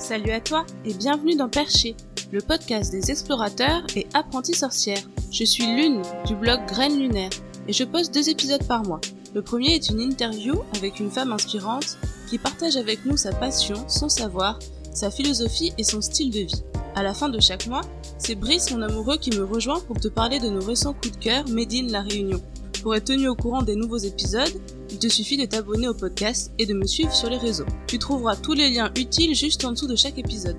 Salut 0.00 0.30
à 0.30 0.40
toi 0.40 0.64
et 0.86 0.94
bienvenue 0.94 1.36
dans 1.36 1.50
Perché, 1.50 1.94
le 2.32 2.40
podcast 2.40 2.90
des 2.90 3.10
explorateurs 3.10 3.82
et 3.94 4.06
apprentis 4.14 4.54
sorcières. 4.54 5.02
Je 5.30 5.44
suis 5.44 5.66
Lune 5.66 6.00
du 6.26 6.34
blog 6.34 6.58
Graines 6.66 6.98
Lunaires 6.98 7.30
et 7.68 7.74
je 7.74 7.84
poste 7.84 8.14
deux 8.14 8.30
épisodes 8.30 8.66
par 8.66 8.82
mois. 8.82 9.02
Le 9.34 9.42
premier 9.42 9.74
est 9.74 9.90
une 9.90 10.00
interview 10.00 10.54
avec 10.74 11.00
une 11.00 11.10
femme 11.10 11.32
inspirante 11.32 11.98
qui 12.30 12.38
partage 12.38 12.78
avec 12.78 13.04
nous 13.04 13.18
sa 13.18 13.32
passion, 13.32 13.76
son 13.88 14.08
savoir, 14.08 14.58
sa 14.94 15.10
philosophie 15.10 15.74
et 15.76 15.84
son 15.84 16.00
style 16.00 16.30
de 16.30 16.40
vie. 16.40 16.64
À 16.94 17.02
la 17.02 17.12
fin 17.12 17.28
de 17.28 17.38
chaque 17.38 17.66
mois, 17.66 17.82
c'est 18.16 18.36
Brice, 18.36 18.70
mon 18.70 18.80
amoureux, 18.80 19.18
qui 19.18 19.36
me 19.36 19.44
rejoint 19.44 19.80
pour 19.80 20.00
te 20.00 20.08
parler 20.08 20.38
de 20.38 20.48
nos 20.48 20.64
récents 20.64 20.94
coups 20.94 21.12
de 21.12 21.22
cœur 21.22 21.46
Made 21.50 21.90
La 21.90 22.00
Réunion. 22.00 22.40
Pour 22.82 22.94
être 22.94 23.04
tenu 23.04 23.28
au 23.28 23.36
courant 23.36 23.62
des 23.62 23.76
nouveaux 23.76 23.98
épisodes, 23.98 24.60
il 24.90 24.98
te 24.98 25.08
suffit 25.08 25.36
de 25.36 25.46
t'abonner 25.46 25.88
au 25.88 25.94
podcast 25.94 26.52
et 26.58 26.66
de 26.66 26.74
me 26.74 26.86
suivre 26.86 27.12
sur 27.12 27.30
les 27.30 27.36
réseaux. 27.36 27.66
Tu 27.86 27.98
trouveras 27.98 28.36
tous 28.36 28.54
les 28.54 28.70
liens 28.70 28.92
utiles 28.96 29.34
juste 29.34 29.64
en 29.64 29.72
dessous 29.72 29.86
de 29.86 29.94
chaque 29.94 30.18
épisode. 30.18 30.58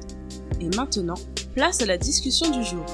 Et 0.59 0.69
maintenant, 0.75 1.17
place 1.53 1.81
à 1.81 1.85
la 1.85 1.97
discussion 1.97 2.49
du 2.49 2.63
jour. 2.63 2.85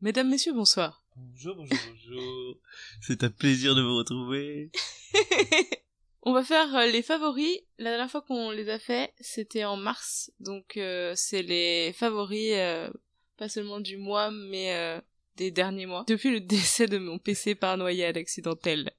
Mesdames, 0.00 0.30
Messieurs, 0.30 0.52
bonsoir. 0.52 1.04
Bonjour, 1.16 1.56
bonjour, 1.56 1.78
bonjour. 1.90 2.56
C'est 3.00 3.24
un 3.24 3.30
plaisir 3.30 3.74
de 3.74 3.82
vous 3.82 3.96
retrouver. 3.96 4.70
On 6.22 6.32
va 6.32 6.44
faire 6.44 6.74
euh, 6.76 6.86
les 6.86 7.02
favoris. 7.02 7.60
La 7.78 7.90
dernière 7.90 8.10
fois 8.10 8.22
qu'on 8.22 8.50
les 8.50 8.68
a 8.68 8.78
fait, 8.78 9.12
c'était 9.18 9.64
en 9.64 9.76
mars. 9.76 10.30
Donc 10.40 10.76
euh, 10.76 11.14
c'est 11.16 11.42
les 11.42 11.92
favoris, 11.94 12.52
euh, 12.52 12.90
pas 13.38 13.48
seulement 13.48 13.80
du 13.80 13.96
mois, 13.96 14.30
mais 14.30 14.74
euh, 14.74 15.00
des 15.38 15.50
derniers 15.50 15.86
mois. 15.86 16.04
Depuis 16.08 16.30
le 16.30 16.40
décès 16.56 16.86
de 16.86 16.98
mon 16.98 17.18
PC 17.18 17.54
par 17.54 17.76
noyade 17.78 18.16
accidentelle. 18.18 18.90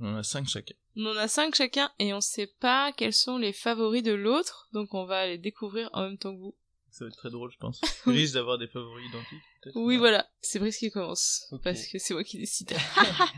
On 0.00 0.06
en 0.14 0.16
a 0.16 0.22
cinq 0.22 0.48
chacun. 0.48 0.74
On 0.96 1.06
en 1.06 1.16
a 1.16 1.28
cinq 1.28 1.54
chacun 1.54 1.90
et 1.98 2.12
on 2.12 2.20
sait 2.20 2.48
pas 2.60 2.92
quels 2.96 3.12
sont 3.14 3.38
les 3.38 3.52
favoris 3.52 4.02
de 4.02 4.12
l'autre. 4.12 4.68
Donc 4.72 4.92
on 4.94 5.04
va 5.06 5.26
les 5.26 5.38
découvrir 5.38 5.88
en 5.92 6.02
même 6.02 6.18
temps 6.18 6.34
que 6.34 6.40
vous. 6.40 6.54
Ça 6.90 7.04
va 7.06 7.08
être 7.08 7.16
très 7.16 7.30
drôle, 7.30 7.50
je 7.50 7.56
pense. 7.56 7.80
Risque 8.06 8.34
d'avoir 8.34 8.58
des 8.58 8.66
favoris 8.66 9.08
identiques, 9.08 9.40
peut-être. 9.62 9.76
Oui, 9.76 9.94
Non. 9.94 10.00
voilà. 10.00 10.28
C'est 10.42 10.58
Brice 10.58 10.76
qui 10.76 10.90
commence. 10.90 11.46
Parce 11.64 11.86
que 11.86 11.98
c'est 11.98 12.12
moi 12.12 12.22
qui 12.22 12.36
décide. 12.36 12.74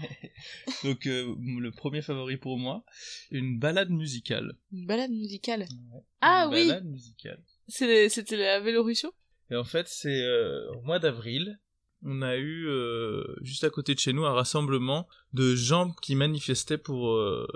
Donc, 0.83 1.07
euh, 1.07 1.37
le 1.39 1.71
premier 1.71 2.03
favori 2.03 2.37
pour 2.37 2.59
moi, 2.59 2.85
une 3.31 3.59
balade 3.61 3.91
musicale. 3.91 4.57
Une 4.73 4.87
balade 4.87 5.13
musicale. 5.13 5.61
Ouais. 5.93 6.01
Ah 6.21 6.47
Une 6.49 6.55
oui. 6.55 6.67
balade 6.69 6.85
musicale. 6.87 7.43
C'était 7.69 8.37
la 8.37 8.59
Vélorussion 8.61 9.13
Et 9.53 9.57
en 9.57 9.65
fait, 9.65 9.87
c'est 9.89 10.23
euh, 10.23 10.73
au 10.73 10.83
mois 10.83 10.99
d'avril, 10.99 11.61
on 12.05 12.21
a 12.23 12.37
eu 12.37 12.69
euh, 12.69 13.25
juste 13.41 13.65
à 13.65 13.71
côté 13.71 13.95
de 13.95 13.99
chez 13.99 14.13
nous 14.13 14.27
un 14.27 14.33
rassemblement 14.33 15.09
de 15.33 15.55
gens 15.55 15.93
qui 16.03 16.15
manifestaient 16.15 16.79
pour 16.79 17.13
euh, 17.13 17.47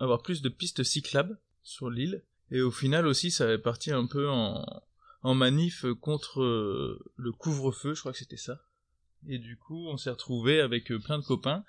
avoir 0.00 0.20
plus 0.22 0.42
de 0.42 0.48
pistes 0.48 0.82
cyclables 0.82 1.38
sur 1.62 1.90
l'île. 1.90 2.24
Et 2.50 2.60
au 2.60 2.72
final 2.72 3.06
aussi, 3.06 3.30
ça 3.30 3.44
avait 3.44 3.58
parti 3.58 3.92
un 3.92 4.06
peu 4.06 4.28
en, 4.28 4.82
manif 5.22 5.86
contre 6.00 6.42
euh, 6.42 7.02
le 7.16 7.32
couvre-feu, 7.32 7.94
je 7.94 8.00
crois 8.00 8.12
que 8.12 8.18
c'était 8.18 8.36
ça. 8.36 8.60
Et 9.28 9.38
du 9.38 9.56
coup, 9.56 9.86
on 9.88 9.96
s'est 9.96 10.10
retrouvé 10.10 10.60
avec 10.60 10.90
euh, 10.90 10.98
plein 10.98 11.18
de 11.18 11.24
copains 11.24 11.64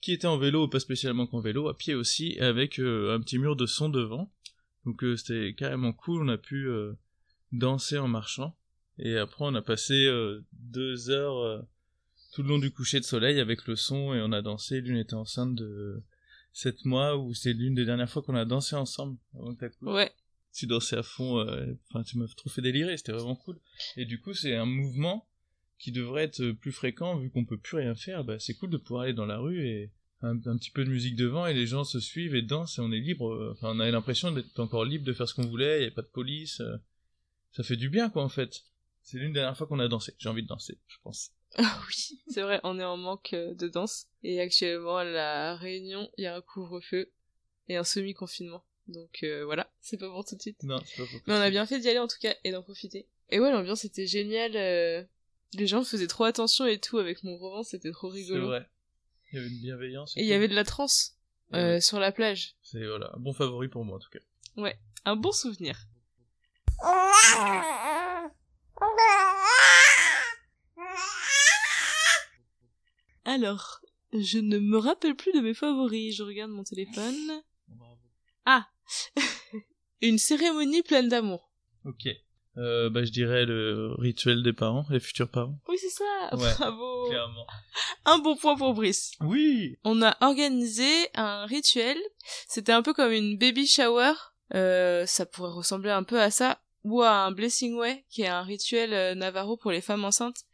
qui 0.00 0.12
étaient 0.12 0.26
en 0.26 0.38
vélo, 0.38 0.68
pas 0.68 0.80
spécialement 0.80 1.26
qu'en 1.26 1.40
vélo, 1.40 1.68
à 1.68 1.76
pied 1.76 1.94
aussi, 1.94 2.38
avec 2.40 2.78
un 2.78 3.20
petit 3.20 3.38
mur 3.38 3.56
de 3.56 3.66
son 3.66 3.88
devant. 3.88 4.32
Donc 4.84 5.04
c'était 5.16 5.54
carrément 5.54 5.92
cool, 5.92 6.22
on 6.22 6.28
a 6.28 6.38
pu 6.38 6.68
danser 7.50 7.98
en 7.98 8.06
marchant. 8.06 8.56
Et 8.98 9.16
après, 9.16 9.44
on 9.44 9.54
a 9.54 9.62
passé 9.62 9.94
euh, 10.06 10.44
deux 10.52 11.10
heures 11.10 11.38
euh, 11.38 11.60
tout 12.32 12.42
le 12.42 12.48
long 12.48 12.58
du 12.58 12.72
coucher 12.72 12.98
de 12.98 13.04
soleil 13.04 13.40
avec 13.40 13.66
le 13.66 13.76
son 13.76 14.14
et 14.14 14.20
on 14.20 14.32
a 14.32 14.42
dansé. 14.42 14.80
L'une 14.80 14.98
était 14.98 15.14
enceinte 15.14 15.54
de 15.54 16.02
sept 16.52 16.84
mois 16.84 17.16
ou 17.16 17.32
c'est 17.34 17.52
l'une 17.52 17.74
des 17.74 17.84
dernières 17.84 18.10
fois 18.10 18.22
qu'on 18.22 18.34
a 18.34 18.44
dansé 18.44 18.74
ensemble 18.74 19.16
avant 19.34 19.54
que. 19.54 19.66
Ouais. 19.82 20.12
Tu 20.52 20.66
dansais 20.66 20.96
à 20.96 21.02
fond, 21.02 21.38
euh, 21.38 21.78
enfin 21.88 22.02
tu 22.02 22.18
m'as 22.18 22.26
trop 22.36 22.50
fait 22.50 22.62
délirer, 22.62 22.96
c'était 22.96 23.12
vraiment 23.12 23.36
cool. 23.36 23.60
Et 23.96 24.06
du 24.06 24.20
coup, 24.20 24.34
c'est 24.34 24.56
un 24.56 24.66
mouvement 24.66 25.28
qui 25.78 25.92
devrait 25.92 26.24
être 26.24 26.50
plus 26.52 26.72
fréquent 26.72 27.16
vu 27.16 27.30
qu'on 27.30 27.44
peut 27.44 27.58
plus 27.58 27.76
rien 27.76 27.94
faire. 27.94 28.24
Bah, 28.24 28.40
c'est 28.40 28.54
cool 28.54 28.70
de 28.70 28.78
pouvoir 28.78 29.02
aller 29.02 29.12
dans 29.12 29.26
la 29.26 29.38
rue 29.38 29.64
et 29.64 29.92
un, 30.22 30.34
un 30.34 30.56
petit 30.56 30.72
peu 30.72 30.84
de 30.84 30.90
musique 30.90 31.14
devant 31.14 31.46
et 31.46 31.54
les 31.54 31.66
gens 31.68 31.84
se 31.84 32.00
suivent 32.00 32.34
et 32.34 32.42
dansent 32.42 32.78
et 32.78 32.80
on 32.80 32.90
est 32.90 32.98
libre. 32.98 33.52
Enfin, 33.52 33.76
on 33.76 33.78
avait 33.78 33.92
l'impression 33.92 34.32
d'être 34.32 34.58
encore 34.58 34.84
libre 34.84 35.04
de 35.04 35.12
faire 35.12 35.28
ce 35.28 35.34
qu'on 35.34 35.46
voulait. 35.46 35.82
Il 35.82 35.84
y 35.84 35.88
a 35.88 35.92
pas 35.92 36.02
de 36.02 36.08
police. 36.08 36.60
ça 37.52 37.62
fait 37.62 37.76
du 37.76 37.90
bien, 37.90 38.10
quoi, 38.10 38.24
en 38.24 38.28
fait. 38.28 38.64
C'est 39.10 39.16
l'une 39.16 39.32
des 39.32 39.40
dernières 39.40 39.56
fois 39.56 39.66
qu'on 39.66 39.78
a 39.78 39.88
dansé. 39.88 40.14
J'ai 40.18 40.28
envie 40.28 40.42
de 40.42 40.48
danser, 40.48 40.78
je 40.86 40.96
pense. 41.02 41.30
Ah 41.56 41.80
oui, 41.88 42.20
c'est 42.28 42.42
vrai, 42.42 42.60
on 42.62 42.78
est 42.78 42.84
en 42.84 42.98
manque 42.98 43.32
euh, 43.32 43.54
de 43.54 43.66
danse. 43.68 44.06
Et 44.22 44.38
actuellement, 44.38 44.98
à 44.98 45.04
la 45.04 45.56
Réunion, 45.56 46.10
il 46.18 46.24
y 46.24 46.26
a 46.26 46.36
un 46.36 46.42
couvre-feu 46.42 47.10
et 47.68 47.76
un 47.76 47.84
semi-confinement. 47.84 48.62
Donc 48.86 49.20
euh, 49.22 49.46
voilà, 49.46 49.72
c'est 49.80 49.96
pas 49.96 50.10
pour 50.10 50.26
tout 50.26 50.36
de 50.36 50.42
suite. 50.42 50.62
Non, 50.62 50.78
c'est 50.84 51.02
pas 51.02 51.08
pour 51.10 51.20
Mais 51.26 51.32
on 51.32 51.40
a 51.40 51.48
bien 51.48 51.64
fait 51.64 51.80
d'y 51.80 51.88
aller 51.88 51.98
en 51.98 52.06
tout 52.06 52.18
cas 52.20 52.34
et 52.44 52.52
d'en 52.52 52.62
profiter. 52.62 53.06
Et 53.30 53.40
ouais, 53.40 53.50
l'ambiance 53.50 53.86
était 53.86 54.06
géniale. 54.06 54.56
euh, 54.56 55.02
Les 55.54 55.66
gens 55.66 55.82
faisaient 55.84 56.06
trop 56.06 56.24
attention 56.24 56.66
et 56.66 56.78
tout 56.78 56.98
avec 56.98 57.22
mon 57.24 57.38
roman, 57.38 57.62
c'était 57.62 57.92
trop 57.92 58.10
C'est 58.10 58.18
rigolo. 58.18 58.48
vrai. 58.48 58.68
Il 59.32 59.36
y 59.36 59.38
avait 59.38 59.48
une 59.48 59.60
bienveillance. 59.62 60.14
Et 60.18 60.20
il 60.20 60.26
y 60.26 60.34
avait 60.34 60.48
de 60.48 60.54
la 60.54 60.64
transe 60.64 61.16
euh, 61.54 61.74
Ouais. 61.76 61.80
sur 61.80 61.98
la 61.98 62.12
plage. 62.12 62.56
C'est 62.62 62.84
voilà, 62.86 63.10
un 63.14 63.20
bon 63.20 63.32
favori 63.32 63.68
pour 63.68 63.86
moi 63.86 63.96
en 63.96 64.00
tout 64.00 64.10
cas. 64.10 64.20
Un 65.06 65.16
bon 65.16 65.32
souvenir. 65.32 65.86
Alors, 73.24 73.80
je 74.12 74.38
ne 74.38 74.58
me 74.58 74.78
rappelle 74.78 75.14
plus 75.14 75.32
de 75.32 75.40
mes 75.40 75.54
favoris. 75.54 76.16
Je 76.16 76.22
regarde 76.22 76.50
mon 76.50 76.64
téléphone. 76.64 77.42
Ah 78.46 78.66
Une 80.00 80.18
cérémonie 80.18 80.82
pleine 80.82 81.08
d'amour. 81.08 81.52
Ok. 81.84 82.08
Euh, 82.56 82.90
bah, 82.90 83.04
je 83.04 83.10
dirais 83.10 83.44
le 83.44 83.94
rituel 83.98 84.42
des 84.42 84.52
parents, 84.52 84.84
les 84.90 84.98
futurs 84.98 85.30
parents. 85.30 85.60
Oui, 85.68 85.76
c'est 85.78 85.90
ça 85.90 86.36
Ouais, 86.36 86.52
Bravo 86.58 87.08
Clairement. 87.10 87.46
Un 88.04 88.18
bon 88.18 88.36
point 88.36 88.56
pour 88.56 88.74
Brice. 88.74 89.12
Oui. 89.20 89.76
On 89.84 90.02
a 90.02 90.16
organisé 90.20 90.88
un 91.14 91.44
rituel. 91.44 91.98
C'était 92.48 92.72
un 92.72 92.82
peu 92.82 92.94
comme 92.94 93.12
une 93.12 93.36
baby 93.36 93.66
shower. 93.66 94.14
Euh, 94.54 95.04
ça 95.06 95.26
pourrait 95.26 95.52
ressembler 95.52 95.90
un 95.90 96.02
peu 96.02 96.20
à 96.20 96.30
ça. 96.30 96.60
Ou 96.88 97.02
à 97.02 97.10
un 97.10 97.32
blessing 97.32 97.74
way, 97.74 98.04
qui 98.08 98.22
est 98.22 98.28
un 98.28 98.42
rituel 98.42 98.94
euh, 98.94 99.14
navarro 99.14 99.56
pour 99.56 99.70
les 99.70 99.82
femmes 99.82 100.04
enceintes. 100.04 100.44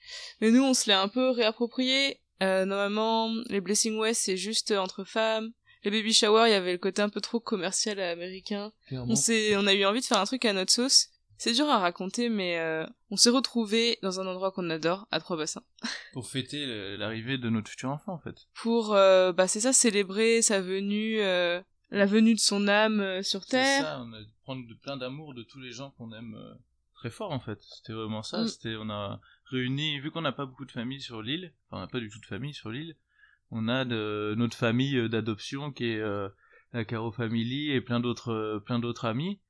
Mais 0.41 0.51
nous, 0.51 0.63
on 0.63 0.75
se 0.75 0.89
l'est 0.89 0.97
un 0.97 1.09
peu 1.09 1.31
réapproprié. 1.31 2.21
Euh, 2.43 2.65
normalement, 2.65 3.33
les 3.49 3.61
blessing 3.61 3.97
way, 3.99 4.15
c'est 4.15 4.37
juste 4.37 4.73
entre 4.73 5.05
femmes. 5.05 5.53
Les 5.85 5.91
baby 5.91 6.13
shower, 6.13 6.49
il 6.49 6.51
y 6.51 6.55
avait 6.55 6.73
le 6.73 6.79
côté 6.79 7.03
un 7.03 7.09
peu 7.09 7.21
trop 7.21 7.39
commercial 7.39 8.01
américain. 8.01 8.73
Clairement. 8.89 9.13
On 9.13 9.15
s'est, 9.15 9.55
on 9.57 9.67
a 9.67 9.75
eu 9.75 9.85
envie 9.85 10.01
de 10.01 10.07
faire 10.07 10.19
un 10.19 10.25
truc 10.25 10.45
à 10.45 10.53
notre 10.53 10.73
sauce. 10.73 11.11
C'est 11.37 11.53
dur 11.53 11.69
à 11.69 11.79
raconter, 11.79 12.29
mais 12.29 12.59
euh, 12.59 12.87
on 13.11 13.17
s'est 13.17 13.31
retrouvés 13.31 13.99
dans 14.03 14.21
un 14.21 14.27
endroit 14.27 14.51
qu'on 14.51 14.71
adore, 14.71 15.07
à 15.11 15.21
Trois-Bassins. 15.21 15.63
Pour 16.13 16.27
fêter 16.27 16.97
l'arrivée 16.97 17.39
de 17.39 17.51
notre 17.51 17.71
futur 17.71 17.91
enfant 17.91 18.15
en 18.15 18.19
fait. 18.19 18.37
Pour, 18.55 18.95
euh, 18.95 19.33
bah 19.33 19.49
c'est 19.49 19.61
ça, 19.61 19.73
célébrer 19.73 20.43
sa 20.43 20.61
venue, 20.61 21.21
euh, 21.21 21.61
la 21.95 22.07
venue 22.07 22.35
de 22.35 22.41
son 22.41 22.69
âme 22.69 23.01
euh, 23.01 23.23
sur 23.23 23.45
C'est 23.45 23.51
Terre. 23.51 23.83
ça, 23.83 24.03
on 24.03 24.13
a 24.13 24.19
prendre 24.43 24.67
de, 24.69 24.75
plein 24.75 24.97
d'amour 24.97 25.35
de 25.35 25.43
tous 25.43 25.61
les 25.61 25.73
gens 25.73 25.91
qu'on 25.93 26.13
aime 26.13 26.35
euh, 26.35 26.55
très 26.95 27.11
fort 27.11 27.33
en 27.33 27.41
fait. 27.41 27.61
C'était 27.63 27.93
vraiment 27.93 28.23
ça. 28.23 28.43
Mm. 28.43 28.49
C'était, 28.49 28.77
on 28.77 28.91
a 28.91 29.21
réuni, 29.47 30.01
vu 30.01 30.11
qu'on 30.11 30.23
n'a 30.23 30.33
pas 30.33 30.47
beaucoup 30.47 30.65
de 30.65 30.73
familles 30.73 31.01
sur 31.01 31.23
l'île, 31.23 31.53
enfin 31.69 31.79
on 31.79 31.81
n'a 31.81 31.87
pas 31.87 32.01
du 32.01 32.09
tout 32.11 32.21
de 32.21 32.27
famille 32.27 32.55
sur 32.55 32.71
l'île, 32.71 32.97
on 33.51 33.69
a 33.69 33.85
de, 33.85 34.35
notre 34.37 34.57
famille 34.57 34.97
euh, 34.97 35.09
d'adoption 35.09 35.71
qui 35.73 35.87
est 35.87 36.01
euh, 36.01 36.29
la 36.73 36.85
Caro 36.85 37.13
Family 37.13 37.71
et 37.71 37.81
plein 37.81 38.01
d'autres, 38.01 38.63
plein 38.67 38.79
d'autres 38.79 39.05
amis. 39.05 39.41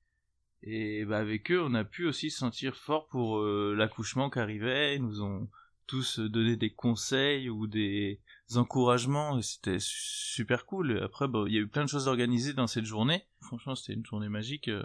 Et 0.63 1.05
bah, 1.05 1.19
avec 1.19 1.51
eux, 1.51 1.63
on 1.63 1.75
a 1.75 1.85
pu 1.85 2.07
aussi 2.07 2.31
se 2.31 2.39
sentir 2.39 2.75
fort 2.77 3.07
pour 3.09 3.39
euh, 3.39 3.75
l'accouchement 3.77 4.31
qui 4.31 4.39
arrivait. 4.39 4.97
Ils 4.97 5.03
nous 5.03 5.23
ont 5.23 5.49
tous 5.87 6.19
euh, 6.19 6.29
donné 6.29 6.57
des 6.57 6.71
conseils 6.71 7.49
ou 7.49 7.67
des 7.67 8.21
encouragements 8.55 9.39
et 9.39 9.43
c'était 9.43 9.79
su- 9.79 10.35
super 10.35 10.67
cool. 10.67 10.99
Et 10.99 11.01
après, 11.03 11.29
bah, 11.29 11.45
il 11.47 11.55
y 11.55 11.59
a 11.59 11.61
eu 11.61 11.69
plein 11.69 11.85
de 11.85 11.89
choses 11.89 12.09
organisées 12.09 12.53
dans 12.53 12.67
cette 12.67 12.85
journée. 12.85 13.25
Franchement, 13.41 13.75
c'était 13.75 13.95
une 13.95 14.05
journée 14.07 14.29
magique. 14.29 14.69
euh. 14.69 14.85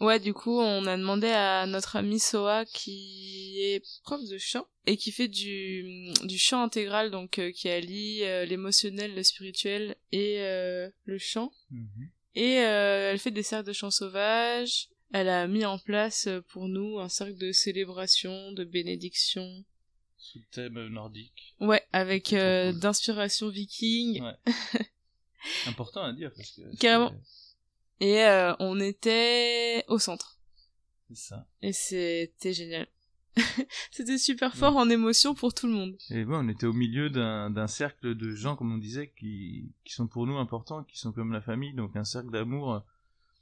Ouais, 0.00 0.18
du 0.18 0.32
coup, 0.32 0.58
on 0.58 0.86
a 0.86 0.96
demandé 0.96 1.26
à 1.28 1.66
notre 1.66 1.96
ami 1.96 2.18
Soa, 2.18 2.64
qui 2.64 3.58
est 3.60 3.82
prof 4.02 4.20
de 4.30 4.38
chant, 4.38 4.66
et 4.86 4.96
qui 4.96 5.12
fait 5.12 5.28
du, 5.28 6.10
du 6.24 6.38
chant 6.38 6.62
intégral, 6.62 7.10
donc 7.10 7.38
euh, 7.38 7.52
qui 7.52 7.68
allie 7.68 8.22
euh, 8.24 8.46
l'émotionnel, 8.46 9.14
le 9.14 9.22
spirituel 9.22 9.96
et 10.10 10.36
euh, 10.40 10.88
le 11.04 11.18
chant. 11.18 11.52
Et 12.34 12.60
euh, 12.60 13.10
elle 13.12 13.18
fait 13.18 13.30
des 13.30 13.42
cercles 13.42 13.68
de 13.68 13.72
chants 13.74 13.90
sauvages. 13.90 14.88
Elle 15.12 15.28
a 15.28 15.46
mis 15.48 15.66
en 15.66 15.78
place 15.78 16.28
pour 16.48 16.68
nous 16.68 16.98
un 16.98 17.08
cercle 17.10 17.36
de 17.36 17.52
célébration, 17.52 18.52
de 18.52 18.64
bénédiction. 18.64 19.64
Sous 20.32 20.38
thème 20.52 20.76
euh, 20.76 20.88
nordique. 20.88 21.56
Ouais, 21.58 21.82
avec 21.92 22.32
euh, 22.32 22.72
d'inspiration 22.72 23.48
viking. 23.48 24.22
Ouais. 24.22 24.36
Important 25.66 26.02
à 26.02 26.12
dire 26.12 26.30
parce 26.36 26.52
que. 26.52 26.76
Carrément. 26.76 27.12
Et 27.98 28.22
euh, 28.22 28.54
on 28.60 28.78
était 28.78 29.84
au 29.88 29.98
centre. 29.98 30.38
C'est 31.08 31.16
ça. 31.16 31.48
Et 31.62 31.72
c'était 31.72 32.52
génial. 32.52 32.86
c'était 33.90 34.18
super 34.18 34.54
fort 34.54 34.76
en 34.76 34.88
émotion 34.88 35.34
pour 35.34 35.52
tout 35.52 35.66
le 35.66 35.72
monde. 35.72 35.96
Et 36.10 36.24
ouais, 36.24 36.36
on 36.36 36.48
était 36.48 36.66
au 36.66 36.72
milieu 36.72 37.10
d'un 37.10 37.66
cercle 37.66 38.14
de 38.14 38.30
gens, 38.32 38.54
comme 38.54 38.72
on 38.72 38.78
disait, 38.78 39.12
qui, 39.18 39.72
qui 39.84 39.92
sont 39.92 40.06
pour 40.06 40.28
nous 40.28 40.36
importants, 40.36 40.84
qui 40.84 40.96
sont 40.96 41.10
comme 41.10 41.32
la 41.32 41.40
famille, 41.40 41.74
donc 41.74 41.96
un 41.96 42.04
cercle 42.04 42.30
d'amour 42.30 42.84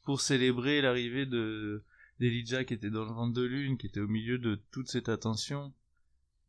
pour 0.05 0.23
célébrer 0.23 0.81
l'arrivée 0.81 1.27
de 1.27 1.85
d'Elijah 2.19 2.65
qui 2.65 2.75
était 2.75 2.91
dans 2.91 3.05
le 3.05 3.13
ventre 3.13 3.35
de 3.35 3.45
lune, 3.45 3.77
qui 3.77 3.87
était 3.87 4.01
au 4.01 4.09
milieu 4.09 4.39
de 4.39 4.59
toute 4.73 4.89
cette 4.89 5.09
attention. 5.09 5.73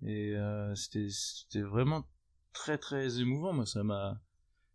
Et 0.06 0.34
euh, 0.36 0.74
c'était 0.76 1.62
vraiment 1.62 2.08
très 2.54 2.78
très 2.78 3.20
émouvant. 3.20 3.54
Moi, 3.54 3.66
ça 3.66 3.84
m'a 3.84 4.22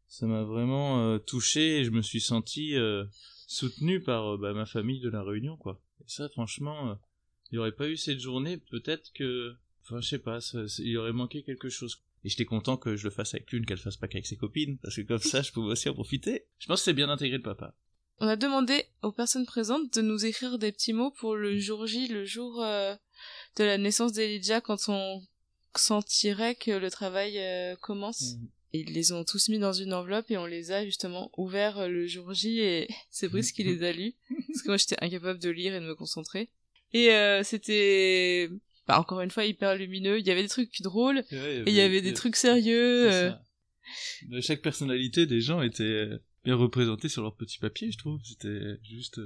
ça 0.06 0.26
m'a 0.26 0.44
vraiment 0.44 1.00
euh, 1.00 1.18
touché 1.18 1.80
et 1.80 1.84
je 1.84 1.90
me 1.90 2.02
suis 2.02 2.20
senti 2.20 2.76
euh, 2.76 3.04
soutenu 3.46 4.00
par 4.00 4.34
euh, 4.34 4.38
bah, 4.38 4.52
ma 4.52 4.66
famille 4.66 5.00
de 5.00 5.08
la 5.08 5.22
Réunion, 5.22 5.56
quoi. 5.56 5.80
Et 6.00 6.04
ça, 6.06 6.28
franchement, 6.28 6.90
euh, 6.90 6.94
il 7.50 7.54
n'y 7.54 7.58
aurait 7.58 7.72
pas 7.72 7.88
eu 7.88 7.96
cette 7.96 8.20
journée, 8.20 8.58
peut-être 8.58 9.12
que, 9.12 9.54
enfin, 9.82 10.00
je 10.00 10.08
sais 10.08 10.18
pas, 10.18 10.38
il 10.78 10.96
aurait 10.98 11.12
manqué 11.12 11.42
quelque 11.42 11.68
chose. 11.68 12.02
Et 12.22 12.28
j'étais 12.28 12.44
content 12.44 12.76
que 12.76 12.96
je 12.96 13.04
le 13.04 13.10
fasse 13.10 13.34
avec 13.34 13.50
l'une, 13.52 13.66
qu'elle 13.66 13.78
fasse 13.78 13.96
pas 13.96 14.08
qu'avec 14.08 14.26
ses 14.26 14.36
copines, 14.36 14.78
parce 14.78 14.96
que 14.96 15.02
comme 15.02 15.18
ça, 15.18 15.42
je 15.42 15.52
pouvais 15.52 15.72
aussi 15.72 15.88
en 15.88 15.94
profiter. 15.94 16.46
Je 16.58 16.66
pense 16.66 16.80
que 16.80 16.84
c'est 16.84 16.94
bien 16.94 17.10
intégré 17.10 17.38
le 17.38 17.42
papa. 17.42 17.74
On 18.18 18.28
a 18.28 18.36
demandé 18.36 18.84
aux 19.02 19.12
personnes 19.12 19.46
présentes 19.46 19.92
de 19.94 20.00
nous 20.00 20.24
écrire 20.24 20.58
des 20.58 20.72
petits 20.72 20.92
mots 20.92 21.10
pour 21.10 21.34
le 21.34 21.58
jour 21.58 21.86
J, 21.86 22.08
le 22.08 22.24
jour 22.24 22.62
euh, 22.62 22.94
de 23.56 23.64
la 23.64 23.78
naissance 23.78 24.12
d'Elijah, 24.12 24.60
quand 24.60 24.88
on 24.88 25.22
sentirait 25.76 26.54
que 26.54 26.70
le 26.70 26.90
travail 26.90 27.38
euh, 27.38 27.76
commence. 27.76 28.36
Et 28.74 28.80
ils 28.80 28.92
les 28.92 29.12
ont 29.12 29.22
tous 29.22 29.50
mis 29.50 29.60
dans 29.60 29.72
une 29.72 29.94
enveloppe 29.94 30.32
et 30.32 30.36
on 30.36 30.46
les 30.46 30.72
a 30.72 30.84
justement 30.84 31.30
ouverts 31.36 31.78
euh, 31.78 31.88
le 31.88 32.08
jour 32.08 32.34
J 32.34 32.58
et 32.58 32.88
c'est 33.10 33.28
Brice 33.28 33.52
qui 33.52 33.62
les 33.62 33.84
a 33.84 33.92
lus. 33.92 34.14
Parce 34.48 34.62
que 34.62 34.68
moi 34.68 34.76
j'étais 34.76 34.96
incapable 35.00 35.38
de 35.38 35.48
lire 35.48 35.74
et 35.74 35.80
de 35.80 35.86
me 35.86 35.94
concentrer. 35.94 36.50
Et 36.92 37.10
euh, 37.12 37.44
c'était, 37.44 38.50
bah, 38.88 38.98
encore 38.98 39.20
une 39.20 39.30
fois, 39.30 39.44
hyper 39.44 39.76
lumineux. 39.76 40.18
Il 40.18 40.26
y 40.26 40.30
avait 40.30 40.42
des 40.42 40.48
trucs 40.48 40.82
drôles 40.82 41.22
et 41.30 41.62
il 41.66 41.72
y 41.72 41.80
avait 41.80 42.02
des 42.02 42.14
trucs 42.14 42.36
sérieux. 42.36 43.12
Euh, 43.12 43.32
chaque 44.40 44.62
personnalité 44.62 45.26
des 45.26 45.40
gens 45.40 45.62
était 45.62 46.08
bien 46.44 46.56
représentée 46.56 47.08
sur 47.08 47.22
leur 47.22 47.36
petit 47.36 47.58
papier, 47.58 47.92
je 47.92 47.98
trouve. 47.98 48.20
C'était 48.24 48.76
juste, 48.82 49.20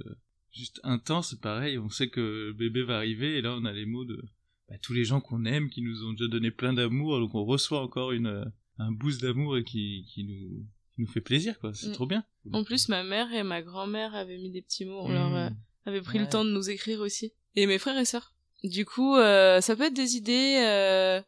juste 0.53 0.81
intense, 0.83 1.35
pareil. 1.35 1.79
On 1.79 1.91
sait 1.91 2.09
que 2.09 2.21
le 2.21 2.53
bébé 2.53 2.83
va 2.83 2.97
arriver 2.97 3.37
et 3.39 3.43
là 3.43 3.55
on 3.59 3.65
a 3.65 3.73
les 3.73 3.87
mots 3.87 4.05
de 4.05 4.23
bah, 4.69 4.77
tous 4.83 4.93
les 4.93 5.05
gens 5.05 5.21
qu'on 5.21 5.45
aime, 5.45 5.71
qui 5.71 5.83
nous 5.83 6.05
ont 6.05 6.13
déjà 6.13 6.29
donné 6.29 6.51
plein 6.51 6.73
d'amour, 6.75 7.19
donc 7.21 7.35
on 7.35 7.45
reçoit 7.45 7.81
encore 7.83 8.13
une, 8.13 8.27
euh, 8.27 8.45
un 8.79 8.93
boost 8.93 9.23
d'amour 9.23 9.57
et 9.57 9.65
qui, 9.65 10.05
qui 10.13 10.25
nous, 10.25 10.67
qui 10.95 11.01
nous 11.03 11.07
fait 11.07 11.21
plaisir, 11.23 11.59
quoi. 11.59 11.73
C'est 11.73 11.89
Mm. 11.89 11.93
trop 11.93 12.07
bien. 12.07 12.25
En 12.53 12.65
plus, 12.65 12.89
ma 12.89 13.03
mère 13.03 13.33
et 13.33 13.43
ma 13.43 13.63
grand-mère 13.63 14.15
avaient 14.15 14.37
mis 14.39 14.51
des 14.51 14.61
petits 14.63 14.85
mots. 14.85 15.01
On 15.01 15.09
Mm. 15.09 15.13
leur 15.15 15.35
euh, 15.37 15.49
avait 15.87 16.03
pris 16.03 16.19
le 16.19 16.29
temps 16.29 16.45
de 16.45 16.51
nous 16.51 16.69
écrire 16.71 17.01
aussi. 17.01 17.33
Et 17.57 17.67
mes 17.67 17.79
frères 17.79 17.97
et 17.99 18.05
sœurs. 18.05 18.35
Du 18.63 18.85
coup, 18.85 19.17
euh, 19.17 19.61
ça 19.63 19.75
peut 19.75 19.85
être 19.85 19.95
des 19.95 20.17
idées 20.17 20.59
euh, 20.67 21.23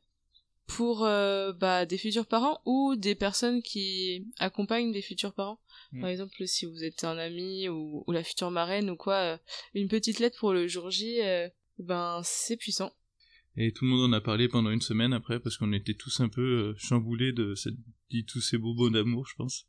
pour 0.66 1.04
euh, 1.04 1.52
bah, 1.52 1.86
des 1.86 1.96
futurs 1.98 2.26
parents 2.26 2.60
ou 2.66 2.94
des 2.96 3.14
personnes 3.14 3.62
qui 3.62 4.26
accompagnent 4.38 4.92
des 4.92 5.02
futurs 5.02 5.32
parents. 5.32 5.60
Mm. 5.92 6.00
Par 6.00 6.10
exemple, 6.10 6.46
si 6.46 6.66
vous 6.66 6.84
êtes 6.84 7.04
un 7.04 7.18
ami 7.18 7.68
ou, 7.68 8.04
ou 8.06 8.12
la 8.12 8.22
future 8.22 8.50
marraine 8.50 8.90
ou 8.90 8.96
quoi, 8.96 9.14
euh, 9.16 9.36
une 9.74 9.88
petite 9.88 10.18
lettre 10.20 10.38
pour 10.38 10.52
le 10.52 10.66
jour 10.68 10.90
J, 10.90 11.20
euh, 11.22 11.48
ben 11.78 12.20
c'est 12.24 12.56
puissant. 12.56 12.92
Et 13.56 13.72
tout 13.72 13.84
le 13.84 13.90
monde 13.90 14.08
en 14.08 14.16
a 14.16 14.20
parlé 14.20 14.48
pendant 14.48 14.70
une 14.70 14.80
semaine 14.80 15.12
après, 15.12 15.40
parce 15.40 15.56
qu'on 15.56 15.72
était 15.72 15.94
tous 15.94 16.20
un 16.20 16.28
peu 16.28 16.40
euh, 16.42 16.74
chamboulés 16.78 17.32
de 17.32 17.54
cette, 17.56 17.74
dit 18.10 18.24
tous 18.24 18.40
ces 18.40 18.58
beaux 18.58 18.74
mots 18.74 18.90
d'amour, 18.90 19.26
je 19.28 19.34
pense. 19.34 19.66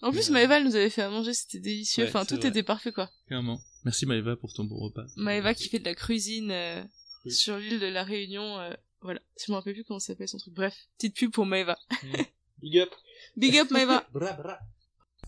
En 0.00 0.10
plus, 0.10 0.28
Euh, 0.30 0.32
Maëva 0.32 0.58
elle 0.58 0.64
nous 0.64 0.74
avait 0.74 0.90
fait 0.90 1.02
à 1.02 1.08
manger, 1.08 1.32
c'était 1.32 1.60
délicieux. 1.60 2.02
Ouais, 2.02 2.08
enfin, 2.08 2.24
tout 2.24 2.34
vrai. 2.36 2.48
était 2.48 2.64
parfait, 2.64 2.90
quoi. 2.90 3.08
Clairement. 3.28 3.60
Merci 3.84 4.06
Maëva 4.06 4.34
pour 4.36 4.52
ton 4.52 4.64
bon 4.64 4.76
repas. 4.76 5.06
Maëva 5.16 5.54
qui 5.54 5.68
fait 5.68 5.78
de 5.78 5.84
la 5.84 5.94
cuisine 5.94 6.50
euh, 6.50 6.82
Oui. 7.24 7.30
sur 7.32 7.56
l'île 7.58 7.78
de 7.78 7.86
la 7.86 8.02
Réunion. 8.02 8.58
euh, 8.58 8.74
voilà, 9.00 9.20
je 9.44 9.50
me 9.52 9.56
rappelle 9.56 9.74
plus 9.74 9.84
comment 9.84 10.00
ça 10.00 10.08
s'appelle 10.08 10.28
son 10.28 10.38
truc. 10.38 10.54
Bref, 10.54 10.74
petite 10.98 11.14
pub 11.16 11.30
pour 11.30 11.46
Maëva. 11.46 11.78
Big 12.60 12.78
up. 12.78 12.90
Big 13.36 13.56
up 13.58 13.70
Maëva. 13.70 14.08
Bra, 14.12 14.32
bra. 14.32 14.58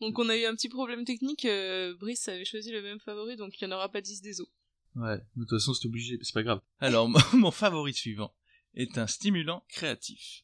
Donc 0.00 0.18
on 0.18 0.28
a 0.28 0.36
eu 0.36 0.44
un 0.44 0.54
petit 0.54 0.68
problème 0.68 1.04
technique. 1.04 1.44
euh, 1.46 1.94
Brice 1.98 2.28
avait 2.28 2.44
choisi 2.44 2.70
le 2.70 2.82
même 2.82 3.00
favori, 3.00 3.36
donc 3.36 3.58
il 3.60 3.66
n'y 3.66 3.72
en 3.72 3.76
aura 3.76 3.90
pas 3.90 4.00
10 4.00 4.20
des 4.22 4.40
os. 4.40 4.48
Ouais, 4.94 5.16
de 5.36 5.44
toute 5.44 5.58
façon, 5.58 5.74
c'est 5.74 5.86
obligé, 5.86 6.18
c'est 6.22 6.32
pas 6.34 6.42
grave. 6.42 6.60
Alors, 6.80 7.08
mon- 7.34 7.50
favori 7.50 7.92
suivant 7.94 8.34
est 8.74 8.98
un 8.98 9.06
stimulant 9.06 9.64
créatif. 9.68 10.42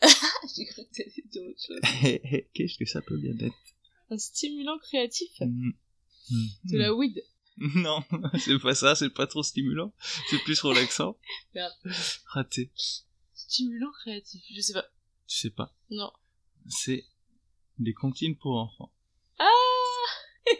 J'ai 0.02 0.64
cru 0.66 0.82
que 0.84 0.96
t'allais 0.96 1.24
dire 1.26 1.42
autre 1.42 1.60
chose. 1.60 1.80
Qu'est-ce 2.54 2.78
que 2.78 2.84
ça 2.86 3.02
peut 3.02 3.16
bien 3.16 3.36
être? 3.40 3.56
Un 4.10 4.18
stimulant 4.18 4.78
créatif? 4.78 5.28
Mm. 5.40 5.70
de 6.64 6.78
la 6.78 6.94
weed. 6.94 7.20
Non, 7.74 8.04
c'est 8.38 8.58
pas 8.58 8.74
ça, 8.74 8.94
c'est 8.94 9.10
pas 9.10 9.26
trop 9.26 9.42
stimulant. 9.42 9.92
C'est 10.30 10.38
plus 10.44 10.60
relaxant. 10.60 11.16
Merde. 11.54 11.72
Raté. 12.26 12.70
Stimulant 13.34 13.90
créatif, 14.00 14.42
je 14.54 14.60
sais 14.60 14.72
pas. 14.72 14.86
Je 15.28 15.36
sais 15.36 15.50
pas. 15.50 15.74
Non. 15.90 16.12
C'est 16.68 17.04
des 17.78 17.94
comptines 17.94 18.36
pour 18.36 18.56
enfants. 18.58 18.92
Ah 19.38 19.46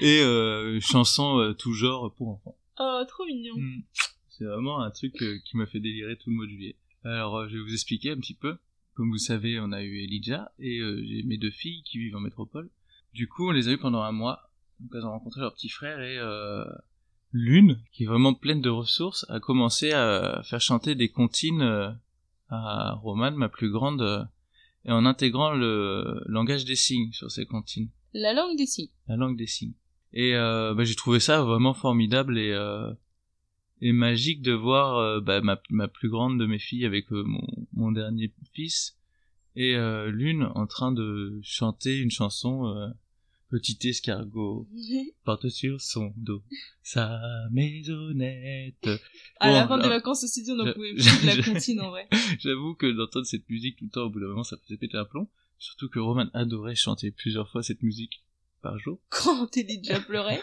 Et 0.00 0.20
euh, 0.20 0.80
chansons 0.80 1.38
euh, 1.38 1.54
tout 1.54 1.72
genre 1.72 2.14
pour 2.14 2.28
enfants. 2.28 2.58
Oh, 2.78 3.02
trop 3.08 3.24
mignon. 3.26 3.56
Mm. 3.56 3.82
C'est 4.28 4.44
vraiment 4.44 4.80
un 4.80 4.90
truc 4.90 5.20
euh, 5.22 5.38
qui 5.44 5.56
m'a 5.56 5.66
fait 5.66 5.80
délirer 5.80 6.16
tout 6.16 6.30
le 6.30 6.36
mois 6.36 6.46
de 6.46 6.50
juillet. 6.50 6.76
Alors, 7.04 7.48
je 7.48 7.56
vais 7.56 7.62
vous 7.62 7.72
expliquer 7.72 8.10
un 8.10 8.18
petit 8.18 8.34
peu. 8.34 8.58
Comme 8.94 9.10
vous 9.10 9.18
savez, 9.18 9.58
on 9.60 9.72
a 9.72 9.82
eu 9.82 10.02
Elijah 10.02 10.52
et 10.58 10.80
j'ai 10.80 11.22
mes 11.22 11.38
deux 11.38 11.52
filles 11.52 11.84
qui 11.84 11.98
vivent 11.98 12.16
en 12.16 12.20
métropole. 12.20 12.68
Du 13.14 13.28
coup, 13.28 13.48
on 13.48 13.52
les 13.52 13.68
a 13.68 13.72
eues 13.72 13.78
pendant 13.78 14.02
un 14.02 14.10
mois. 14.10 14.47
Donc, 14.80 14.90
elles 14.94 15.04
ont 15.04 15.10
rencontré 15.10 15.40
leur 15.40 15.54
petit 15.54 15.68
frère 15.68 16.00
et 16.00 16.18
euh, 16.18 16.64
l'une, 17.32 17.80
qui 17.92 18.04
est 18.04 18.06
vraiment 18.06 18.34
pleine 18.34 18.60
de 18.60 18.70
ressources, 18.70 19.26
a 19.28 19.40
commencé 19.40 19.92
à 19.92 20.42
faire 20.44 20.60
chanter 20.60 20.94
des 20.94 21.08
comptines 21.08 21.62
euh, 21.62 21.90
à 22.48 22.94
Romane, 22.94 23.34
ma 23.34 23.48
plus 23.48 23.70
grande, 23.70 24.02
euh, 24.02 24.24
et 24.84 24.92
en 24.92 25.04
intégrant 25.04 25.52
le 25.52 26.22
langage 26.26 26.64
des 26.64 26.76
signes 26.76 27.12
sur 27.12 27.30
ces 27.30 27.44
comptines 27.46 27.90
La 28.14 28.32
langue 28.32 28.56
des 28.56 28.66
signes. 28.66 28.90
la 29.08 29.16
langue 29.16 29.36
des 29.36 29.46
signes. 29.46 29.74
Et 30.14 30.34
euh, 30.34 30.72
bah, 30.74 30.84
j'ai 30.84 30.94
trouvé 30.94 31.20
ça 31.20 31.42
vraiment 31.42 31.74
formidable 31.74 32.38
et, 32.38 32.52
euh, 32.52 32.90
et 33.82 33.92
magique 33.92 34.40
de 34.40 34.52
voir 34.52 34.96
euh, 34.96 35.20
bah, 35.20 35.40
ma, 35.42 35.60
ma 35.70 35.88
plus 35.88 36.08
grande 36.08 36.38
de 36.40 36.46
mes 36.46 36.58
filles 36.58 36.86
avec 36.86 37.10
mon, 37.10 37.46
mon 37.74 37.92
dernier 37.92 38.32
fils 38.54 38.94
et 39.56 39.74
l'une 40.06 40.44
en 40.54 40.68
train 40.68 40.92
de 40.92 41.40
chanter 41.42 41.98
une 41.98 42.12
chanson 42.12 42.68
euh, 42.68 42.88
Petit 43.50 43.88
escargot 43.88 44.68
porte 45.24 45.48
sur 45.48 45.80
son 45.80 46.12
dos 46.16 46.42
sa 46.82 47.18
maisonnette. 47.50 48.88
à 49.40 49.48
Bon, 49.48 49.54
la 49.54 49.66
fin 49.66 49.76
des 49.78 49.84
là, 49.84 49.88
vacances 49.88 50.24
au 50.24 50.26
studio, 50.26 50.54
on 50.58 50.72
pouvait 50.72 50.92
plus 50.94 51.22
de 51.22 51.26
la 51.26 51.42
comptine 51.42 51.80
en 51.80 51.88
vrai. 51.88 52.08
J'avoue 52.40 52.74
que 52.74 52.86
d'entendre 52.86 53.24
cette 53.24 53.48
musique 53.48 53.78
tout 53.78 53.84
le 53.84 53.90
temps, 53.90 54.02
au 54.02 54.10
bout 54.10 54.20
d'un 54.20 54.28
moment, 54.28 54.44
ça 54.44 54.58
faisait 54.58 54.76
péter 54.76 54.98
un 54.98 55.06
plomb. 55.06 55.28
Surtout 55.58 55.88
que 55.88 55.98
Roman 55.98 56.28
adorait 56.34 56.74
chanter 56.74 57.10
plusieurs 57.10 57.50
fois 57.50 57.62
cette 57.62 57.82
musique 57.82 58.22
par 58.60 58.78
jour. 58.78 59.00
Quand 59.08 59.56
Elijah 59.56 60.00
pleurait. 60.00 60.42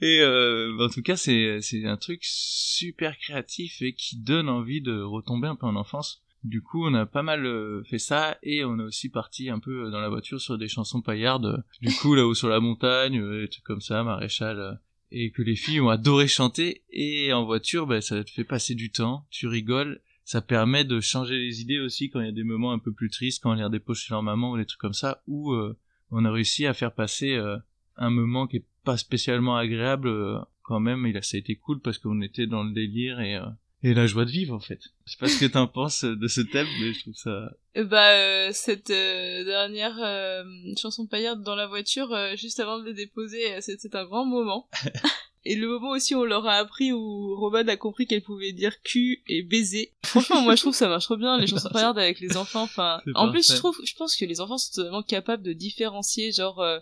et 0.00 0.20
euh, 0.20 0.78
en 0.80 0.88
tout 0.88 1.02
cas, 1.02 1.16
c'est 1.16 1.60
c'est 1.60 1.84
un 1.84 1.98
truc 1.98 2.20
super 2.22 3.18
créatif 3.18 3.82
et 3.82 3.92
qui 3.92 4.16
donne 4.16 4.48
envie 4.48 4.80
de 4.80 4.98
retomber 5.02 5.48
un 5.48 5.56
peu 5.56 5.66
en 5.66 5.76
enfance. 5.76 6.22
Du 6.46 6.62
coup, 6.62 6.86
on 6.86 6.94
a 6.94 7.06
pas 7.06 7.22
mal 7.22 7.44
euh, 7.44 7.82
fait 7.84 7.98
ça 7.98 8.38
et 8.42 8.64
on 8.64 8.78
est 8.78 8.84
aussi 8.84 9.08
parti 9.08 9.50
un 9.50 9.58
peu 9.58 9.90
dans 9.90 10.00
la 10.00 10.08
voiture 10.08 10.40
sur 10.40 10.56
des 10.56 10.68
chansons 10.68 11.02
paillardes. 11.02 11.64
Du 11.82 11.92
coup, 11.96 12.14
là-haut 12.14 12.34
sur 12.34 12.48
la 12.48 12.60
montagne, 12.60 13.20
euh, 13.20 13.42
des 13.42 13.48
trucs 13.48 13.64
comme 13.64 13.80
ça, 13.80 14.04
maréchal. 14.04 14.58
euh, 14.60 14.72
et 15.10 15.30
que 15.30 15.42
les 15.42 15.56
filles 15.56 15.80
ont 15.80 15.88
adoré 15.88 16.28
chanter. 16.28 16.82
Et 16.90 17.32
en 17.32 17.44
voiture, 17.44 17.86
bah, 17.86 18.00
ça 18.00 18.22
te 18.22 18.30
fait 18.30 18.44
passer 18.44 18.74
du 18.74 18.90
temps, 18.90 19.26
tu 19.30 19.46
rigoles. 19.46 20.00
Ça 20.24 20.40
permet 20.40 20.84
de 20.84 21.00
changer 21.00 21.36
les 21.36 21.60
idées 21.60 21.78
aussi 21.78 22.10
quand 22.10 22.20
il 22.20 22.26
y 22.26 22.28
a 22.28 22.32
des 22.32 22.42
moments 22.44 22.72
un 22.72 22.78
peu 22.78 22.92
plus 22.92 23.10
tristes, 23.10 23.42
quand 23.42 23.52
on 23.52 23.54
les 23.54 23.64
redépose 23.64 23.98
chez 23.98 24.12
leur 24.12 24.22
maman 24.22 24.52
ou 24.52 24.56
des 24.56 24.66
trucs 24.66 24.80
comme 24.80 24.92
ça, 24.92 25.22
où 25.26 25.52
euh, 25.52 25.76
on 26.10 26.24
a 26.24 26.30
réussi 26.30 26.66
à 26.66 26.74
faire 26.74 26.92
passer 26.92 27.34
euh, 27.34 27.56
un 27.96 28.10
moment 28.10 28.46
qui 28.46 28.56
est 28.58 28.64
pas 28.84 28.96
spécialement 28.96 29.56
agréable 29.56 30.08
euh, 30.08 30.38
quand 30.62 30.80
même. 30.80 31.06
Il 31.06 31.16
a, 31.16 31.22
ça 31.22 31.36
a 31.36 31.40
été 31.40 31.54
cool 31.56 31.80
parce 31.80 31.98
qu'on 31.98 32.20
était 32.22 32.46
dans 32.46 32.64
le 32.64 32.72
délire 32.72 33.20
et, 33.20 33.36
euh, 33.36 33.46
et 33.86 33.94
la 33.94 34.06
joie 34.06 34.24
de 34.24 34.30
vivre 34.30 34.54
en 34.54 34.60
fait. 34.60 34.80
Je 35.06 35.12
sais 35.12 35.18
pas 35.18 35.28
ce 35.28 35.38
que 35.38 35.46
t'en 35.46 35.68
penses 35.68 36.04
de 36.04 36.26
ce 36.28 36.40
thème, 36.40 36.66
mais 36.80 36.92
je 36.92 37.00
trouve 37.00 37.14
ça... 37.14 37.30
Euh, 37.76 37.84
Bah, 37.84 38.10
euh, 38.10 38.50
cette 38.52 38.90
euh, 38.90 39.44
dernière 39.44 39.96
euh, 40.02 40.42
chanson 40.76 41.06
paillarde 41.06 41.42
dans 41.42 41.54
la 41.54 41.66
voiture, 41.68 42.12
euh, 42.12 42.34
juste 42.36 42.58
avant 42.58 42.78
de 42.80 42.84
les 42.84 42.94
déposer, 42.94 43.54
euh, 43.54 43.60
c'était 43.60 43.94
un 43.94 44.04
grand 44.04 44.24
moment. 44.24 44.68
et 45.44 45.54
le 45.54 45.68
moment 45.68 45.90
aussi 45.90 46.16
où 46.16 46.20
on 46.22 46.24
leur 46.24 46.46
a 46.46 46.54
appris, 46.54 46.92
où 46.92 47.36
Robin 47.36 47.66
a 47.68 47.76
compris 47.76 48.08
qu'elle 48.08 48.22
pouvait 48.22 48.52
dire 48.52 48.82
cul 48.82 49.22
et 49.28 49.42
baiser. 49.42 49.92
Franchement, 50.04 50.42
moi 50.42 50.56
je 50.56 50.62
trouve 50.62 50.72
que 50.72 50.78
ça 50.78 50.88
marche 50.88 51.04
trop 51.04 51.16
bien, 51.16 51.38
les 51.38 51.46
chansons 51.52 51.70
paillardes 51.70 51.98
avec 51.98 52.18
les 52.18 52.36
enfants. 52.36 52.62
Enfin, 52.62 53.00
en 53.14 53.30
plus, 53.30 53.52
je 53.52 53.56
trouve, 53.56 53.78
je 53.84 53.94
pense 53.94 54.16
que 54.16 54.24
les 54.24 54.40
enfants 54.40 54.58
sont 54.58 54.72
totalement 54.74 55.02
capables 55.04 55.44
de 55.44 55.52
différencier, 55.52 56.32
genre, 56.32 56.60
euh, 56.60 56.80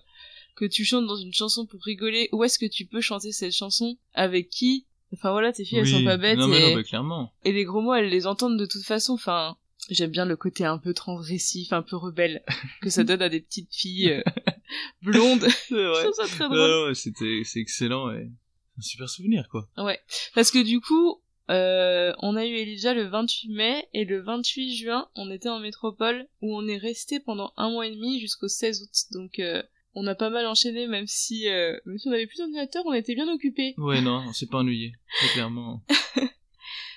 que 0.56 0.64
tu 0.64 0.84
chantes 0.86 1.06
dans 1.06 1.16
une 1.16 1.34
chanson 1.34 1.66
pour 1.66 1.82
rigoler, 1.82 2.30
où 2.32 2.44
est-ce 2.44 2.58
que 2.58 2.66
tu 2.66 2.86
peux 2.86 3.02
chanter 3.02 3.32
cette 3.32 3.52
chanson, 3.52 3.98
avec 4.14 4.48
qui. 4.48 4.86
Enfin 5.14 5.32
voilà, 5.32 5.52
tes 5.52 5.64
filles, 5.64 5.78
elles 5.78 5.84
Oui. 5.84 5.90
sont 5.92 6.04
pas 6.04 6.16
bêtes 6.16 6.38
Non, 6.38 6.48
mais 6.48 6.58
et... 6.62 6.70
non, 6.70 6.76
mais 6.76 6.84
clairement. 6.84 7.32
Et 7.44 7.52
les 7.52 7.64
gros 7.64 7.80
mots, 7.80 7.94
elles 7.94 8.08
les 8.10 8.26
entendent 8.26 8.58
de 8.58 8.66
toute 8.66 8.82
façon. 8.84 9.14
Enfin, 9.14 9.56
j'aime 9.90 10.10
bien 10.10 10.24
le 10.26 10.36
côté 10.36 10.64
un 10.64 10.78
peu 10.78 10.92
transgressif, 10.94 11.72
un 11.72 11.82
peu 11.82 11.96
rebelle 11.96 12.42
que 12.82 12.90
ça 12.90 13.04
donne 13.04 13.22
à 13.22 13.28
des 13.28 13.40
petites 13.40 13.74
filles 13.74 14.10
euh, 14.10 14.22
blondes. 15.02 15.46
C'est 15.68 15.74
Je 15.76 16.02
trouve 16.02 16.14
ça 16.14 16.26
très 16.26 16.44
drôle. 16.44 16.58
Non, 16.58 16.86
non, 16.88 16.94
c'était, 16.94 17.42
c'est 17.44 17.60
excellent 17.60 18.10
et 18.12 18.28
c'est 18.76 18.78
un 18.78 18.82
super 18.82 19.08
souvenir 19.08 19.48
quoi. 19.50 19.68
Ouais. 19.78 20.00
Parce 20.34 20.50
que 20.50 20.62
du 20.62 20.80
coup, 20.80 21.20
Euh, 21.50 22.14
on 22.20 22.36
a 22.36 22.46
eu 22.46 22.54
Elijah 22.54 22.94
le 22.94 23.04
28 23.04 23.50
mai 23.52 23.86
et 23.92 24.06
le 24.06 24.22
28 24.22 24.76
juin, 24.76 25.08
on 25.14 25.30
était 25.30 25.50
en 25.50 25.60
métropole 25.60 26.26
où 26.40 26.56
on 26.56 26.66
est 26.66 26.78
resté 26.78 27.20
pendant 27.20 27.52
un 27.58 27.68
mois 27.68 27.86
et 27.86 27.94
demi 27.94 28.18
jusqu'au 28.18 28.48
16 28.48 28.80
août. 28.82 29.12
Donc 29.12 29.38
euh, 29.38 29.62
on 29.94 30.06
a 30.06 30.14
pas 30.14 30.30
mal 30.30 30.46
enchaîné, 30.46 30.86
même 30.86 31.06
si 31.06 31.48
euh, 31.48 31.78
même 31.84 31.98
si 31.98 32.08
on 32.08 32.12
avait 32.12 32.26
plus 32.26 32.38
d'ordinateur, 32.38 32.82
on 32.86 32.92
était 32.92 33.14
bien 33.14 33.28
occupés. 33.32 33.74
Ouais, 33.78 34.00
non, 34.00 34.24
on 34.28 34.32
s'est 34.32 34.46
pas 34.46 34.58
ennuyé, 34.58 34.92
très 35.18 35.28
clairement. 35.34 35.82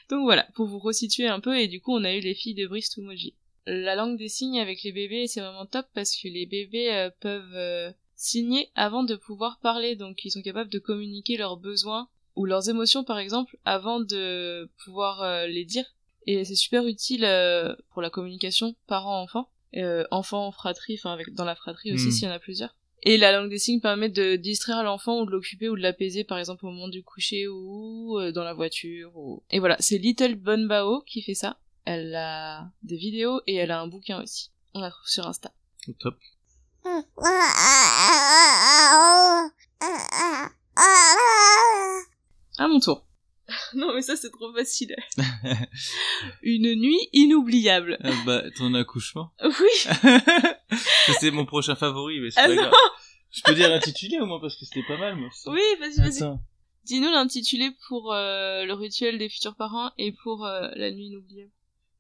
Donc 0.10 0.24
voilà, 0.24 0.48
pour 0.56 0.68
vous 0.68 0.80
resituer 0.80 1.28
un 1.28 1.40
peu, 1.42 1.58
et 1.60 1.68
du 1.68 1.82
coup 1.82 1.94
on 1.94 2.04
a 2.04 2.14
eu 2.14 2.22
les 2.22 2.34
filles 2.34 2.56
de 2.56 2.66
Brice 2.68 2.98
Moji. 2.98 3.36
La 3.66 3.96
langue 3.96 4.18
des 4.18 4.30
signes 4.30 4.62
avec 4.62 4.82
les 4.84 4.94
bébés, 4.94 5.28
c'est 5.28 5.42
vraiment 5.42 5.66
top 5.66 5.86
parce 5.94 6.16
que 6.16 6.30
les 6.30 6.46
bébés 6.46 6.94
euh, 6.94 7.10
peuvent 7.20 7.56
euh, 7.56 7.92
signer 8.16 8.70
avant 8.76 9.04
de 9.04 9.16
pouvoir 9.16 9.60
parler, 9.62 9.98
donc 9.98 10.24
ils 10.24 10.32
sont 10.32 10.42
capables 10.42 10.70
de 10.70 10.80
communiquer 10.80 11.36
leurs 11.36 11.58
besoins 11.58 12.08
ou 12.38 12.46
leurs 12.46 12.70
émotions 12.70 13.04
par 13.04 13.20
exemple 13.20 13.58
avant 13.66 14.00
de 14.00 14.70
pouvoir 14.86 15.22
euh, 15.22 15.48
les 15.48 15.66
dire. 15.66 15.86
Et 16.26 16.46
c'est 16.46 16.56
super 16.56 16.86
utile 16.86 17.22
pour 17.92 18.02
la 18.02 18.10
communication 18.10 18.76
parent-enfant, 18.88 19.50
enfant 20.12 20.52
fratrie, 20.52 20.96
enfin 21.00 21.14
avec 21.14 21.34
dans 21.34 21.46
la 21.46 21.56
fratrie 21.56 21.94
aussi 21.94 22.08
Mm. 22.08 22.12
s'il 22.12 22.28
y 22.28 22.32
en 22.32 22.34
a 22.34 22.40
plusieurs. 22.40 22.77
Et 23.04 23.18
la 23.18 23.32
langue 23.32 23.50
des 23.50 23.60
signes 23.60 23.80
permet 23.80 24.10
de 24.10 24.36
distraire 24.36 24.84
l'enfant 24.84 25.22
ou 25.22 25.26
de 25.26 25.32
l'occuper 25.32 25.70
ou 25.70 25.76
de 25.76 25.82
l'apaiser, 25.82 26.24
par 26.24 26.40
exemple 26.40 26.66
au 26.66 26.70
moment 26.70 26.88
du 26.88 27.04
coucher 27.04 27.48
ou 27.48 28.18
euh, 28.20 28.32
dans 28.32 28.44
la 28.44 28.54
voiture. 28.54 29.16
Ou... 29.16 29.44
Et 29.50 29.60
voilà, 29.60 29.78
c'est 29.80 29.98
Little 29.98 30.36
Bonbao 30.36 31.02
qui 31.02 31.22
fait 31.22 31.36
ça. 31.36 31.58
Elle 31.86 32.16
a 32.16 32.70
des 32.84 32.98
vidéos 32.98 33.42
et 33.48 33.56
elle 33.56 33.72
a 33.72 33.80
un 33.80 33.88
bouquin 33.88 34.22
aussi. 34.22 34.52
On 34.74 34.82
la 34.82 34.90
trouve 34.90 35.08
sur 35.08 35.26
Insta. 35.28 35.52
Top. 36.00 36.18
À 42.60 42.68
mon 42.68 42.80
tour. 42.80 43.07
non 43.76 43.94
mais 43.96 44.02
ça 44.02 44.16
c'est 44.16 44.30
trop 44.32 44.54
facile. 44.54 44.96
Une 46.44 46.76
nuit 46.76 47.00
inoubliable. 47.14 47.98
Ah 48.04 48.12
bah, 48.26 48.44
ton 48.58 48.74
accouchement. 48.74 49.32
Oui. 49.44 50.78
C'était 51.08 51.32
mon 51.32 51.46
prochain 51.46 51.76
favori, 51.76 52.20
mais 52.20 52.32
c'est 52.32 52.40
Ah 52.42 52.48
pas 52.48 52.56
non. 52.56 52.62
grave. 52.64 52.74
Je 53.32 53.42
peux 53.44 53.54
dire 53.56 53.72
intitulé 53.72 54.20
au 54.20 54.26
moins 54.26 54.40
parce 54.40 54.56
que 54.58 54.66
c'était 54.66 54.86
pas 54.88 54.98
mal, 54.98 55.16
moi. 55.16 55.30
Oui, 55.48 55.60
vas-y, 55.80 55.98
vas-y. 55.98 56.38
Dis-nous 56.86 57.10
l'intitulé 57.12 57.72
pour 57.88 58.14
euh, 58.14 58.64
le 58.66 58.74
rituel 58.74 59.18
des 59.18 59.28
futurs 59.30 59.56
parents 59.56 59.92
et 59.98 60.14
pour 60.24 60.46
euh, 60.46 60.70
la 60.76 60.92
nuit 60.92 61.08
inoubliable. 61.08 61.52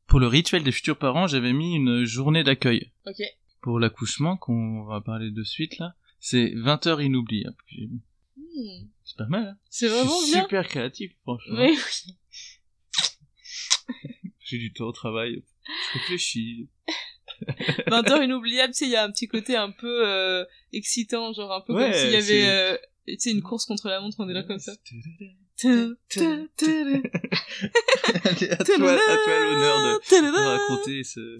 Pour 0.07 0.19
le 0.21 0.27
rituel 0.27 0.63
des 0.63 0.71
futurs 0.71 0.97
parents, 0.97 1.27
j'avais 1.27 1.51
mis 1.51 1.75
une 1.75 2.05
journée 2.05 2.43
d'accueil. 2.43 2.91
Ok. 3.05 3.21
Pour 3.61 3.79
l'accouchement, 3.79 4.37
qu'on 4.37 4.83
va 4.85 5.01
parler 5.01 5.29
de 5.31 5.43
suite 5.43 5.77
là, 5.79 5.95
c'est 6.19 6.53
20 6.55 6.87
heures 6.87 7.01
inoubliables. 7.01 7.57
que 7.57 7.75
j'ai 7.75 7.87
mis. 7.87 8.01
Hmm. 8.37 8.87
C'est 9.07 9.17
pas 9.17 9.27
mal, 9.27 9.47
hein 9.47 9.57
C'est 9.69 9.87
vraiment 9.87 10.21
bien. 10.25 10.41
super 10.43 10.67
créatif, 10.67 11.13
franchement. 11.23 11.59
Oui, 11.61 11.77
oui. 12.07 12.17
J'ai 14.41 14.57
du 14.57 14.73
temps 14.73 14.87
au 14.87 14.91
travail. 14.91 15.43
Je 15.65 15.99
réfléchis. 15.99 16.69
20 17.87 18.09
heures 18.09 18.23
inoubliables, 18.23 18.73
tu 18.73 18.79
sais, 18.79 18.85
il 18.85 18.91
y 18.91 18.97
a 18.97 19.03
un 19.05 19.11
petit 19.11 19.27
côté 19.29 19.55
un 19.55 19.71
peu 19.71 20.05
euh, 20.05 20.43
excitant, 20.73 21.31
genre 21.31 21.53
un 21.53 21.61
peu 21.61 21.73
Ouais, 21.73 21.91
comme 21.91 21.93
s'il 21.93 22.11
y 22.11 22.15
avait, 22.15 22.49
euh, 22.49 22.77
tu 23.07 23.15
sais, 23.19 23.31
une 23.31 23.41
course 23.43 23.65
contre 23.65 23.87
la 23.87 24.01
montre, 24.01 24.17
on 24.19 24.27
est 24.27 24.33
là 24.33 24.43
comme 24.43 24.59
ça. 24.59 24.73
à 24.73 24.77
toi, 28.63 28.91
à 28.91 29.17
toi 29.17 29.39
l'honneur 29.39 29.77
de, 29.83 29.99
de 30.31 30.47
raconter 30.47 31.03
ce... 31.03 31.37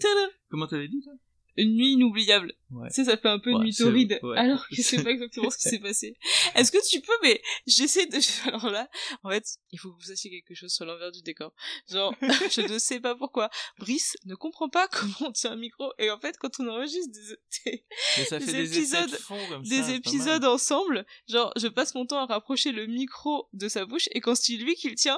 Comment 0.49 0.67
t'avais 0.67 0.87
dit, 0.87 1.01
toi 1.03 1.13
Une 1.57 1.75
nuit 1.75 1.93
inoubliable. 1.93 2.53
Ouais. 2.71 2.87
Tu 2.89 2.95
sais, 2.95 3.05
ça 3.05 3.17
fait 3.17 3.29
un 3.29 3.39
peu 3.39 3.51
Ouais, 3.53 3.63
nuit 3.63 3.73
torride, 3.73 4.19
ouais. 4.23 4.37
alors 4.37 4.67
que 4.67 4.75
je 4.75 4.81
sais 4.81 5.01
pas 5.03 5.09
exactement 5.11 5.49
ce 5.49 5.57
qui 5.57 5.69
s'est 5.69 5.79
passé. 5.79 6.17
Est-ce 6.55 6.71
que 6.71 6.77
tu 6.89 7.01
peux, 7.01 7.13
mais 7.23 7.41
j'essaie 7.65 8.05
de... 8.05 8.17
Alors 8.49 8.69
là, 8.69 8.89
en 9.23 9.29
fait, 9.29 9.43
il 9.71 9.79
faut 9.79 9.89
que 9.91 9.95
vous 9.97 10.07
sachiez 10.07 10.29
quelque 10.29 10.53
chose 10.53 10.71
sur 10.73 10.85
l'envers 10.85 11.11
du 11.11 11.21
décor. 11.21 11.53
Genre, 11.89 12.13
je 12.21 12.61
ne 12.61 12.77
sais 12.77 12.99
pas 12.99 13.15
pourquoi, 13.15 13.49
Brice 13.79 14.17
ne 14.25 14.35
comprend 14.35 14.69
pas 14.69 14.87
comment 14.89 15.29
on 15.29 15.31
tient 15.31 15.51
un 15.51 15.55
micro, 15.55 15.91
et 15.97 16.11
en 16.11 16.19
fait, 16.19 16.37
quand 16.37 16.59
on 16.59 16.67
enregistre 16.67 17.11
des, 17.11 17.71
des- 17.71 17.85
Mais 18.17 18.25
ça 18.25 18.39
Des 18.39 18.45
fait 18.45 18.51
des 18.53 18.59
effets 18.79 19.05
de 19.07 19.13
épisodes- 19.13 19.19
comme 19.49 19.63
des 19.63 19.91
épisodes 19.93 20.45
ensemble, 20.45 21.05
genre 21.27 21.53
je 21.57 21.67
passe 21.67 21.95
mon 21.95 22.05
temps 22.05 22.19
à 22.19 22.25
rapprocher 22.25 22.71
le 22.71 22.85
micro 22.87 23.47
de 23.53 23.67
sa 23.69 23.85
bouche 23.85 24.09
et 24.11 24.19
quand 24.21 24.35
c'est 24.35 24.53
lui 24.53 24.75
qui 24.75 24.89
le 24.89 24.95
tient, 24.95 25.17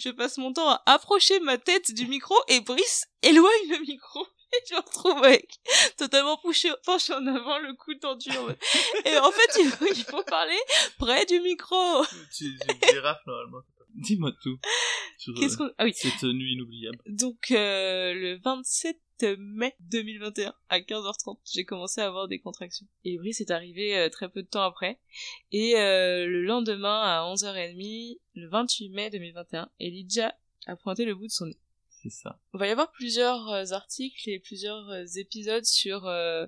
je 0.00 0.08
passe 0.10 0.38
mon 0.38 0.52
temps 0.52 0.68
à 0.70 0.82
approcher 0.86 1.40
ma 1.40 1.58
tête 1.58 1.92
du 1.94 2.06
micro 2.06 2.34
et 2.48 2.60
Brice 2.60 3.04
éloigne 3.22 3.68
le 3.70 3.80
micro. 3.86 4.26
Et 4.52 4.56
je 4.68 4.74
me 4.74 4.80
retrouve 4.80 5.24
avec 5.24 5.58
totalement 5.96 6.36
penché, 6.36 6.70
penché 6.84 7.12
en 7.12 7.26
avant, 7.26 7.58
le 7.58 7.74
cou 7.74 7.94
tendu. 7.94 8.30
en 8.30 8.42
mode- 8.44 8.58
Et 9.04 9.16
en 9.18 9.30
fait, 9.30 9.60
il 9.60 9.68
faut, 9.68 9.86
il 9.86 10.04
faut 10.04 10.22
parler 10.24 10.58
près 10.98 11.26
du 11.26 11.40
micro. 11.40 12.04
Tu, 12.36 12.56
tu 12.58 12.90
girafe, 12.92 13.20
normalement. 13.26 13.62
Dis-moi 13.94 14.32
tout. 14.42 14.58
Qu'est-ce 15.36 15.54
euh, 15.54 15.56
qu'on... 15.68 15.70
Ah 15.78 15.84
oui. 15.84 15.92
cette 15.94 16.22
nuit 16.22 16.52
inoubliable. 16.52 16.98
Donc, 17.06 17.50
euh, 17.50 18.12
le 18.12 18.38
27 18.44 18.98
mai 19.38 19.74
2021, 19.80 20.54
à 20.68 20.80
15h30, 20.80 21.38
j'ai 21.50 21.64
commencé 21.64 22.02
à 22.02 22.06
avoir 22.06 22.28
des 22.28 22.38
contractions. 22.38 22.86
Et 23.04 23.16
Brice 23.16 23.40
est 23.40 23.50
arrivé 23.50 23.96
euh, 23.96 24.10
très 24.10 24.28
peu 24.28 24.42
de 24.42 24.48
temps 24.48 24.62
après. 24.64 24.98
Et 25.50 25.76
euh, 25.78 26.26
le 26.26 26.42
lendemain, 26.42 27.00
à 27.00 27.22
11h30, 27.32 28.18
le 28.34 28.48
28 28.50 28.90
mai 28.90 29.08
2021, 29.10 29.70
Elijah 29.80 30.34
a 30.66 30.76
pointé 30.76 31.06
le 31.06 31.14
bout 31.14 31.26
de 31.28 31.32
son 31.32 31.46
nez. 31.46 31.56
C'est 32.08 32.22
ça. 32.22 32.38
Il 32.54 32.60
va 32.60 32.66
y 32.66 32.70
avoir 32.70 32.90
plusieurs 32.92 33.48
euh, 33.50 33.64
articles 33.72 34.28
et 34.30 34.38
plusieurs 34.38 34.88
euh, 34.90 35.04
épisodes 35.16 35.64
sur 35.64 36.06
euh, 36.06 36.46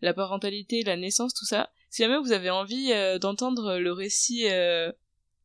la 0.00 0.14
parentalité, 0.14 0.82
la 0.82 0.96
naissance, 0.96 1.32
tout 1.34 1.44
ça. 1.44 1.70
Si 1.90 2.02
jamais 2.02 2.18
vous 2.18 2.32
avez 2.32 2.50
envie 2.50 2.92
euh, 2.92 3.18
d'entendre 3.18 3.78
le 3.78 3.92
récit 3.92 4.48
euh, 4.50 4.90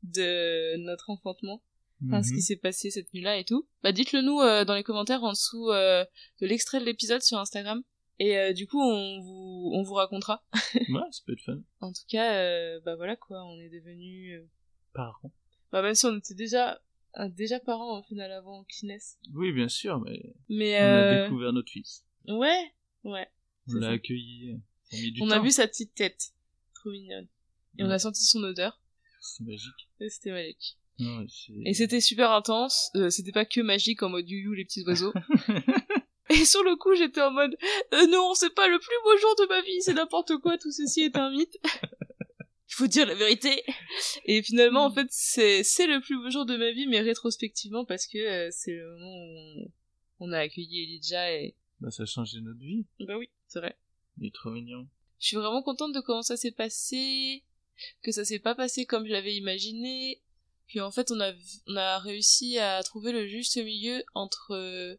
de 0.04 0.78
notre 0.78 1.10
enfantement, 1.12 1.62
enfin, 2.08 2.24
ce 2.24 2.30
Mhm. 2.32 2.36
qui 2.38 2.42
s'est 2.42 2.56
passé 2.56 2.90
cette 2.90 3.14
nuit-là 3.14 3.38
et 3.38 3.46
tout, 3.46 3.68
bah 3.84 3.92
dites-le 3.92 4.22
nous 4.22 4.40
dans 4.66 4.74
les 4.76 4.84
commentaires 4.84 5.24
en 5.24 5.32
dessous 5.34 5.68
de 5.70 6.46
l'extrait 6.48 6.80
de 6.80 6.86
l'épisode 6.86 7.22
sur 7.22 7.38
Instagram. 7.38 7.84
Et 8.18 8.54
du 8.54 8.66
coup, 8.68 8.82
on 8.82 9.22
vous, 9.22 9.72
on 9.76 9.84
vous 9.84 9.94
racontera. 9.94 10.44
Ouais, 10.90 11.02
ça 11.12 11.22
peut 11.26 11.34
être 11.34 11.44
fun. 11.46 11.60
En 11.82 11.92
tout 11.92 12.02
cas, 12.10 12.80
bah 12.80 12.96
voilà 12.96 13.16
quoi, 13.16 13.44
on 13.46 13.60
est 13.60 13.70
devenus... 13.70 14.42
Parents. 14.94 15.32
Bah 15.72 15.82
même 15.84 15.94
si 15.96 16.06
on 16.08 16.18
était 16.18 16.34
déjà, 16.34 16.82
déjà 17.30 17.60
parents 17.60 18.00
au 18.00 18.04
final 18.04 18.32
avant 18.32 18.64
qu'ils 18.66 18.88
naissent. 18.90 19.18
Oui, 19.34 19.52
bien 19.52 19.68
sûr, 19.70 20.00
mais 20.02 20.34
Mais 20.50 20.76
on 20.80 20.84
a 20.84 20.88
euh, 20.88 21.24
découvert 21.24 21.54
notre 21.54 21.72
fils. 21.72 22.06
ouais, 22.28 22.74
ouais. 23.04 23.28
On 23.68 23.74
l'a 23.76 23.90
accueilli. 23.90 24.60
Ça 24.84 24.98
a 24.98 25.00
mis 25.02 25.12
du 25.12 25.22
on 25.22 25.28
temps. 25.28 25.36
a 25.36 25.40
vu 25.40 25.52
sa 25.52 25.68
petite 25.68 25.94
tête, 25.94 26.32
trop 26.74 26.90
mignonne. 26.92 27.28
Et 27.78 27.84
on 27.84 27.90
a 27.90 28.00
senti 28.00 28.24
son 28.26 28.44
odeur, 28.44 28.82
C'est 29.22 29.44
magique. 29.46 29.90
et 30.00 30.10
c'était 30.10 30.32
magique. 30.32 30.78
Et 31.66 31.74
c'était 31.74 32.02
super 32.02 32.32
intense, 32.32 32.92
euh, 32.96 33.10
c'était 33.10 33.32
pas 33.32 33.46
que 33.46 33.62
magique 33.62 34.04
en 34.04 34.10
mode 34.10 34.30
you 34.30 34.54
les 34.54 34.66
petits 34.66 34.84
oiseaux. 34.86 35.14
Et 36.30 36.46
sur 36.46 36.64
le 36.64 36.76
coup, 36.78 36.94
j'étais 36.96 37.22
en 37.22 37.32
mode 37.32 37.58
euh, 37.94 38.08
non, 38.08 38.34
c'est 38.36 38.54
pas 38.54 38.68
le 38.68 38.78
plus 38.80 38.96
beau 39.04 39.18
jour 39.18 39.36
de 39.40 39.48
ma 39.50 39.62
vie, 39.64 39.82
c'est 39.82 39.94
n'importe 39.94 40.38
quoi, 40.38 40.58
tout 40.58 40.72
ceci 40.72 41.02
est 41.02 41.16
un 41.18 41.30
mythe. 41.32 41.58
Il 42.72 42.76
faut 42.78 42.88
dire 42.88 43.06
la 43.06 43.16
vérité. 43.16 43.64
Et 44.26 44.42
finalement, 44.44 44.86
en 44.86 44.92
fait, 44.94 45.08
c'est 45.10 45.64
c'est 45.64 45.88
le 45.88 46.00
plus 46.02 46.18
beau 46.18 46.30
jour 46.32 46.46
de 46.46 46.56
ma 46.58 46.72
vie, 46.72 46.88
mais 46.88 47.02
rétrospectivement 47.02 47.86
parce 47.86 48.08
que 48.08 48.18
euh, 48.18 48.50
c'est 48.52 48.74
le 48.74 48.90
moment 48.98 49.16
où 49.16 49.72
on, 50.20 50.28
on 50.30 50.32
a 50.32 50.40
accueilli 50.40 50.84
Elijah 50.84 51.32
et 51.34 51.56
Bah, 51.80 51.92
ça 51.92 52.04
a 52.04 52.06
changé 52.06 52.40
notre 52.42 52.60
vie. 52.60 52.86
bah 53.02 53.18
oui, 53.18 53.30
c'est 53.48 53.60
vrai. 53.60 53.76
Il 54.20 54.28
est 54.28 54.34
trop 54.34 54.50
mignon. 54.52 54.88
Je 55.20 55.28
suis 55.28 55.38
vraiment 55.38 55.62
contente 55.64 55.94
de 55.94 56.00
comment 56.00 56.22
ça 56.24 56.38
s'est 56.38 56.52
passé, 56.52 57.44
que 58.02 58.12
ça 58.12 58.26
s'est 58.26 58.40
pas 58.40 58.56
passé 58.56 58.86
comme 58.86 59.06
je 59.06 59.12
l'avais 59.12 59.36
imaginé, 59.36 60.22
qu'en 60.74 60.92
fait 60.92 61.12
on 61.12 61.20
a, 61.20 61.32
on 61.68 61.76
a 61.76 62.00
réussi 62.00 62.58
à 62.58 62.82
trouver 62.84 63.12
le 63.12 63.28
juste 63.28 63.58
milieu 63.58 64.04
entre 64.16 64.52
euh, 64.56 64.96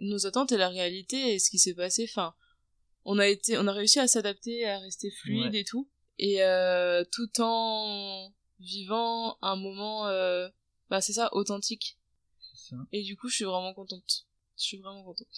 nos 0.00 0.26
attentes 0.26 0.52
et 0.52 0.56
la 0.58 0.68
réalité 0.68 1.34
et 1.34 1.38
ce 1.38 1.50
qui 1.50 1.58
s'est 1.58 1.74
passé. 1.74 2.06
Enfin, 2.10 2.34
on 3.04 3.18
a 3.18 3.28
été, 3.28 3.56
on 3.58 3.66
a 3.66 3.72
réussi 3.72 3.98
à 4.00 4.08
s'adapter, 4.08 4.66
à 4.66 4.78
rester 4.78 5.10
fluide 5.10 5.52
Ouais. 5.52 5.60
et 5.60 5.64
tout, 5.64 5.88
et 6.18 6.42
euh, 6.42 7.04
tout 7.12 7.40
en 7.40 8.32
vivant 8.60 9.38
un 9.42 9.56
moment, 9.56 10.06
euh, 10.06 10.48
bah 10.90 11.00
c'est 11.00 11.12
ça, 11.12 11.28
authentique. 11.32 11.98
Ça. 12.54 12.76
Et 12.92 13.02
du 13.02 13.16
coup, 13.16 13.28
je 13.28 13.36
suis 13.36 13.44
vraiment 13.44 13.74
contente. 13.74 14.26
Je 14.58 14.62
suis 14.62 14.78
vraiment 14.78 15.04
contente. 15.04 15.28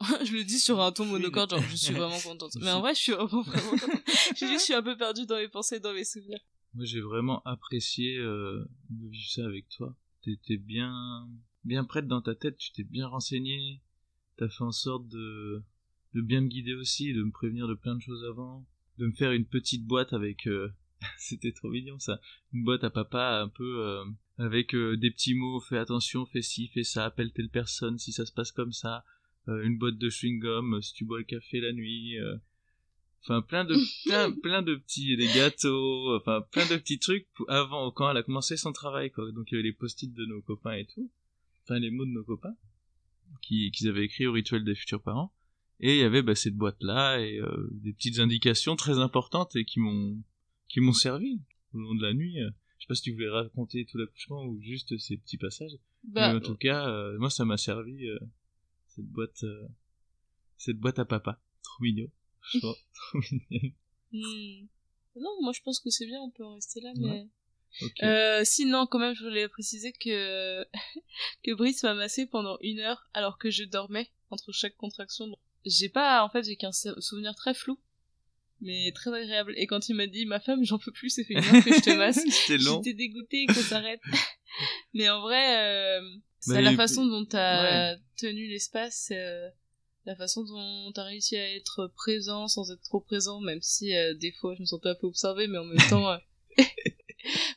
Je 0.24 0.32
le 0.32 0.44
dis 0.44 0.58
sur 0.58 0.80
un 0.80 0.92
ton 0.92 1.06
monocorde, 1.06 1.50
genre 1.50 1.62
je 1.62 1.76
suis 1.76 1.94
vraiment 1.94 2.18
contente. 2.20 2.52
Je 2.54 2.64
Mais 2.64 2.70
en 2.70 2.80
vrai, 2.80 2.94
je 2.94 3.00
suis 3.00 3.12
vraiment 3.12 3.42
vraiment 3.42 3.70
contente. 3.70 3.90
J'ai 4.36 4.46
dit, 4.46 4.54
je 4.54 4.62
suis 4.62 4.74
un 4.74 4.82
peu 4.82 4.96
perdue 4.96 5.24
dans 5.24 5.36
mes 5.36 5.48
pensées, 5.48 5.80
dans 5.80 5.94
mes 5.94 6.04
souvenirs. 6.04 6.40
Moi, 6.74 6.84
j'ai 6.84 7.00
vraiment 7.00 7.42
apprécié 7.44 8.18
euh, 8.18 8.68
de 8.90 9.08
vivre 9.08 9.30
ça 9.30 9.46
avec 9.46 9.66
toi. 9.70 9.96
T'étais 10.22 10.58
bien, 10.58 11.26
bien 11.64 11.84
prête 11.84 12.06
dans 12.06 12.20
ta 12.20 12.34
tête. 12.34 12.58
Tu 12.58 12.72
t'es 12.72 12.84
bien 12.84 13.06
renseigné. 13.06 13.80
T'as 14.36 14.50
fait 14.50 14.64
en 14.64 14.72
sorte 14.72 15.08
de, 15.08 15.64
de 16.12 16.20
bien 16.20 16.42
me 16.42 16.48
guider 16.48 16.74
aussi, 16.74 17.14
de 17.14 17.22
me 17.22 17.30
prévenir 17.30 17.66
de 17.66 17.74
plein 17.74 17.94
de 17.94 18.02
choses 18.02 18.24
avant, 18.24 18.66
de 18.98 19.06
me 19.06 19.12
faire 19.12 19.32
une 19.32 19.46
petite 19.46 19.84
boîte 19.84 20.12
avec. 20.12 20.46
euh, 20.46 20.68
C'était 21.18 21.52
trop 21.52 21.68
mignon 21.68 21.98
ça. 21.98 22.20
Une 22.52 22.64
boîte 22.64 22.84
à 22.84 22.90
papa 22.90 23.40
un 23.42 23.48
peu 23.48 23.80
euh, 23.84 24.04
avec 24.38 24.74
euh, 24.74 24.96
des 24.96 25.10
petits 25.10 25.34
mots. 25.34 25.60
Fais 25.60 25.78
attention, 25.78 26.26
fais 26.26 26.42
ci, 26.42 26.68
fais 26.68 26.84
ça, 26.84 27.04
appelle 27.04 27.32
telle 27.32 27.50
personne 27.50 27.98
si 27.98 28.12
ça 28.12 28.24
se 28.26 28.32
passe 28.32 28.52
comme 28.52 28.72
ça. 28.72 29.04
Euh, 29.48 29.62
une 29.62 29.78
boîte 29.78 29.98
de 29.98 30.08
chewing 30.10 30.40
gum 30.40 30.80
si 30.82 30.94
tu 30.94 31.04
bois 31.04 31.18
le 31.18 31.24
café 31.24 31.60
la 31.60 31.72
nuit. 31.72 32.18
euh, 32.18 32.36
Enfin, 33.22 33.42
plein 33.42 33.64
de, 33.64 33.74
plein, 34.06 34.30
plein 34.40 34.62
de 34.62 34.76
petits, 34.76 35.16
des 35.16 35.26
gâteaux, 35.26 36.14
enfin, 36.16 36.42
plein 36.52 36.64
de 36.66 36.76
petits 36.76 37.00
trucs 37.00 37.26
avant, 37.48 37.90
quand 37.90 38.08
elle 38.08 38.16
a 38.18 38.22
commencé 38.22 38.56
son 38.56 38.72
travail, 38.72 39.10
quoi. 39.10 39.32
Donc, 39.32 39.50
il 39.50 39.54
y 39.56 39.58
avait 39.58 39.66
les 39.68 39.72
post-it 39.72 40.12
de 40.14 40.24
nos 40.26 40.40
copains 40.42 40.74
et 40.74 40.86
tout. 40.86 41.10
enfin 41.64 41.80
les 41.80 41.90
mots 41.90 42.04
de 42.06 42.10
nos 42.12 42.22
copains 42.22 42.54
qui 43.42 43.72
qu'ils 43.72 43.88
avaient 43.88 44.04
écrit 44.04 44.26
au 44.28 44.32
rituel 44.32 44.62
des 44.64 44.76
futurs 44.76 45.02
parents. 45.02 45.32
Et 45.80 45.96
il 45.96 46.00
y 46.00 46.04
avait 46.04 46.22
bah, 46.22 46.34
cette 46.34 46.54
boîte 46.54 46.82
là 46.82 47.18
et 47.18 47.38
euh, 47.38 47.68
des 47.72 47.92
petites 47.92 48.18
indications 48.18 48.76
très 48.76 48.98
importantes 48.98 49.56
et 49.56 49.64
qui 49.64 49.78
m'ont 49.80 50.16
qui 50.68 50.80
m'ont 50.80 50.92
servi 50.92 51.40
au 51.74 51.78
long 51.78 51.94
de 51.94 52.02
la 52.02 52.14
nuit. 52.14 52.38
Je 52.78 52.84
sais 52.84 52.88
pas 52.88 52.94
si 52.94 53.02
tu 53.02 53.12
voulais 53.12 53.28
raconter 53.28 53.84
tout 53.84 53.98
l'accouchement 53.98 54.44
ou 54.44 54.60
juste 54.60 54.96
ces 54.98 55.16
petits 55.16 55.38
passages. 55.38 55.76
Bah, 56.04 56.30
Mais 56.30 56.38
en 56.38 56.40
tout 56.40 56.56
cas, 56.56 56.88
euh, 56.88 57.18
moi 57.18 57.30
ça 57.30 57.44
m'a 57.44 57.56
servi 57.56 58.06
euh, 58.06 58.18
cette 58.86 59.06
boîte 59.06 59.42
euh, 59.44 59.66
cette 60.56 60.78
boîte 60.78 60.98
à 60.98 61.04
papa. 61.04 61.40
Trop 61.62 61.82
mignon. 61.82 62.10
Trop 62.60 63.18
mignon. 63.30 63.72
hmm. 64.12 64.66
Non, 65.16 65.30
moi 65.42 65.52
je 65.54 65.62
pense 65.62 65.80
que 65.80 65.90
c'est 65.90 66.06
bien, 66.06 66.20
on 66.20 66.30
peut 66.30 66.44
en 66.44 66.54
rester 66.54 66.80
là, 66.80 66.92
mais... 66.96 67.08
Ouais. 67.08 67.28
Euh, 68.02 68.42
sinon, 68.44 68.86
quand 68.86 68.98
même, 68.98 69.14
je 69.14 69.24
voulais 69.24 69.48
préciser 69.48 69.92
que, 69.92 70.64
que 71.44 71.54
Brice 71.54 71.82
m'a 71.82 71.94
massé 71.94 72.26
pendant 72.26 72.56
une 72.60 72.80
heure 72.80 73.08
alors 73.12 73.38
que 73.38 73.50
je 73.50 73.64
dormais 73.64 74.10
entre 74.30 74.52
chaque 74.52 74.76
contraction. 74.76 75.26
Donc, 75.26 75.38
J'ai 75.66 75.88
pas, 75.90 76.24
en 76.24 76.28
fait, 76.30 76.44
j'ai 76.44 76.56
qu'un 76.56 76.72
sou- 76.72 76.98
souvenir 77.00 77.34
très 77.34 77.52
flou, 77.52 77.78
mais 78.60 78.90
très 78.94 79.12
agréable. 79.12 79.52
Et 79.56 79.66
quand 79.66 79.88
il 79.88 79.94
m'a 79.96 80.06
dit, 80.06 80.24
ma 80.24 80.40
femme, 80.40 80.64
j'en 80.64 80.78
peux 80.78 80.92
plus, 80.92 81.10
c'est 81.10 81.24
fait 81.24 81.34
une 81.34 81.44
heure 81.44 81.62
que 81.64 81.74
je 81.74 81.80
te 81.80 81.90
masse. 81.98 82.20
C'était 82.30 82.56
long. 82.62 82.82
J'étais 82.82 82.94
dégoûtée 82.96 83.46
que 83.46 83.54
s'arrête. 83.54 84.00
mais 84.94 85.08
en 85.10 85.20
vrai, 85.20 85.98
euh, 86.00 86.08
c'est 86.40 86.54
Bah, 86.54 86.60
la 86.62 86.72
façon 86.76 87.04
dont 87.04 87.24
t'as 87.24 87.96
tenu 88.16 88.46
l'espace, 88.48 89.08
euh, 89.12 89.48
la 90.04 90.14
façon 90.14 90.44
dont 90.44 90.92
t'as 90.92 91.02
réussi 91.04 91.36
à 91.36 91.54
être 91.56 91.88
présent 91.96 92.46
sans 92.48 92.70
être 92.70 92.82
trop 92.82 93.00
présent, 93.00 93.40
même 93.40 93.60
si 93.60 93.94
euh, 93.96 94.14
des 94.14 94.30
fois 94.32 94.54
je 94.54 94.60
me 94.60 94.66
sentais 94.66 94.88
un 94.90 94.94
peu 94.94 95.08
observée, 95.08 95.48
mais 95.48 95.58
en 95.58 95.64
même 95.64 95.88
temps, 95.90 96.08
euh, 96.12 96.16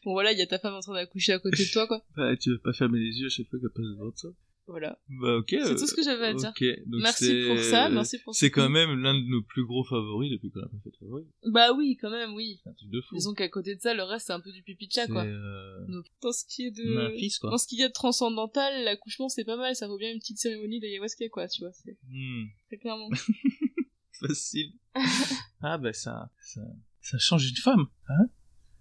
bon 0.04 0.14
voilà, 0.14 0.32
il 0.32 0.40
y 0.40 0.42
a 0.42 0.48
ta 0.48 0.58
femme 0.58 0.74
en 0.74 0.80
train 0.80 0.96
d'accoucher 0.96 1.34
à 1.34 1.40
côté 1.40 1.64
de 1.64 1.72
toi, 1.72 1.86
quoi. 1.88 2.04
Bah, 2.18 2.36
tu 2.38 2.50
veux 2.50 2.58
pas 2.60 2.74
fermer 2.74 2.98
les 3.00 3.20
yeux 3.20 3.28
à 3.28 3.30
chaque 3.30 3.48
fois 3.50 3.60
qu'elle 3.60 3.70
passe 3.70 3.86
devant 3.86 4.12
toi. 4.12 4.32
Voilà. 4.72 5.00
Bah 5.10 5.38
ok. 5.38 5.48
C'est 5.50 5.76
tout 5.76 5.88
ce 5.88 5.96
que 5.96 6.04
j'avais 6.04 6.28
à 6.28 6.34
dire. 6.36 6.54
Donc 6.86 7.02
Merci 7.02 7.46
pour 7.48 7.58
ça, 7.58 7.90
merci 7.90 8.20
pour 8.20 8.36
C'est 8.36 8.50
ce 8.50 8.52
quand 8.52 8.70
même 8.70 9.02
l'un 9.02 9.16
de 9.16 9.26
nos 9.28 9.42
plus 9.42 9.66
gros 9.66 9.84
favoris 9.84 10.30
depuis 10.32 10.52
qu'on 10.52 10.60
a 10.60 10.68
pas 10.68 10.78
fait 10.84 10.92
de 10.92 10.96
favoris. 10.98 11.26
Bah 11.52 11.74
oui, 11.76 11.98
quand 12.00 12.12
même, 12.12 12.34
oui. 12.36 12.60
C'est 12.64 12.70
un 12.70 12.74
truc 12.74 12.90
de 12.92 13.02
fou. 13.02 13.16
Disons 13.16 13.34
qu'à 13.34 13.50
côté 13.50 13.76
de 13.76 13.82
ça, 13.82 13.96
le 13.96 14.04
reste 14.04 14.28
c'est 14.28 14.34
un 14.34 14.40
peu 14.40 14.52
du 14.52 14.62
pipi 14.62 14.88
de 14.88 14.92
chat, 14.94 15.08
quoi. 15.08 15.24
euh, 15.26 15.86
Donc, 15.88 16.06
dans 16.22 16.32
ce 16.32 16.46
qui 16.46 16.68
est 16.68 16.72
de... 16.72 16.84
Memphis, 16.94 17.38
quoi. 17.42 17.50
Dans 17.50 17.58
ce 17.58 17.66
qu'il 17.66 17.80
y 17.80 17.84
a 17.84 17.88
de 17.88 17.94
transcendantal, 17.94 18.84
l'accouchement 18.84 19.28
c'est 19.28 19.44
pas 19.44 19.58
mal, 19.58 19.76
ça 19.76 19.88
vaut 19.88 19.98
bien 19.98 20.12
une 20.12 20.20
petite 20.20 20.38
cérémonie 20.38 20.80
d'ayahuasca, 20.80 21.28
quoi, 21.30 21.48
tu 21.48 21.62
vois, 21.64 21.72
c'est 21.74 21.98
Hmm, 22.08 22.46
très 22.68 22.78
clairement. 22.78 23.10
facile. 24.20 24.74
ah 25.62 25.78
bah 25.80 25.94
ça, 25.94 26.30
ça, 26.42 26.62
ça 27.02 27.18
change 27.18 27.50
une 27.50 27.56
femme, 27.56 27.88
hein 28.10 28.26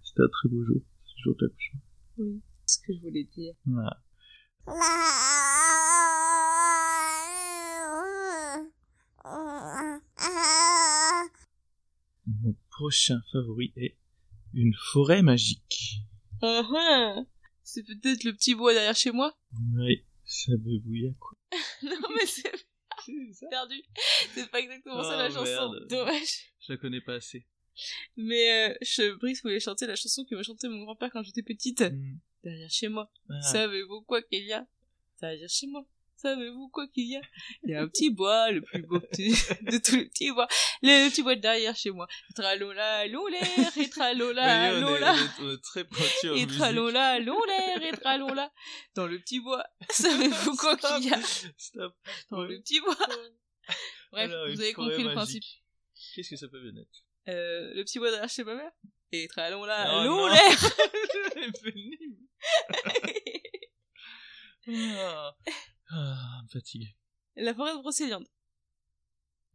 C'était 0.03 0.21
un 0.21 0.29
très 0.31 0.49
beau 0.49 0.63
jour, 0.65 0.81
ce 1.05 1.21
jour 1.23 1.35
de 1.39 1.45
l'accouchement. 1.47 1.79
oui, 2.17 2.41
c'est 2.67 2.75
ce 2.79 2.85
que 2.85 2.93
je 2.93 3.01
voulais 3.01 3.23
dire. 3.23 3.53
Voilà. 3.65 3.97
Mon 12.27 12.53
prochain 12.79 13.21
favori 13.33 13.73
est 13.75 13.97
une 14.53 14.73
forêt 14.73 15.21
magique. 15.21 15.99
Ah 16.41 16.63
ah 16.73 17.15
C'est 17.61 17.83
peut-être 17.83 18.23
le 18.23 18.31
petit 18.31 18.55
bois 18.55 18.73
derrière 18.73 18.95
chez 18.95 19.11
moi? 19.11 19.37
Oui, 19.75 20.05
ça 20.23 20.53
veut 20.53 20.79
bouillir 20.79 21.13
quoi. 21.19 21.37
Non 21.83 22.09
mais 22.15 22.25
c'est 22.25 22.49
perdu. 23.49 23.81
C'est 24.33 24.49
pas 24.49 24.61
exactement 24.61 25.03
ça 25.03 25.15
Oh, 25.15 25.17
la 25.17 25.29
chanson. 25.29 25.43
merde. 25.43 25.87
Dommage. 25.89 26.53
Je 26.61 26.71
la 26.71 26.77
connais 26.77 27.01
pas 27.01 27.15
assez. 27.15 27.45
Mais 28.15 28.69
euh, 28.69 28.73
je 28.81 29.13
Brice 29.17 29.41
voulait 29.41 29.59
chanter 29.59 29.85
la 29.85 29.97
chanson 29.97 30.23
que 30.23 30.35
me 30.35 30.43
chantait 30.43 30.69
mon 30.69 30.83
grand-père 30.85 31.09
quand 31.11 31.23
j'étais 31.23 31.43
petite. 31.43 31.81
Hmm. 31.81 32.17
Derrière 32.45 32.69
chez 32.69 32.87
moi. 32.87 33.11
Ah. 33.29 33.41
Savez-vous 33.41 34.01
quoi 34.03 34.21
qu'il 34.21 34.45
y 34.45 34.53
a? 34.53 34.65
Derrière 35.19 35.49
chez 35.49 35.67
moi. 35.67 35.85
Savez-vous 36.21 36.67
quoi 36.69 36.85
qu'il 36.87 37.09
y 37.09 37.15
a 37.15 37.21
Il 37.63 37.71
y 37.71 37.75
a 37.75 37.81
un 37.81 37.87
petit 37.87 38.09
bois, 38.09 38.51
le 38.51 38.61
plus 38.61 38.81
beau 38.81 38.99
petit- 38.99 39.29
de 39.63 39.77
tous 39.77 39.95
les 39.95 40.05
petits 40.09 40.31
bois. 40.31 40.47
Le 40.81 41.09
petit 41.09 41.23
bois 41.23 41.35
derrière 41.35 41.75
chez 41.77 41.91
moi. 41.91 42.07
Tralola, 42.35 43.07
Voyez, 43.07 43.15
on 43.15 44.77
est- 44.77 44.81
lola. 44.81 45.15
on 45.39 45.51
est- 45.53 45.61
très 45.63 45.83
pointu 45.85 46.29
en 46.29 46.35
Et 46.35 46.45
tralola, 46.47 47.19
loulé, 47.19 47.75
rétralola. 47.77 48.51
Dans 48.95 49.07
le 49.07 49.17
petit 49.19 49.39
bois. 49.39 49.63
Savez-vous 49.89 50.55
quoi 50.57 50.75
qu'il 50.75 51.05
y 51.09 51.13
a 51.13 51.21
Stop. 51.57 51.95
Dans 52.31 52.41
le 52.43 52.59
petit 52.59 52.81
bois. 52.81 52.95
Bref, 54.11 54.29
Alors, 54.31 54.49
vous 54.49 54.59
avez 54.61 54.73
compris 54.73 55.03
le 55.03 55.11
principe. 55.13 55.43
Qu'est-ce 56.15 56.31
que 56.31 56.35
ça 56.35 56.47
peut 56.49 56.59
bien 56.61 56.81
être? 56.81 57.03
Euh, 57.29 57.73
le 57.75 57.83
petit 57.83 57.99
bois 57.99 58.09
derrière 58.11 58.29
chez 58.29 58.43
ma 58.43 58.55
mère. 58.55 58.71
Et 59.11 59.27
tralola, 59.27 60.01
Oh, 60.01 60.03
loulé. 60.05 60.37
C'est 61.33 61.63
pénible. 61.63 62.17
Ah, 64.97 65.31
ah, 65.91 66.41
fatigué. 66.51 66.95
La 67.35 67.53
forêt 67.53 67.73
de 67.75 67.79
Brocéliande. 67.81 68.27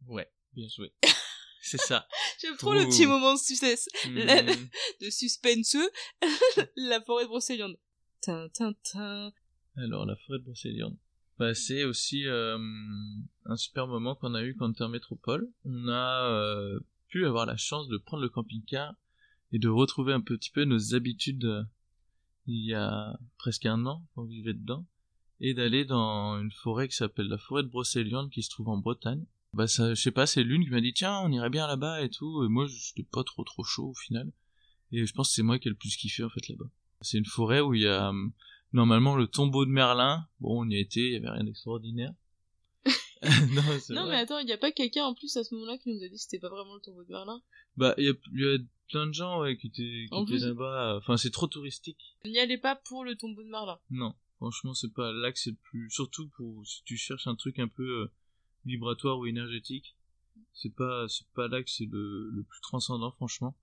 Ouais, 0.07 0.29
bien 0.53 0.67
joué. 0.67 0.93
C'est 1.61 1.79
ça. 1.81 2.07
J'aime 2.39 2.57
trop 2.57 2.73
le 2.73 2.81
Ouh. 2.81 2.89
petit 2.89 3.05
moment 3.07 3.33
de 3.35 3.39
suspense. 3.39 3.87
La- 4.13 4.43
Hmm. 4.43 4.67
de 5.01 5.09
suspense. 5.09 5.75
la 6.75 7.01
forêt 7.01 7.23
de 7.23 7.29
Brocéliande. 7.29 7.77
Alors, 9.77 10.05
la 10.05 10.15
forêt 10.15 10.39
de 10.39 10.43
Brocéliande. 10.43 10.97
Bah, 11.37 11.53
c'est 11.53 11.83
aussi 11.83 12.25
euh, 12.27 12.57
un 13.45 13.55
super 13.57 13.87
moment 13.87 14.15
qu'on 14.15 14.35
a 14.35 14.43
eu 14.43 14.55
quand 14.55 14.67
on 14.67 14.71
était 14.71 14.83
en 14.83 14.89
métropole. 14.89 15.51
On 15.65 15.87
a 15.89 16.29
euh, 16.31 16.79
pu 17.07 17.25
avoir 17.25 17.45
la 17.45 17.57
chance 17.57 17.87
de 17.89 17.97
prendre 17.97 18.23
le 18.23 18.29
camping-car 18.29 18.93
et 19.51 19.59
de 19.59 19.67
retrouver 19.67 20.13
un 20.13 20.21
petit 20.21 20.49
peu 20.51 20.63
nos 20.63 20.95
habitudes 20.95 21.45
euh, 21.45 21.63
il 22.47 22.65
y 22.69 22.73
a 22.73 23.17
presque 23.37 23.65
un 23.65 23.85
an 23.85 24.05
qu'on 24.13 24.23
vivait 24.25 24.53
dedans 24.53 24.85
et 25.41 25.53
d'aller 25.53 25.85
dans 25.85 26.39
une 26.39 26.51
forêt 26.51 26.87
qui 26.87 26.95
s'appelle 26.95 27.27
la 27.27 27.37
forêt 27.37 27.63
de 27.63 27.67
Brocéliande 27.67 28.29
qui 28.29 28.43
se 28.43 28.49
trouve 28.49 28.69
en 28.69 28.77
Bretagne. 28.77 29.25
Bah 29.53 29.67
ça, 29.67 29.93
je 29.93 30.01
sais 30.01 30.11
pas, 30.11 30.25
c'est 30.25 30.43
l'une 30.43 30.65
qui 30.65 30.71
m'a 30.71 30.81
dit 30.81 30.93
tiens 30.93 31.19
on 31.23 31.31
irait 31.31 31.49
bien 31.49 31.67
là-bas 31.67 32.01
et 32.01 32.09
tout 32.09 32.43
et 32.43 32.49
moi 32.49 32.65
j'étais 32.67 33.07
pas 33.09 33.23
trop 33.23 33.43
trop 33.43 33.63
chaud 33.63 33.89
au 33.89 33.93
final 33.93 34.31
et 34.91 35.05
je 35.05 35.13
pense 35.13 35.29
que 35.29 35.35
c'est 35.35 35.43
moi 35.43 35.59
qui 35.59 35.67
ai 35.67 35.71
le 35.71 35.77
plus 35.77 35.95
kiffé 35.95 36.23
en 36.23 36.29
fait 36.29 36.47
là-bas. 36.47 36.69
C'est 37.01 37.17
une 37.17 37.25
forêt 37.25 37.61
où 37.61 37.73
il 37.73 37.81
y 37.81 37.87
a 37.87 38.09
hum, 38.09 38.31
normalement 38.73 39.15
le 39.15 39.27
tombeau 39.27 39.65
de 39.65 39.71
Merlin. 39.71 40.27
Bon, 40.39 40.61
on 40.63 40.69
y 40.69 40.75
a 40.75 40.79
été, 40.79 41.01
il 41.01 41.13
y 41.13 41.15
avait 41.15 41.29
rien 41.29 41.43
d'extraordinaire. 41.43 42.13
non, 43.51 43.63
Non, 43.89 44.07
mais 44.07 44.17
attends, 44.17 44.39
il 44.39 44.47
y 44.47 44.53
a 44.53 44.57
pas 44.57 44.71
quelqu'un 44.71 45.05
en 45.05 45.13
plus 45.13 45.35
à 45.37 45.43
ce 45.43 45.53
moment-là 45.55 45.77
qui 45.77 45.93
nous 45.93 46.03
a 46.03 46.07
dit 46.07 46.15
que 46.15 46.21
c'était 46.21 46.39
pas 46.39 46.49
vraiment 46.49 46.75
le 46.75 46.81
tombeau 46.81 47.03
de 47.03 47.09
Merlin? 47.09 47.41
Bah, 47.77 47.93
il 47.97 48.03
y 48.03 48.07
y 48.07 48.45
a 48.45 48.57
plein 48.89 49.07
de 49.07 49.13
gens 49.13 49.41
ouais, 49.41 49.57
qui 49.57 49.67
étaient, 49.67 50.05
qui 50.07 50.07
En 50.11 50.25
étaient 50.25 50.45
là-bas. 50.45 50.97
Enfin, 50.97 51.17
c'est 51.17 51.31
trop 51.31 51.47
touristique. 51.47 52.15
N'y 52.23 52.39
allez 52.39 52.57
pas 52.57 52.75
pour 52.75 53.03
le 53.03 53.15
tombeau 53.15 53.43
de 53.43 53.49
Merlin. 53.49 53.79
Non, 53.89 54.13
franchement, 54.37 54.73
c'est 54.73 54.93
pas 54.93 55.11
là 55.11 55.31
que 55.31 55.39
c'est 55.39 55.51
le 55.51 55.57
plus. 55.69 55.89
Surtout 55.89 56.29
pour 56.29 56.65
si 56.65 56.83
tu 56.83 56.97
cherches 56.97 57.27
un 57.27 57.35
truc 57.35 57.59
un 57.59 57.67
peu 57.67 58.03
euh, 58.03 58.11
vibratoire 58.65 59.19
ou 59.19 59.25
énergétique, 59.25 59.95
c'est 60.53 60.73
pas 60.73 61.07
c'est 61.07 61.27
pas 61.33 61.47
là 61.47 61.63
que 61.63 61.69
c'est 61.69 61.85
le, 61.85 62.29
le 62.29 62.43
plus 62.43 62.61
transcendant, 62.61 63.11
franchement. 63.11 63.57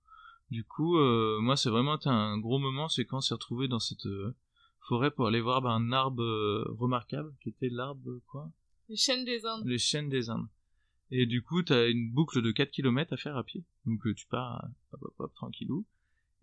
Du 0.49 0.63
coup, 0.63 0.97
euh, 0.97 1.39
moi, 1.39 1.55
c'est 1.55 1.69
vraiment 1.69 1.97
un 2.05 2.37
gros 2.37 2.59
moment, 2.59 2.89
c'est 2.89 3.05
quand 3.05 3.17
on 3.17 3.21
s'est 3.21 3.33
retrouvé 3.33 3.67
dans 3.67 3.79
cette 3.79 4.05
euh, 4.05 4.35
forêt 4.87 5.11
pour 5.11 5.27
aller 5.27 5.41
voir 5.41 5.61
bah, 5.61 5.71
un 5.71 5.91
arbre 5.91 6.23
remarquable, 6.77 7.33
qui 7.41 7.49
était 7.49 7.69
l'arbre 7.69 8.19
quoi? 8.27 8.51
Les 8.89 8.97
chaînes 8.97 9.25
des 9.25 9.45
Indes. 9.45 9.65
les 9.65 9.77
chaînes 9.77 10.09
des 10.09 10.29
Indes. 10.29 10.49
Et 11.09 11.25
du 11.25 11.41
coup, 11.41 11.63
t'as 11.63 11.89
une 11.89 12.11
boucle 12.11 12.41
de 12.41 12.51
4 12.51 12.71
km 12.71 13.13
à 13.13 13.17
faire 13.17 13.37
à 13.37 13.43
pied. 13.43 13.63
Donc 13.85 14.01
tu 14.15 14.25
pars 14.27 14.65
hop, 14.91 15.01
hop, 15.03 15.13
hop, 15.19 15.33
tranquillou. 15.35 15.85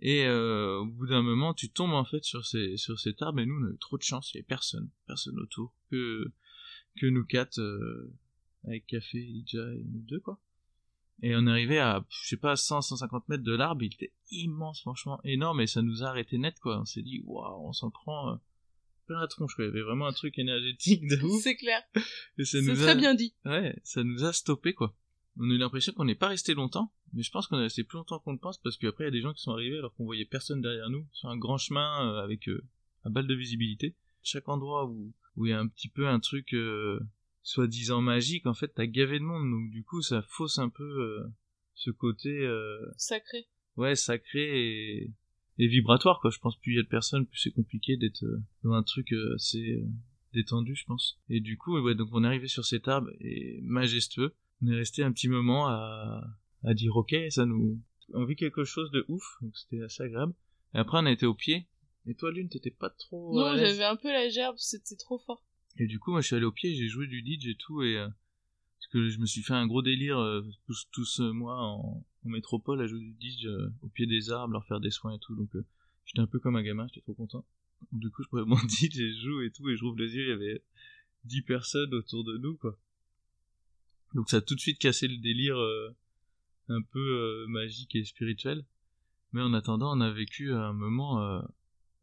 Et 0.03 0.25
euh, 0.27 0.79
au 0.79 0.87
bout 0.87 1.07
d'un 1.07 1.23
moment, 1.23 1.53
tu 1.55 1.71
tombes 1.71 1.93
en 1.93 2.05
fait 2.05 2.25
sur, 2.25 2.45
ces, 2.47 2.77
sur 2.77 2.99
cet 2.99 3.21
arbre. 3.23 3.41
Et 3.41 3.47
nous, 3.47 3.55
on 3.63 3.67
a 3.69 3.71
eu 3.75 3.79
trop 3.79 3.99
de 3.99 4.03
chance. 4.03 4.31
Il 4.33 4.37
y 4.37 4.39
avait 4.41 4.47
personne. 4.47 4.89
Personne 5.07 5.39
autour. 5.39 5.75
Que, 5.91 6.25
que 6.99 7.07
nous 7.07 7.25
quatre, 7.25 7.59
euh, 7.61 8.13
avec 8.65 8.87
Café, 8.87 9.19
Elijah 9.19 9.73
et 9.75 9.85
nous 9.85 10.01
deux, 10.01 10.21
quoi. 10.21 10.41
Et 11.23 11.37
on 11.37 11.47
est 11.47 11.51
arrivé 11.51 11.79
à, 11.79 12.05
je 12.23 12.29
sais 12.29 12.37
pas, 12.39 12.57
100, 12.57 12.81
150 12.81 13.29
mètres 13.29 13.45
de 13.45 13.55
l'arbre. 13.55 13.83
Il 13.83 13.93
était 13.93 14.15
immense, 14.31 14.81
franchement, 14.81 15.21
énorme. 15.25 15.61
Et 15.61 15.67
ça 15.67 15.83
nous 15.83 16.03
a 16.03 16.07
arrêté 16.07 16.39
net, 16.39 16.59
quoi. 16.61 16.81
On 16.81 16.87
s'est 16.87 17.03
dit, 17.03 17.21
waouh, 17.27 17.69
on 17.69 17.73
s'en 17.75 17.91
prend... 17.91 18.31
euh, 18.33 18.37
plein 19.07 19.21
la 19.21 19.27
tronche, 19.29 19.55
quoi. 19.55 19.65
Il 19.65 19.69
y 19.69 19.71
avait 19.71 19.83
vraiment 19.83 20.07
un 20.07 20.13
truc 20.13 20.39
énergétique 20.39 21.07
de 21.09 21.17
ouf. 21.23 21.43
C'est 21.43 21.57
clair. 21.57 21.83
Et 22.39 22.45
ça 22.47 22.59
C'est 22.59 22.63
nous 22.63 22.75
très 22.75 22.91
a- 22.91 22.95
bien 22.95 23.15
dit. 23.15 23.35
Ouais, 23.45 23.77
ça 23.85 24.03
nous 24.03 24.25
a 24.25 24.33
stoppé 24.33 24.73
quoi. 24.73 24.97
On 25.39 25.51
a 25.51 25.55
eu 25.55 25.59
l'impression 25.59 25.93
qu'on 25.93 26.05
n'est 26.07 26.15
pas 26.15 26.29
resté 26.29 26.55
longtemps, 26.55 26.93
mais 27.13 27.23
je 27.23 27.31
pense 27.31 27.47
qu'on 27.47 27.59
est 27.59 27.63
resté 27.63 27.85
plus 27.85 27.97
longtemps 27.97 28.19
qu'on 28.19 28.33
le 28.33 28.39
pense 28.39 28.59
parce 28.59 28.77
qu'après 28.77 29.05
il 29.05 29.07
y 29.07 29.09
a 29.09 29.13
des 29.13 29.21
gens 29.21 29.33
qui 29.33 29.43
sont 29.43 29.53
arrivés 29.53 29.79
alors 29.79 29.95
qu'on 29.95 30.05
voyait 30.05 30.25
personne 30.25 30.61
derrière 30.61 30.91
nous 30.91 31.07
sur 31.13 31.29
un 31.29 31.37
grand 31.39 31.59
chemin 31.59 32.09
euh, 32.09 32.23
avec 32.23 32.49
euh, 32.49 32.63
un 33.05 33.11
balle 33.11 33.27
de 33.27 33.35
visibilité. 33.35 33.97
Chaque 34.23 34.49
endroit 34.49 34.87
où 34.87 35.13
où 35.37 35.47
il 35.47 35.51
y 35.51 35.53
a 35.53 35.61
un 35.61 35.69
petit 35.69 35.89
peu 35.89 36.09
un 36.09 36.21
truc 36.21 36.53
euh, 36.55 37.01
soi-disant 37.43 38.01
magique, 38.01 38.47
en 38.47 38.55
fait 38.55 38.69
t'as 38.75 38.87
gavé 38.87 39.19
de 39.19 39.25
monde 39.25 39.51
donc 39.51 39.71
du 39.71 39.85
coup 39.85 40.03
ça 40.03 40.23
fausse 40.23 40.59
un 40.59 40.69
peu 40.69 40.83
euh, 40.83 41.27
ce 41.75 41.91
côté 41.91 42.29
euh, 42.45 42.79
Sacré. 42.97 43.47
ouais 43.77 43.95
sacré 43.97 44.41
et, 44.41 45.11
et 45.59 45.67
vibratoire 45.69 46.21
quoi. 46.21 46.31
Je 46.31 46.39
pense 46.39 46.59
plus 46.59 46.73
il 46.73 46.77
y 46.77 46.81
a 46.81 46.83
de 46.83 46.89
personnes, 46.89 47.27
plus 47.27 47.39
c'est 47.39 47.51
compliqué 47.53 47.97
d'être 47.97 48.25
euh, 48.25 48.43
dans 48.65 48.73
un 48.73 48.83
truc 48.83 49.13
euh, 49.13 49.35
assez 49.35 49.73
euh, 49.75 49.87
détendu, 50.33 50.75
je 50.75 50.85
pense. 50.85 51.19
Et 51.29 51.41
du 51.41 51.57
coup, 51.59 51.79
ouais, 51.79 51.95
donc 51.95 52.09
on 52.13 52.25
est 52.25 52.27
arrivé 52.27 52.49
sur 52.49 52.65
cet 52.65 52.89
arbre 52.89 53.11
et 53.21 53.61
majestueux. 53.63 54.35
On 54.63 54.69
est 54.69 54.77
resté 54.77 55.03
un 55.03 55.13
petit 55.13 55.29
moment 55.29 55.69
à, 55.69 56.23
à 56.65 56.75
dire 56.75 56.97
ok, 56.97 57.15
ça 57.31 57.47
nous, 57.47 57.81
on 58.13 58.25
vit 58.25 58.37
quelque 58.37 58.65
chose 58.65 58.91
de 58.91 59.05
ouf, 59.09 59.39
donc 59.43 59.57
c'était 59.57 59.83
assez 59.83 60.03
agréable. 60.03 60.35
Et 60.75 60.79
après, 60.79 60.99
on 60.99 61.07
a 61.07 61.11
été 61.11 61.27
au 61.27 61.35
pied. 61.35 61.67
Et 62.07 62.15
toi, 62.15 62.31
Lune, 62.31 62.49
t'étais 62.49 62.71
pas 62.71 62.91
trop. 62.91 63.35
Non, 63.35 63.57
j'avais 63.57 63.85
un 63.85 63.97
peu 63.97 64.09
la 64.09 64.29
gerbe, 64.29 64.57
c'était 64.59 64.97
trop 64.97 65.19
fort. 65.19 65.45
Et 65.77 65.87
du 65.87 65.99
coup, 65.99 66.11
moi, 66.11 66.21
je 66.21 66.27
suis 66.27 66.37
allé 66.37 66.45
au 66.45 66.53
pied, 66.53 66.75
j'ai 66.75 66.89
joué 66.89 67.07
du 67.07 67.21
DJ 67.21 67.49
et 67.49 67.55
tout, 67.57 67.83
et 67.83 67.97
euh, 67.97 68.07
parce 68.07 68.87
que 68.93 69.09
je 69.09 69.19
me 69.19 69.27
suis 69.27 69.43
fait 69.43 69.53
un 69.53 69.67
gros 69.67 69.83
délire 69.83 70.19
euh, 70.19 70.43
tous, 70.67 70.89
tous 70.93 71.21
euh, 71.21 71.33
moi 71.33 71.57
en, 71.57 72.05
en 72.25 72.29
métropole 72.29 72.81
à 72.81 72.87
jouer 72.87 73.01
du 73.01 73.15
DJ 73.21 73.47
au 73.83 73.89
pied 73.89 74.07
des 74.07 74.31
arbres, 74.31 74.55
leur 74.55 74.67
faire 74.67 74.81
des 74.81 74.91
soins 74.91 75.15
et 75.15 75.19
tout. 75.19 75.37
Donc, 75.37 75.51
j'étais 76.05 76.21
un 76.21 76.27
peu 76.27 76.41
comme 76.41 76.57
un 76.57 76.63
gamin, 76.63 76.87
j'étais 76.89 77.03
trop 77.03 77.15
content. 77.15 77.45
Du 77.93 78.11
coup, 78.11 78.23
je 78.23 78.29
prenais 78.29 78.47
mon 78.47 78.57
DJ, 78.69 78.91
je 78.93 79.21
joue 79.23 79.43
et 79.43 79.51
tout, 79.51 79.69
et 79.69 79.77
je 79.77 79.85
rouvre 79.85 79.99
les 79.99 80.15
yeux, 80.15 80.25
il 80.25 80.29
y 80.29 80.33
avait 80.33 80.63
10 81.25 81.43
personnes 81.43 81.95
autour 81.95 82.25
de 82.25 82.37
nous, 82.39 82.57
quoi. 82.57 82.79
Donc, 84.15 84.29
ça 84.29 84.39
a 84.39 84.41
tout 84.41 84.55
de 84.55 84.61
suite 84.61 84.79
cassé 84.79 85.07
le 85.07 85.19
délire 85.19 85.57
euh, 85.57 85.95
un 86.71 86.83
peu 86.83 86.99
euh, 86.99 87.47
magique 87.49 87.95
et 87.95 88.05
spirituel. 88.05 88.65
Mais 89.33 89.43
en 89.43 89.53
attendant, 89.53 89.97
on 89.97 90.01
a 90.01 90.11
vécu 90.11 90.53
un 90.53 90.73
moment 90.73 91.23
euh, 91.23 91.41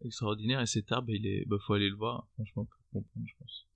extraordinaire 0.06 0.62
et 0.62 0.66
cet 0.66 0.92
arbre, 0.92 1.10
il 1.10 1.26
est, 1.28 1.46
bah, 1.46 1.58
faut 1.66 1.74
aller 1.74 1.90
le 1.90 1.96
voir, 1.96 2.28
franchement, 2.36 2.66
pour 2.66 3.02
comprendre, 3.02 3.28
je 3.28 3.36
pense. 3.40 3.68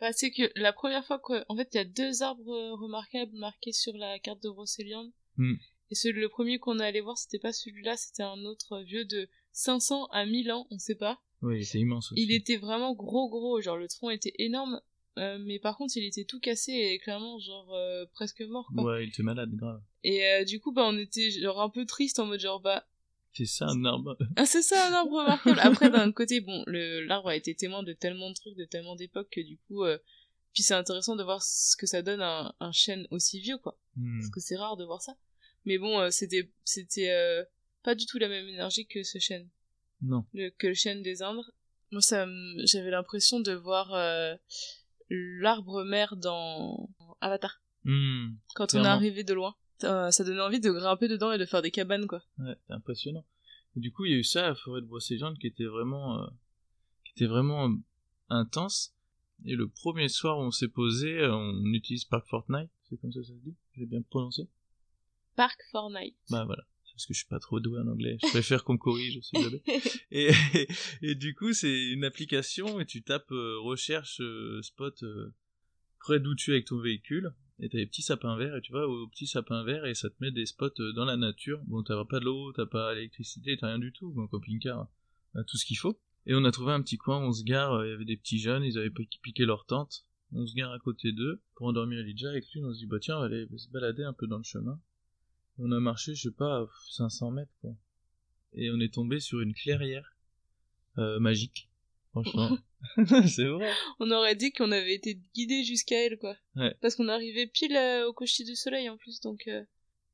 Bah, 0.00 0.12
c'est 0.12 0.30
que 0.30 0.50
la 0.54 0.72
première 0.72 1.04
fois 1.04 1.18
que, 1.18 1.44
en 1.48 1.56
fait, 1.56 1.68
il 1.74 1.76
y 1.76 1.80
a 1.80 1.84
deux 1.84 2.22
arbres 2.22 2.52
euh, 2.52 2.74
remarquables 2.74 3.36
marqués 3.36 3.72
sur 3.72 3.96
la 3.96 4.18
carte 4.20 4.42
de 4.42 4.48
Brocéliande. 4.48 5.10
Hmm. 5.36 5.54
Et 5.90 5.94
celui, 5.94 6.20
le 6.20 6.28
premier 6.28 6.58
qu'on 6.58 6.78
est 6.78 6.84
allé 6.84 7.00
voir, 7.00 7.18
c'était 7.18 7.38
pas 7.38 7.52
celui-là, 7.52 7.96
c'était 7.96 8.22
un 8.22 8.44
autre 8.44 8.80
vieux 8.82 9.04
de 9.04 9.28
500 9.52 10.06
à 10.06 10.24
1000 10.24 10.52
ans, 10.52 10.66
on 10.70 10.78
sait 10.78 10.94
pas. 10.94 11.20
Oui, 11.42 11.64
c'est 11.64 11.80
immense 11.80 12.12
aussi. 12.12 12.22
Il 12.22 12.32
était 12.32 12.58
vraiment 12.58 12.94
gros 12.94 13.28
gros, 13.28 13.60
genre 13.60 13.76
le 13.76 13.88
tronc 13.88 14.10
était 14.10 14.34
énorme, 14.38 14.80
euh, 15.18 15.38
mais 15.40 15.58
par 15.58 15.76
contre 15.76 15.96
il 15.96 16.04
était 16.04 16.24
tout 16.24 16.40
cassé 16.40 16.72
et 16.72 16.98
clairement 16.98 17.38
genre 17.38 17.74
euh, 17.74 18.06
presque 18.12 18.40
mort 18.42 18.68
quoi. 18.74 18.84
Ouais, 18.84 19.04
il 19.04 19.08
était 19.08 19.22
malade, 19.22 19.50
grave. 19.54 19.82
Et 20.04 20.24
euh, 20.24 20.44
du 20.44 20.60
coup 20.60 20.72
bah 20.72 20.84
on 20.86 20.96
était 20.96 21.30
genre 21.30 21.60
un 21.60 21.70
peu 21.70 21.84
triste 21.84 22.18
en 22.18 22.26
mode 22.26 22.40
genre 22.40 22.60
bah 22.60 22.86
C'est 23.32 23.46
ça 23.46 23.66
un 23.66 23.84
arbre. 23.84 24.16
ah 24.36 24.46
c'est 24.46 24.62
ça 24.62 24.88
un 24.88 24.92
arbre 24.92 25.18
remarquable. 25.18 25.58
Après 25.60 25.90
d'un 25.90 26.12
côté 26.12 26.40
bon 26.40 26.64
l'arbre 26.66 27.28
a 27.28 27.36
été 27.36 27.54
témoin 27.54 27.82
de 27.82 27.92
tellement 27.92 28.30
de 28.30 28.34
trucs, 28.34 28.56
de 28.56 28.64
tellement 28.64 28.96
d'époques 28.96 29.30
que 29.30 29.40
du 29.40 29.58
coup 29.66 29.84
puis 30.54 30.62
c'est 30.62 30.74
intéressant 30.74 31.16
de 31.16 31.22
voir 31.22 31.42
ce 31.42 31.76
que 31.76 31.86
ça 31.86 32.02
donne 32.02 32.22
un, 32.22 32.54
un 32.60 32.72
chêne 32.72 33.06
aussi 33.10 33.40
vieux 33.40 33.58
quoi. 33.58 33.78
Hmm. 33.96 34.20
Parce 34.20 34.30
que 34.30 34.40
c'est 34.40 34.56
rare 34.56 34.76
de 34.76 34.84
voir 34.84 35.02
ça. 35.02 35.16
Mais 35.64 35.78
bon 35.78 36.10
c'était 36.10 36.50
c'était 36.64 37.44
pas 37.82 37.94
du 37.94 38.06
tout 38.06 38.18
la 38.18 38.28
même 38.28 38.46
énergie 38.46 38.86
que 38.86 39.02
ce 39.02 39.18
chêne. 39.18 39.48
Non. 40.00 40.24
le, 40.32 40.50
que 40.50 40.68
le 40.68 40.74
chêne 40.74 41.02
des 41.02 41.22
Indes. 41.22 41.44
Moi, 41.90 42.02
ça, 42.02 42.26
j'avais 42.64 42.90
l'impression 42.90 43.40
de 43.40 43.52
voir 43.52 43.92
euh, 45.10 45.38
l'arbre 45.40 45.84
mère 45.84 46.16
dans 46.16 46.88
Avatar. 47.20 47.60
Hmm. 47.84 48.34
Quand 48.54 48.74
on 48.74 48.84
est 48.84 48.86
arrivé 48.86 49.24
de 49.24 49.34
loin, 49.34 49.54
ça, 49.78 50.10
ça 50.10 50.24
donnait 50.24 50.40
envie 50.40 50.60
de 50.60 50.70
grimper 50.70 51.08
dedans 51.08 51.32
et 51.32 51.38
de 51.38 51.46
faire 51.46 51.62
des 51.62 51.70
cabanes, 51.70 52.06
quoi. 52.06 52.22
Ouais, 52.38 52.56
c'est 52.66 52.72
impressionnant. 52.72 53.24
Et 53.76 53.80
du 53.80 53.92
coup, 53.92 54.04
il 54.04 54.12
y 54.12 54.14
a 54.14 54.18
eu 54.18 54.24
ça 54.24 54.44
à 54.44 54.48
la 54.48 54.54
forêt 54.54 54.80
de 54.80 54.86
Brocéliande 54.86 55.38
qui 55.38 55.46
était 55.46 55.64
vraiment, 55.64 56.22
euh, 56.22 56.26
qui 57.04 57.12
était 57.12 57.26
vraiment 57.26 57.70
intense. 58.28 58.94
Et 59.44 59.54
le 59.54 59.68
premier 59.68 60.08
soir 60.08 60.38
où 60.38 60.42
on 60.42 60.50
s'est 60.50 60.68
posé, 60.68 61.18
euh, 61.18 61.34
on 61.34 61.72
utilise 61.72 62.04
Park 62.04 62.26
Fortnite, 62.28 62.70
c'est 62.88 63.00
comme 63.00 63.12
ça 63.12 63.20
que 63.20 63.26
ça 63.26 63.32
se 63.32 63.38
dit? 63.38 63.54
J'ai 63.76 63.86
bien 63.86 64.02
prononcé? 64.02 64.48
Park 65.36 65.60
Fortnite. 65.70 66.16
Bah 66.30 66.44
voilà, 66.44 66.64
parce 66.98 67.06
que 67.06 67.14
je 67.14 67.18
suis 67.18 67.28
pas 67.28 67.38
trop 67.38 67.60
doué 67.60 67.78
en 67.78 67.86
anglais. 67.86 68.18
Je 68.20 68.28
préfère 68.30 68.64
qu'on 68.64 68.72
me 68.72 68.78
corrige, 68.78 69.20
jamais. 69.32 69.62
Et, 70.10 70.30
et, 71.00 71.14
du 71.14 71.32
coup, 71.32 71.52
c'est 71.52 71.90
une 71.90 72.02
application 72.02 72.80
et 72.80 72.86
tu 72.86 73.02
tapes 73.02 73.30
euh, 73.30 73.56
recherche 73.60 74.20
euh, 74.20 74.60
spot 74.62 75.00
euh, 75.04 75.32
près 76.00 76.18
d'où 76.18 76.34
tu 76.34 76.50
es 76.50 76.54
avec 76.54 76.66
ton 76.66 76.80
véhicule. 76.80 77.32
Et 77.60 77.68
t'as 77.68 77.78
des 77.78 77.86
petits 77.86 78.02
sapins 78.02 78.36
verts 78.36 78.56
et 78.56 78.60
tu 78.60 78.72
vas 78.72 78.88
au 78.88 79.06
petit 79.06 79.28
sapin 79.28 79.62
vert 79.62 79.86
et 79.86 79.94
ça 79.94 80.10
te 80.10 80.16
met 80.20 80.32
des 80.32 80.44
spots 80.46 80.92
dans 80.96 81.04
la 81.04 81.16
nature. 81.16 81.60
Bon, 81.66 81.84
t'as 81.84 82.04
pas 82.04 82.18
de 82.18 82.24
l'eau, 82.24 82.52
t'as 82.52 82.66
pas 82.66 82.94
l'électricité, 82.94 83.56
t'as 83.56 83.68
rien 83.68 83.78
du 83.78 83.92
tout. 83.92 84.10
Bon, 84.10 84.26
camping-car, 84.26 84.88
t'as 85.34 85.44
tout 85.44 85.56
ce 85.56 85.66
qu'il 85.66 85.78
faut. 85.78 86.00
Et 86.26 86.34
on 86.34 86.44
a 86.44 86.50
trouvé 86.50 86.72
un 86.72 86.82
petit 86.82 86.98
coin, 86.98 87.24
on 87.24 87.32
se 87.32 87.44
gare, 87.44 87.84
il 87.84 87.90
y 87.90 87.92
avait 87.92 88.04
des 88.04 88.16
petits 88.16 88.38
jeunes, 88.40 88.64
ils 88.64 88.76
avaient 88.76 88.90
pi- 88.90 89.08
piqué 89.22 89.44
leur 89.44 89.66
tente. 89.66 90.04
On 90.32 90.46
se 90.46 90.54
gare 90.54 90.72
à 90.72 90.78
côté 90.80 91.12
d'eux 91.12 91.40
pour 91.54 91.68
endormir 91.68 92.00
Elijah 92.00 92.30
avec 92.30 92.50
lui. 92.52 92.60
On 92.64 92.72
se 92.72 92.78
dit, 92.78 92.86
bah 92.86 92.98
tiens, 93.00 93.16
on 93.18 93.20
va 93.20 93.26
aller 93.26 93.46
se 93.56 93.70
balader 93.70 94.02
un 94.02 94.12
peu 94.12 94.26
dans 94.26 94.38
le 94.38 94.44
chemin. 94.44 94.80
On 95.58 95.72
a 95.72 95.80
marché, 95.80 96.14
je 96.14 96.22
sais 96.28 96.34
pas, 96.34 96.66
500 96.90 97.30
mètres, 97.32 97.54
quoi. 97.60 97.74
Et 98.54 98.70
on 98.70 98.80
est 98.80 98.92
tombé 98.92 99.20
sur 99.20 99.40
une 99.40 99.54
clairière 99.54 100.16
euh, 100.98 101.18
magique. 101.18 101.68
Franchement. 102.10 102.56
c'est 103.26 103.44
vrai. 103.44 103.72
on 103.98 104.10
aurait 104.12 104.36
dit 104.36 104.52
qu'on 104.52 104.70
avait 104.70 104.94
été 104.94 105.20
guidé 105.34 105.64
jusqu'à 105.64 106.04
elle, 106.04 106.18
quoi. 106.18 106.36
Ouais. 106.54 106.74
Parce 106.80 106.94
qu'on 106.94 107.08
arrivait 107.08 107.46
pile 107.46 107.76
euh, 107.76 108.08
au 108.08 108.12
coucher 108.12 108.44
du 108.44 108.54
soleil, 108.54 108.88
en 108.88 108.96
plus, 108.96 109.20
donc... 109.20 109.48
euh, 109.48 109.64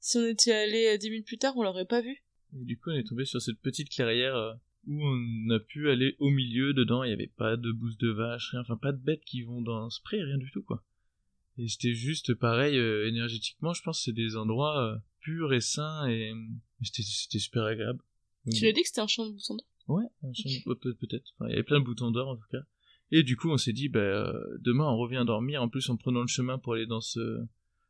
si 0.04 0.18
on 0.18 0.26
était 0.26 0.52
allé 0.52 0.87
euh, 0.88 0.98
dix 0.98 1.09
minutes 1.09 1.26
plus 1.26 1.38
tard, 1.38 1.57
on 1.57 1.62
l'aurait 1.62 1.87
pas 1.87 2.02
vu. 2.02 2.22
Et 2.52 2.64
du 2.66 2.78
coup, 2.78 2.90
on 2.90 2.94
est 2.94 3.09
tombé 3.09 3.24
sur 3.24 3.40
cette 3.40 3.59
petite 3.61 3.88
clairière 3.88 4.37
euh, 4.37 4.52
où 4.87 5.02
on 5.02 5.50
a 5.50 5.59
pu 5.59 5.88
aller 5.88 6.14
au 6.18 6.28
milieu. 6.28 6.74
Dedans, 6.74 7.04
il 7.04 7.07
n'y 7.07 7.14
avait 7.14 7.33
pas 7.38 7.57
de 7.57 7.72
bouse 7.72 7.96
de 7.96 8.11
vache, 8.11 8.50
rien. 8.50 8.61
Enfin, 8.61 8.76
pas 8.76 8.92
de 8.92 9.02
bêtes 9.02 9.24
qui 9.24 9.40
vont 9.44 9.62
dans 9.62 9.88
ce 9.88 10.02
pré, 10.02 10.22
rien 10.22 10.37
du 10.37 10.50
tout, 10.50 10.62
quoi. 10.62 10.85
Et 11.57 11.68
c'était 11.68 11.94
juste 11.94 12.35
pareil, 12.35 12.76
euh, 12.76 13.09
énergétiquement, 13.09 13.72
je 13.72 13.80
pense 13.83 14.00
que 14.00 14.04
c'est 14.04 14.12
des 14.12 14.37
endroits 14.37 14.78
euh, 14.78 14.98
purs 15.25 15.53
et 15.53 15.61
sains 15.61 16.07
et 16.09 16.33
c'était 16.83 17.39
super 17.39 17.65
agréable. 17.65 18.01
Tu 18.53 18.65
l'as 18.65 18.73
dit 18.73 18.83
que 18.83 18.89
c'était 18.89 19.01
un 19.01 19.07
champ 19.07 19.27
de 19.27 19.33
boutons 19.33 19.57
d'or? 19.57 19.67
Ouais, 19.89 20.05
un 20.23 20.33
champ 20.35 20.49
de- 20.49 20.69
ouais, 20.71 20.77
peut- 20.81 20.95
peut-être. 20.95 21.33
Enfin, 21.39 21.49
il 21.49 21.53
y 21.53 21.55
avait 21.55 21.63
plein 21.63 21.81
de 21.81 21.85
boutons 21.85 22.11
d'or 22.11 22.29
en 22.29 22.37
tout 22.37 22.49
cas. 22.51 22.63
Et 23.11 23.23
du 23.23 23.37
coup, 23.37 23.51
on 23.51 23.57
s'est 23.59 23.73
dit, 23.73 23.89
bah, 23.89 24.01
euh, 24.01 24.33
demain 24.61 24.85
on 24.85 24.97
revient 24.97 25.25
dormir. 25.27 25.63
En 25.63 25.69
plus, 25.69 25.89
en 25.91 25.97
prenant 25.97 26.21
le 26.23 26.27
chemin 26.27 26.59
pour 26.59 26.75
aller 26.75 26.87
dans 26.87 27.01
ce. 27.01 27.21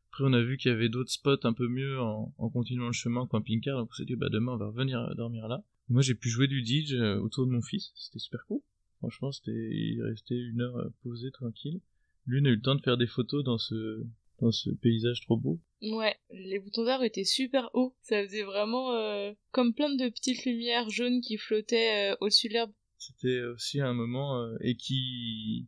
Après, 0.09 0.23
on 0.25 0.33
a 0.33 0.41
vu 0.41 0.55
qu'il 0.57 0.71
y 0.71 0.73
avait 0.73 0.87
d'autres 0.89 1.11
spots 1.11 1.39
un 1.45 1.53
peu 1.53 1.67
mieux 1.67 1.99
en, 1.99 2.33
en 2.37 2.49
continuant 2.49 2.87
le 2.87 2.93
chemin 2.93 3.21
en 3.21 3.27
camping-car. 3.27 3.77
Donc, 3.79 3.89
on 3.91 3.93
s'est 3.95 4.05
dit, 4.05 4.15
bah, 4.15 4.29
demain 4.31 4.53
on 4.53 4.57
va 4.57 4.67
revenir 4.67 4.99
euh, 5.01 5.13
dormir 5.15 5.47
là. 5.49 5.63
Moi, 5.89 6.01
j'ai 6.01 6.15
pu 6.15 6.29
jouer 6.29 6.47
du 6.47 6.61
DJ 6.63 6.93
euh, 6.93 7.19
autour 7.19 7.45
de 7.45 7.51
mon 7.51 7.61
fils. 7.61 7.91
C'était 7.95 8.19
super 8.19 8.45
cool. 8.47 8.61
Franchement, 8.99 9.31
c'était, 9.31 9.51
il 9.51 10.01
restait 10.03 10.39
une 10.39 10.61
heure 10.61 10.89
posé 11.03 11.31
tranquille. 11.31 11.81
Lui, 12.27 12.39
on 12.41 12.45
a 12.45 12.49
eu 12.49 12.55
le 12.55 12.61
temps 12.61 12.75
de 12.75 12.81
faire 12.81 12.97
des 12.97 13.07
photos 13.07 13.43
dans 13.43 13.57
ce, 13.57 14.03
dans 14.39 14.51
ce 14.51 14.69
paysage 14.69 15.21
trop 15.21 15.37
beau. 15.37 15.59
Ouais, 15.81 16.15
les 16.31 16.59
boutons 16.59 16.83
d'or 16.83 17.03
étaient 17.03 17.23
super 17.23 17.69
hauts. 17.73 17.95
Ça 18.01 18.21
faisait 18.23 18.43
vraiment 18.43 18.93
euh, 18.93 19.31
comme 19.51 19.73
plein 19.73 19.93
de 19.93 20.09
petites 20.09 20.45
lumières 20.45 20.89
jaunes 20.89 21.21
qui 21.21 21.37
flottaient 21.37 22.11
euh, 22.11 22.17
au-dessus 22.21 22.47
de 22.47 22.53
l'herbe. 22.53 22.71
C'était 22.97 23.41
aussi 23.41 23.81
un 23.81 23.93
moment 23.93 24.41
euh, 24.41 24.57
et 24.61 24.75
qui 24.75 25.67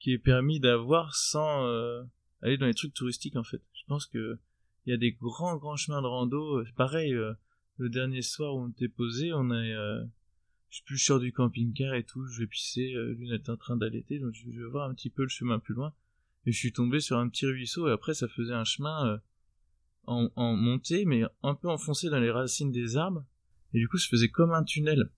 qui 0.00 0.12
est 0.12 0.18
permis 0.18 0.60
d'avoir 0.60 1.14
sans 1.14 1.64
aller 2.42 2.58
dans 2.58 2.66
les 2.66 2.74
trucs 2.74 2.92
touristiques 2.92 3.36
en 3.36 3.42
fait. 3.42 3.62
Je 3.72 3.84
pense 3.86 4.06
que 4.06 4.38
il 4.84 4.90
y 4.90 4.92
a 4.92 4.98
des 4.98 5.12
grands 5.12 5.56
grands 5.56 5.76
chemins 5.76 6.02
de 6.02 6.06
rando. 6.06 6.62
Pareil, 6.76 7.14
le 7.78 7.88
dernier 7.88 8.20
soir 8.20 8.54
où 8.54 8.64
on 8.64 8.68
était 8.68 8.88
posé, 8.88 9.32
on 9.32 9.50
a 9.50 9.62
je 10.68 10.76
suis 10.76 10.84
plus 10.84 10.98
sûr 10.98 11.20
du 11.20 11.32
camping-car 11.32 11.94
et 11.94 12.02
tout, 12.02 12.26
je 12.26 12.40
vais 12.40 12.46
pisser, 12.46 12.94
on 12.98 13.32
était 13.32 13.48
en 13.48 13.56
train 13.56 13.76
d'allaiter, 13.76 14.18
donc 14.18 14.34
je 14.34 14.44
vais 14.50 14.68
voir 14.68 14.90
un 14.90 14.94
petit 14.94 15.08
peu 15.08 15.22
le 15.22 15.28
chemin 15.28 15.58
plus 15.58 15.72
loin. 15.72 15.94
Et 16.46 16.52
je 16.52 16.58
suis 16.58 16.72
tombé 16.72 17.00
sur 17.00 17.18
un 17.18 17.28
petit 17.28 17.46
ruisseau 17.46 17.88
et 17.88 17.92
après 17.92 18.14
ça 18.14 18.28
faisait 18.28 18.52
un 18.54 18.64
chemin 18.64 19.06
euh, 19.06 19.18
en, 20.06 20.30
en 20.36 20.54
montée 20.54 21.04
mais 21.04 21.22
un 21.42 21.54
peu 21.54 21.68
enfoncé 21.68 22.10
dans 22.10 22.20
les 22.20 22.30
racines 22.30 22.72
des 22.72 22.96
arbres. 22.96 23.24
Et 23.72 23.78
du 23.78 23.88
coup 23.88 23.98
ça 23.98 24.08
faisait 24.10 24.28
comme 24.28 24.52
un 24.52 24.64
tunnel. 24.64 25.10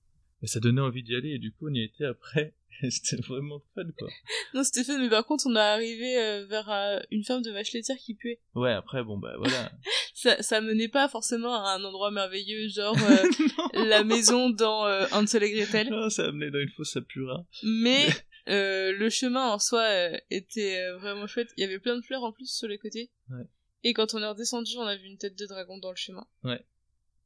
Et 0.42 0.46
ça 0.46 0.60
donnait 0.60 0.80
envie 0.80 1.02
d'y 1.02 1.14
aller 1.14 1.30
et 1.30 1.38
du 1.38 1.52
coup 1.52 1.68
on 1.68 1.74
y 1.74 1.82
était 1.82 2.04
après. 2.04 2.54
Et 2.82 2.90
C'était 2.90 3.22
vraiment 3.22 3.62
fun 3.74 3.84
quoi. 3.98 4.08
Non, 4.54 4.62
c'était 4.62 4.84
fun, 4.84 4.98
mais 4.98 5.08
par 5.08 5.24
contre, 5.24 5.46
on 5.46 5.56
est 5.56 5.58
arrivé 5.58 6.18
euh, 6.18 6.44
vers 6.46 6.70
euh, 6.70 6.98
une 7.10 7.24
ferme 7.24 7.40
de 7.40 7.50
vaches 7.50 7.72
laitières 7.72 7.96
qui 7.96 8.14
puait. 8.14 8.38
Ouais 8.54 8.72
après 8.72 9.02
bon 9.02 9.16
bah 9.18 9.34
voilà. 9.38 9.72
Ça, 10.14 10.42
ça 10.42 10.62
menait 10.62 10.88
pas 10.88 11.08
forcément 11.08 11.54
à 11.54 11.74
un 11.74 11.84
endroit 11.84 12.10
merveilleux, 12.10 12.68
genre 12.68 12.96
euh, 12.96 13.84
la 13.86 14.02
maison 14.02 14.48
dans 14.48 14.86
euh, 14.86 15.04
Hansel 15.12 15.42
et 15.42 15.52
Gretel. 15.52 15.90
Non, 15.90 16.08
ça 16.08 16.28
amenait 16.28 16.50
dans 16.50 16.58
une 16.58 16.70
fosse 16.70 16.96
à 16.96 17.02
Pura. 17.02 17.44
Mais 17.62 18.08
euh, 18.48 18.92
le 18.92 19.10
chemin 19.10 19.50
en 19.50 19.58
soi 19.58 19.82
euh, 19.82 20.16
était 20.30 20.80
euh, 20.80 20.98
vraiment 20.98 21.26
chouette. 21.26 21.52
Il 21.56 21.62
y 21.62 21.64
avait 21.64 21.78
plein 21.78 21.96
de 21.96 22.02
fleurs 22.02 22.22
en 22.22 22.32
plus 22.32 22.46
sur 22.46 22.68
les 22.68 22.78
côtés. 22.78 23.10
Ouais. 23.30 23.44
Et 23.82 23.92
quand 23.92 24.14
on 24.14 24.22
est 24.22 24.28
redescendu, 24.28 24.76
on 24.78 24.82
a 24.82 24.96
vu 24.96 25.06
une 25.06 25.18
tête 25.18 25.38
de 25.38 25.46
dragon 25.46 25.78
dans 25.78 25.90
le 25.90 25.96
chemin. 25.96 26.26
Ouais. 26.44 26.64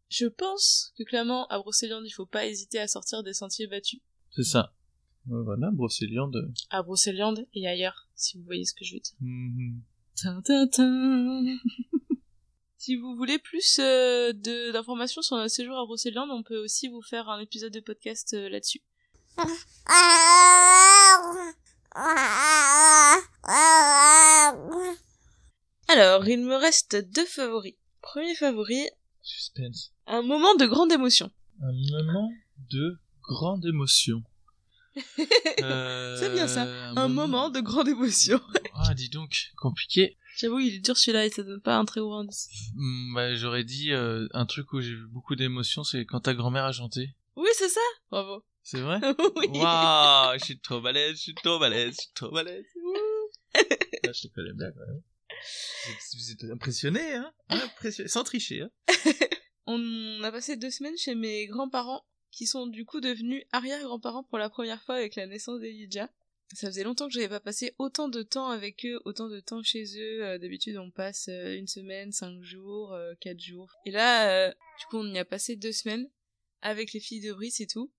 Je 0.09 0.27
pense 0.27 0.93
que 0.97 1.05
clairement, 1.05 1.47
à 1.49 1.59
Brocéliande, 1.59 2.05
il 2.07 2.11
faut 2.11 2.27
pas 2.27 2.47
hésiter 2.47 2.79
à 2.79 2.89
sortir 2.89 3.23
des 3.23 3.35
sentiers 3.35 3.67
battus. 3.67 4.01
C'est 4.31 4.45
ça. 4.45 4.75
Voilà, 5.27 5.71
Brocéliande. 5.71 6.53
À 6.71 6.83
Brocéliande 6.83 7.47
et 7.55 7.69
ailleurs, 7.69 8.09
si 8.15 8.39
vous 8.39 8.45
voyez 8.45 8.65
ce 8.65 8.75
que 8.75 8.85
je 8.85 8.95
veux 8.95 9.01
dire. 9.01 9.15
Mhm. 9.21 9.83
Tin. 10.17 10.43
si 12.77 12.97
vous 12.97 13.15
voulez 13.15 13.39
plus 13.39 13.79
euh, 13.79 14.33
d'informations 14.73 15.23
sur 15.23 15.37
notre 15.37 15.55
séjour 15.55 15.79
à 15.79 15.85
Brocéliande, 15.85 16.31
on 16.31 16.43
peut 16.43 16.59
aussi 16.59 16.89
vous 16.89 17.03
faire 17.03 17.29
un 17.29 17.41
épisode 17.41 17.73
de 17.73 17.81
podcast 17.81 18.33
là-dessus. 18.33 18.83
Alors, 25.89 26.27
il 26.29 26.41
me 26.45 26.57
reste 26.57 26.97
deux 27.13 27.27
favoris. 27.27 27.75
Premier 28.01 28.35
favori, 28.35 28.87
Suspense. 29.23 29.93
un 30.07 30.23
moment 30.23 30.55
de 30.55 30.67
grande 30.67 30.93
émotion. 30.93 31.31
Un 31.63 31.73
moment 32.03 32.31
de 32.71 32.99
grande 33.23 33.65
émotion. 33.67 34.23
Euh, 35.63 36.17
C'est 36.17 36.33
bien 36.33 36.49
ça, 36.49 36.63
Un 36.97 37.09
moment 37.09 37.51
de 37.51 37.61
grande 37.61 37.89
émotion. 37.89 38.41
Ah, 38.75 38.95
dis 38.95 39.11
donc, 39.11 39.51
compliqué. 39.59 40.17
J'avoue, 40.39 40.59
il 40.61 40.77
est 40.77 40.79
dur 40.79 40.97
celui-là 40.97 41.27
et 41.27 41.31
ça 41.31 41.43
donne 41.43 41.61
pas 41.61 41.77
un 41.77 41.85
très 41.85 42.01
gros 42.01 42.15
indice. 42.15 42.49
Hmm, 42.75 43.15
bah, 43.15 43.35
j'aurais 43.35 43.63
dit 43.65 43.93
euh, 43.93 44.27
un 44.33 44.47
truc 44.47 44.73
où 44.73 44.81
j'ai 44.81 44.93
eu 44.93 45.07
beaucoup 45.07 45.37
d'émotions, 45.37 45.85
c'est 45.85 46.07
quand 46.07 46.21
ta 46.21 46.33
grand-mère 46.35 46.65
a 46.65 46.73
chanté. 46.73 47.15
Oui, 47.37 47.49
c'est 47.55 47.69
ça 47.69 47.81
Bravo. 48.11 48.45
C'est 48.63 48.81
vrai? 48.81 49.01
Oui. 49.37 49.47
Waouh, 49.49 50.39
je 50.39 50.45
suis 50.45 50.61
trop 50.61 50.81
balèze, 50.81 51.17
je 51.17 51.23
suis 51.23 51.35
trop 51.35 51.59
balèze, 51.59 51.95
je 51.95 52.01
suis 52.03 52.13
trop 52.15 52.31
balèze. 52.31 52.67
Wouh. 52.77 53.31
Ah, 53.55 54.13
je 54.13 54.29
te 54.29 54.35
connais 54.35 54.53
bien 54.53 54.71
quand 54.73 54.87
même. 54.87 55.03
Vous 56.15 56.31
êtes, 56.33 56.45
impressionné, 56.51 57.15
hein? 57.15 57.33
Impressionné, 57.49 58.09
sans 58.09 58.25
tricher, 58.25 58.63
hein 58.63 58.71
On 59.67 60.23
a 60.23 60.33
passé 60.33 60.57
deux 60.57 60.71
semaines 60.71 60.97
chez 60.97 61.15
mes 61.15 61.47
grands-parents, 61.47 62.05
qui 62.31 62.47
sont 62.47 62.67
du 62.67 62.85
coup 62.85 63.01
devenus 63.01 63.45
arrière-grands-parents 63.53 64.25
pour 64.25 64.39
la 64.39 64.51
première 64.51 64.83
fois 64.83 64.97
avec 64.97 65.17
la 65.17 65.27
naissance 65.27 65.61
d'Elijah. 65.61 66.09
Ça 66.55 66.67
faisait 66.67 66.83
longtemps 66.83 67.07
que 67.07 67.13
j'avais 67.13 67.29
pas 67.29 67.41
passé 67.41 67.75
autant 67.79 68.09
de 68.09 68.23
temps 68.23 68.49
avec 68.49 68.85
eux, 68.85 69.01
autant 69.05 69.29
de 69.29 69.39
temps 69.39 69.63
chez 69.63 69.85
eux. 69.97 70.25
Euh, 70.25 70.39
D'habitude, 70.39 70.77
on 70.79 70.91
passe 70.91 71.29
euh, 71.29 71.57
une 71.57 71.69
semaine, 71.69 72.11
cinq 72.11 72.43
jours, 72.43 72.93
euh, 72.93 73.15
quatre 73.21 73.39
jours. 73.41 73.73
Et 73.87 73.93
là, 73.93 74.51
du 74.51 74.87
coup, 74.91 74.99
on 74.99 75.15
y 75.15 75.19
a 75.19 75.25
passé 75.25 75.55
deux 75.55 75.73
semaines 75.73 76.11
avec 76.63 76.93
les 76.93 77.01
filles 77.01 77.21
de 77.21 77.33
Brice 77.33 77.61
et 77.61 77.67
tout. 77.67 77.93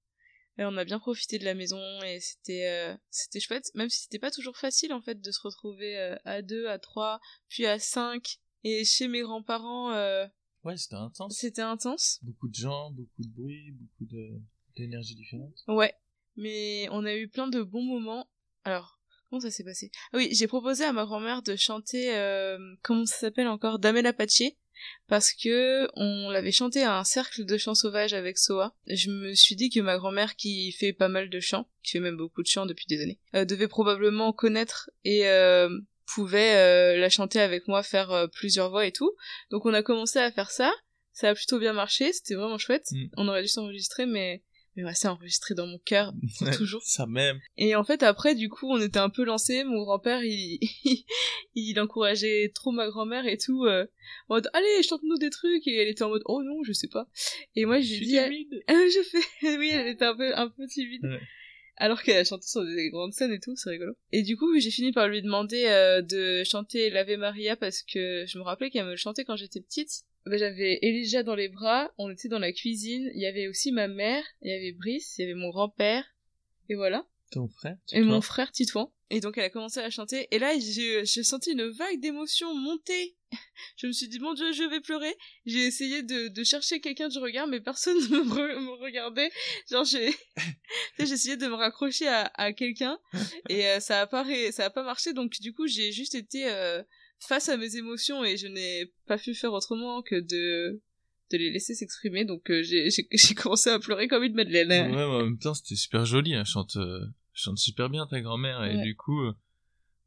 Et 0.57 0.65
on 0.65 0.75
a 0.77 0.83
bien 0.83 0.99
profité 0.99 1.39
de 1.39 1.45
la 1.45 1.53
maison 1.53 1.79
et 2.03 2.19
c'était 2.19 2.67
euh, 2.67 2.95
c'était 3.09 3.39
chouette, 3.39 3.71
même 3.73 3.89
si 3.89 4.01
c'était 4.01 4.19
pas 4.19 4.31
toujours 4.31 4.57
facile 4.57 4.91
en 4.93 5.01
fait 5.01 5.19
de 5.21 5.31
se 5.31 5.39
retrouver 5.41 5.97
euh, 5.97 6.15
à 6.25 6.41
deux, 6.41 6.67
à 6.67 6.77
trois, 6.77 7.19
puis 7.47 7.65
à 7.65 7.79
cinq. 7.79 8.37
Et 8.63 8.83
chez 8.85 9.07
mes 9.07 9.21
grands-parents, 9.21 9.91
euh, 9.93 10.27
Ouais, 10.63 10.77
c'était 10.77 10.95
intense. 10.95 11.35
c'était 11.35 11.61
intense. 11.63 12.19
Beaucoup 12.21 12.47
de 12.49 12.53
gens, 12.53 12.91
beaucoup 12.91 13.23
de 13.23 13.29
bruit, 13.29 13.71
beaucoup 13.71 14.05
de 14.05 14.39
d'énergie 14.77 15.15
différente. 15.15 15.55
Ouais, 15.67 15.93
mais 16.35 16.87
on 16.91 17.03
a 17.05 17.15
eu 17.15 17.27
plein 17.29 17.47
de 17.47 17.61
bons 17.63 17.83
moments. 17.83 18.29
Alors, 18.63 18.99
comment 19.29 19.39
ça 19.39 19.49
s'est 19.51 19.63
passé? 19.63 19.89
Ah 20.13 20.17
oui, 20.17 20.29
j'ai 20.33 20.47
proposé 20.47 20.83
à 20.83 20.93
ma 20.93 21.05
grand-mère 21.05 21.41
de 21.41 21.55
chanter, 21.55 22.15
euh, 22.15 22.59
comment 22.83 23.05
ça 23.05 23.17
s'appelle 23.17 23.47
encore, 23.47 23.79
Damel 23.79 24.05
Apache, 24.05 24.43
parce 25.07 25.33
que 25.33 25.87
on 25.95 26.29
l'avait 26.29 26.51
chanté 26.51 26.83
à 26.83 26.97
un 26.97 27.03
cercle 27.03 27.45
de 27.45 27.57
chants 27.57 27.75
sauvages 27.75 28.13
avec 28.13 28.37
Soa. 28.37 28.73
Je 28.87 29.09
me 29.09 29.33
suis 29.33 29.55
dit 29.55 29.69
que 29.69 29.79
ma 29.79 29.97
grand-mère, 29.97 30.35
qui 30.35 30.71
fait 30.71 30.93
pas 30.93 31.09
mal 31.09 31.29
de 31.29 31.39
chants, 31.39 31.67
qui 31.83 31.91
fait 31.93 31.99
même 31.99 32.17
beaucoup 32.17 32.41
de 32.41 32.47
chants 32.47 32.65
depuis 32.65 32.85
des 32.87 33.01
années, 33.01 33.19
euh, 33.35 33.45
devait 33.45 33.67
probablement 33.67 34.33
connaître 34.33 34.89
et 35.03 35.27
euh, 35.27 35.69
pouvait 36.13 36.55
euh, 36.55 36.97
la 36.97 37.09
chanter 37.09 37.39
avec 37.39 37.67
moi, 37.67 37.83
faire 37.83 38.27
plusieurs 38.33 38.69
voix 38.69 38.85
et 38.85 38.91
tout. 38.91 39.11
Donc 39.49 39.65
on 39.65 39.73
a 39.73 39.83
commencé 39.83 40.19
à 40.19 40.31
faire 40.31 40.51
ça. 40.51 40.71
Ça 41.13 41.29
a 41.29 41.35
plutôt 41.35 41.59
bien 41.59 41.73
marché, 41.73 42.13
c'était 42.13 42.35
vraiment 42.35 42.57
chouette. 42.57 42.87
Mm. 42.91 43.05
On 43.17 43.27
aurait 43.27 43.41
dû 43.41 43.49
s'enregistrer, 43.49 44.05
mais 44.05 44.43
mais 44.75 44.83
ouais, 44.83 44.93
c'est 44.93 45.07
enregistré 45.07 45.53
dans 45.55 45.67
mon 45.67 45.79
cœur 45.79 46.13
pour 46.37 46.47
Ouais, 46.47 46.55
toujours. 46.55 46.81
Ça 46.83 47.05
même. 47.05 47.39
Et 47.57 47.75
en 47.75 47.83
fait, 47.83 48.03
après, 48.03 48.35
du 48.35 48.49
coup, 48.49 48.67
on 48.69 48.79
était 48.81 48.99
un 48.99 49.09
peu 49.09 49.23
lancés. 49.23 49.63
Mon 49.63 49.83
grand-père, 49.83 50.23
il, 50.23 50.59
il 51.55 51.79
encourageait 51.79 52.51
trop 52.53 52.71
ma 52.71 52.87
grand-mère 52.87 53.25
et 53.27 53.37
tout. 53.37 53.65
euh, 53.65 53.85
en 54.29 54.35
mode, 54.35 54.49
allez, 54.53 54.83
chante-nous 54.83 55.17
des 55.17 55.29
trucs. 55.29 55.67
Et 55.67 55.75
elle 55.75 55.87
était 55.89 56.03
en 56.03 56.09
mode, 56.09 56.23
oh 56.25 56.41
non, 56.43 56.63
je 56.63 56.73
sais 56.73 56.87
pas. 56.87 57.07
Et 57.55 57.65
moi, 57.65 57.79
Je 57.79 57.85
j'ai 57.85 57.95
suis 57.95 58.05
dit, 58.07 58.17
ah, 58.19 58.25
timide. 58.25 58.63
je 58.69 59.01
fais, 59.41 59.57
oui, 59.57 59.69
elle 59.73 59.87
était 59.87 60.05
un 60.05 60.15
peu, 60.15 60.35
un 60.35 60.49
peu 60.49 60.65
timide. 60.67 61.03
Ouais. 61.03 61.19
Alors 61.77 62.03
qu'elle 62.03 62.17
a 62.17 62.23
chanté 62.23 62.45
sur 62.47 62.63
des 62.63 62.89
grandes 62.91 63.13
scènes 63.13 63.31
et 63.31 63.39
tout, 63.39 63.55
c'est 63.55 63.71
rigolo. 63.71 63.93
Et 64.11 64.21
du 64.21 64.37
coup, 64.37 64.59
j'ai 64.59 64.69
fini 64.69 64.91
par 64.91 65.07
lui 65.07 65.21
demander 65.23 65.65
euh, 65.65 66.01
de 66.03 66.43
chanter 66.43 66.91
l'Ave 66.91 67.17
Maria 67.17 67.55
parce 67.55 67.81
que 67.81 68.23
je 68.27 68.37
me 68.37 68.43
rappelais 68.43 68.69
qu'elle 68.69 68.85
me 68.85 68.91
le 68.91 68.97
chantait 68.97 69.23
quand 69.23 69.35
j'étais 69.35 69.61
petite. 69.61 70.03
Ben, 70.25 70.37
j'avais 70.37 70.79
Elijah 70.83 71.23
dans 71.23 71.35
les 71.35 71.49
bras, 71.49 71.91
on 71.97 72.09
était 72.11 72.27
dans 72.27 72.39
la 72.39 72.51
cuisine, 72.51 73.09
il 73.15 73.21
y 73.21 73.25
avait 73.25 73.47
aussi 73.47 73.71
ma 73.71 73.87
mère, 73.87 74.23
il 74.41 74.51
y 74.51 74.53
avait 74.53 74.71
Brice, 74.73 75.15
il 75.17 75.21
y 75.21 75.23
avait 75.25 75.33
mon 75.33 75.49
grand-père, 75.49 76.05
et 76.69 76.75
voilà. 76.75 77.05
Ton 77.31 77.47
frère 77.47 77.77
Et 77.93 78.01
mon 78.01 78.19
frère 78.21 78.51
Titouan. 78.51 78.93
Et 79.09 79.19
donc 79.21 79.37
elle 79.37 79.45
a 79.45 79.49
commencé 79.49 79.79
à 79.79 79.89
chanter. 79.89 80.27
Et 80.31 80.39
là, 80.39 80.53
j'ai 80.59 81.05
senti 81.23 81.51
une 81.51 81.69
vague 81.69 81.99
d'émotion 82.01 82.53
monter. 82.53 83.15
Je 83.77 83.87
me 83.87 83.93
suis 83.93 84.09
dit, 84.09 84.19
mon 84.19 84.33
dieu, 84.33 84.51
je 84.51 84.63
vais 84.63 84.81
pleurer. 84.81 85.13
J'ai 85.45 85.65
essayé 85.65 86.03
de, 86.03 86.27
de 86.27 86.43
chercher 86.43 86.81
quelqu'un 86.81 87.07
du 87.07 87.17
regard, 87.19 87.47
mais 87.47 87.61
personne 87.61 87.95
ne 88.09 88.17
me, 88.17 88.29
re- 88.29 88.59
me 88.59 88.71
regardait. 88.83 89.31
Genre, 89.69 89.85
j'ai 89.85 90.13
essayé 90.99 91.37
de 91.37 91.47
me 91.47 91.53
raccrocher 91.53 92.07
à, 92.07 92.31
à 92.35 92.51
quelqu'un. 92.51 92.99
Et 93.49 93.65
euh, 93.67 93.79
ça 93.79 94.01
a 94.01 94.07
pas, 94.07 94.23
ré- 94.23 94.51
ça 94.51 94.65
a 94.65 94.69
pas 94.69 94.83
marché. 94.83 95.13
Donc 95.13 95.31
du 95.39 95.53
coup, 95.53 95.67
j'ai 95.67 95.91
juste 95.93 96.15
été 96.15 96.49
euh, 96.49 96.83
face 97.27 97.49
à 97.49 97.57
mes 97.57 97.75
émotions 97.77 98.23
et 98.23 98.37
je 98.37 98.47
n'ai 98.47 98.91
pas 99.07 99.17
pu 99.17 99.33
faire 99.33 99.53
autrement 99.53 100.01
que 100.01 100.15
de 100.19 100.81
de 101.31 101.37
les 101.37 101.49
laisser 101.51 101.75
s'exprimer. 101.75 102.25
Donc 102.25 102.49
euh, 102.51 102.61
j'ai 102.61 102.89
commencé 103.35 103.69
à 103.69 103.79
pleurer 103.79 104.07
comme 104.07 104.23
une 104.23 104.33
madeleine. 104.33 104.69
Ouais, 104.91 104.95
mais 104.97 105.03
en 105.03 105.23
même 105.23 105.37
temps, 105.39 105.53
c'était 105.53 105.75
super 105.75 106.05
joli. 106.05 106.33
Elle 106.33 106.45
chante, 106.45 106.75
euh, 106.75 107.05
chante 107.33 107.57
super 107.57 107.89
bien 107.89 108.05
ta 108.07 108.19
grand-mère. 108.19 108.63
Et 108.65 108.75
Ouais. 108.75 108.83
du 108.83 108.95
coup, 108.97 109.21
euh, 109.21 109.33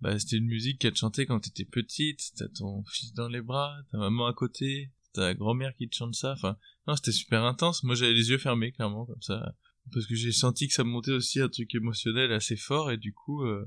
bah, 0.03 0.18
c'était 0.18 0.37
une 0.37 0.44
musique 0.46 0.81
qu'elle 0.81 0.94
chantait 0.96 1.24
quand 1.24 1.40
t'étais 1.40 1.64
petite. 1.64 2.20
T'as 2.37 2.48
ton 2.48 2.85
fils 2.85 3.14
dans 3.14 3.29
les 3.29 3.40
bras, 3.40 3.74
ta 3.90 3.96
maman 3.96 4.27
à 4.27 4.35
côté, 4.35 4.90
ta 5.14 5.33
grand-mère 5.33 5.74
qui 5.79 5.88
te 5.88 5.94
chante 5.96 6.14
ça. 6.14 6.33
Enfin, 6.33 6.59
non, 6.87 6.94
c'était 6.96 7.12
super 7.12 7.42
intense. 7.44 7.85
Moi, 7.85 7.94
j'avais 7.94 8.12
les 8.12 8.29
yeux 8.29 8.37
fermés, 8.38 8.72
clairement, 8.72 9.07
comme 9.07 9.22
ça. 9.22 9.55
Parce 9.92 10.07
que 10.07 10.14
j'ai 10.14 10.33
senti 10.33 10.68
que 10.68 10.74
ça 10.74 10.85
me 10.85 10.90
montait 10.90 11.12
aussi 11.12 11.40
un 11.40 11.48
truc 11.48 11.74
émotionnel 11.74 12.33
assez 12.33 12.57
fort. 12.57 12.90
Et 12.92 12.98
du 12.98 13.14
coup, 13.14 13.44
euh, 13.44 13.64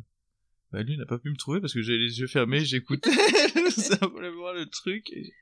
bah, 0.71 0.83
lui 0.83 0.97
n'a 0.97 1.05
pas 1.05 1.17
pu 1.17 1.29
me 1.29 1.35
trouver 1.37 1.61
parce 1.61 1.73
que 1.73 1.81
j'avais 1.81 1.97
les 1.99 2.19
yeux 2.19 2.27
fermés. 2.27 2.63
J'écoutais 2.65 3.09
simplement 3.69 4.51
le 4.51 4.65
truc. 4.65 5.09
Et, 5.11 5.33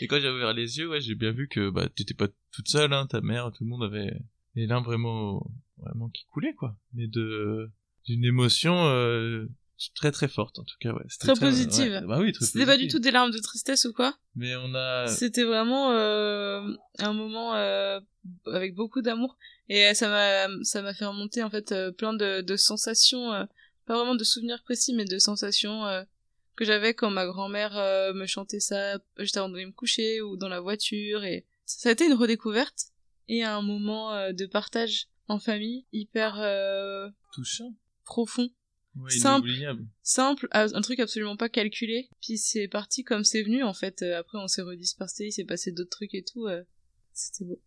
et 0.00 0.06
quand 0.06 0.20
j'ai 0.20 0.28
ouvert 0.30 0.52
les 0.52 0.78
yeux, 0.78 0.88
ouais, 0.88 1.00
j'ai 1.00 1.14
bien 1.14 1.32
vu 1.32 1.48
que 1.48 1.70
bah, 1.70 1.88
t'étais 1.88 2.14
pas 2.14 2.28
toute 2.52 2.68
seule, 2.68 2.92
hein, 2.92 3.06
ta 3.06 3.20
mère, 3.20 3.50
tout 3.52 3.64
le 3.64 3.70
monde 3.70 3.84
avait 3.84 4.12
les 4.54 4.66
larmes 4.66 4.84
vraiment, 4.84 5.50
vraiment 5.78 6.08
qui 6.08 6.24
coulaient, 6.26 6.54
quoi. 6.54 6.76
Mais 6.94 7.06
de, 7.06 7.70
d'une 8.06 8.24
émotion, 8.24 8.86
euh, 8.86 9.46
très 9.94 10.12
très 10.12 10.28
forte, 10.28 10.58
en 10.58 10.64
tout 10.64 10.76
cas, 10.80 10.92
ouais. 10.92 11.04
Très 11.18 11.34
positive. 11.34 11.92
ouais. 11.92 12.06
Bah 12.06 12.18
oui, 12.20 12.32
très 12.32 12.44
C'était 12.44 12.66
pas 12.66 12.76
du 12.76 12.88
tout 12.88 12.98
des 12.98 13.10
larmes 13.10 13.30
de 13.30 13.38
tristesse 13.38 13.84
ou 13.84 13.92
quoi? 13.92 14.14
Mais 14.34 14.54
on 14.56 14.74
a, 14.74 15.06
C'était 15.06 15.44
vraiment 15.44 15.92
euh, 15.92 16.62
un 16.98 17.12
moment 17.12 17.54
euh, 17.54 18.00
avec 18.46 18.74
beaucoup 18.74 19.02
d'amour 19.02 19.36
et 19.68 19.86
euh, 19.86 19.94
ça 19.94 20.08
m'a 20.08 20.64
ça 20.64 20.82
m'a 20.82 20.92
fait 20.94 21.04
remonter 21.06 21.42
en 21.42 21.50
fait 21.50 21.72
euh, 21.72 21.92
plein 21.92 22.12
de, 22.12 22.40
de 22.42 22.56
sensations, 22.56 23.32
euh, 23.32 23.44
pas 23.90 23.96
vraiment 23.98 24.14
de 24.14 24.24
souvenirs 24.24 24.62
précis 24.62 24.94
mais 24.94 25.04
de 25.04 25.18
sensations 25.18 25.84
euh, 25.86 26.04
que 26.56 26.64
j'avais 26.64 26.94
quand 26.94 27.10
ma 27.10 27.26
grand-mère 27.26 27.76
euh, 27.76 28.12
me 28.12 28.26
chantait 28.26 28.60
ça 28.60 28.98
juste 29.18 29.36
avant 29.36 29.48
d'aller 29.48 29.66
me 29.66 29.72
coucher 29.72 30.20
ou 30.20 30.36
dans 30.36 30.48
la 30.48 30.60
voiture 30.60 31.24
et 31.24 31.44
ça 31.66 31.88
a 31.88 31.92
été 31.92 32.04
une 32.06 32.14
redécouverte 32.14 32.80
et 33.28 33.42
un 33.42 33.62
moment 33.62 34.12
euh, 34.12 34.32
de 34.32 34.46
partage 34.46 35.08
en 35.28 35.38
famille 35.40 35.86
hyper 35.92 36.38
euh, 36.38 37.08
touchant. 37.32 37.74
profond 38.04 38.48
Ouais, 38.96 39.10
Simple. 39.12 39.48
simple, 40.02 40.48
a- 40.50 40.66
un 40.76 40.80
truc 40.80 40.98
absolument 40.98 41.36
pas 41.36 41.48
calculé. 41.48 42.10
Puis 42.20 42.38
c'est 42.38 42.66
parti 42.66 43.04
comme 43.04 43.22
c'est 43.22 43.44
venu 43.44 43.62
en 43.62 43.72
fait. 43.72 44.02
Après 44.02 44.36
on 44.38 44.48
s'est 44.48 44.62
redispersé, 44.62 45.26
il 45.26 45.32
s'est 45.32 45.44
passé 45.44 45.70
d'autres 45.70 45.90
trucs 45.90 46.12
et 46.14 46.24
tout. 46.24 46.46
euh, 46.48 46.64
C'était 47.12 47.44
beau. 47.44 47.60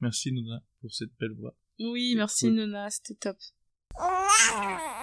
Merci, 0.00 0.32
Nona, 0.32 0.62
pour 0.80 0.92
cette 0.92 1.10
belle 1.20 1.34
voix. 1.38 1.54
Oui, 1.78 2.14
merci 2.16 2.46
cool. 2.46 2.54
Nona, 2.54 2.88
c'était 2.90 3.14
top. 3.14 3.36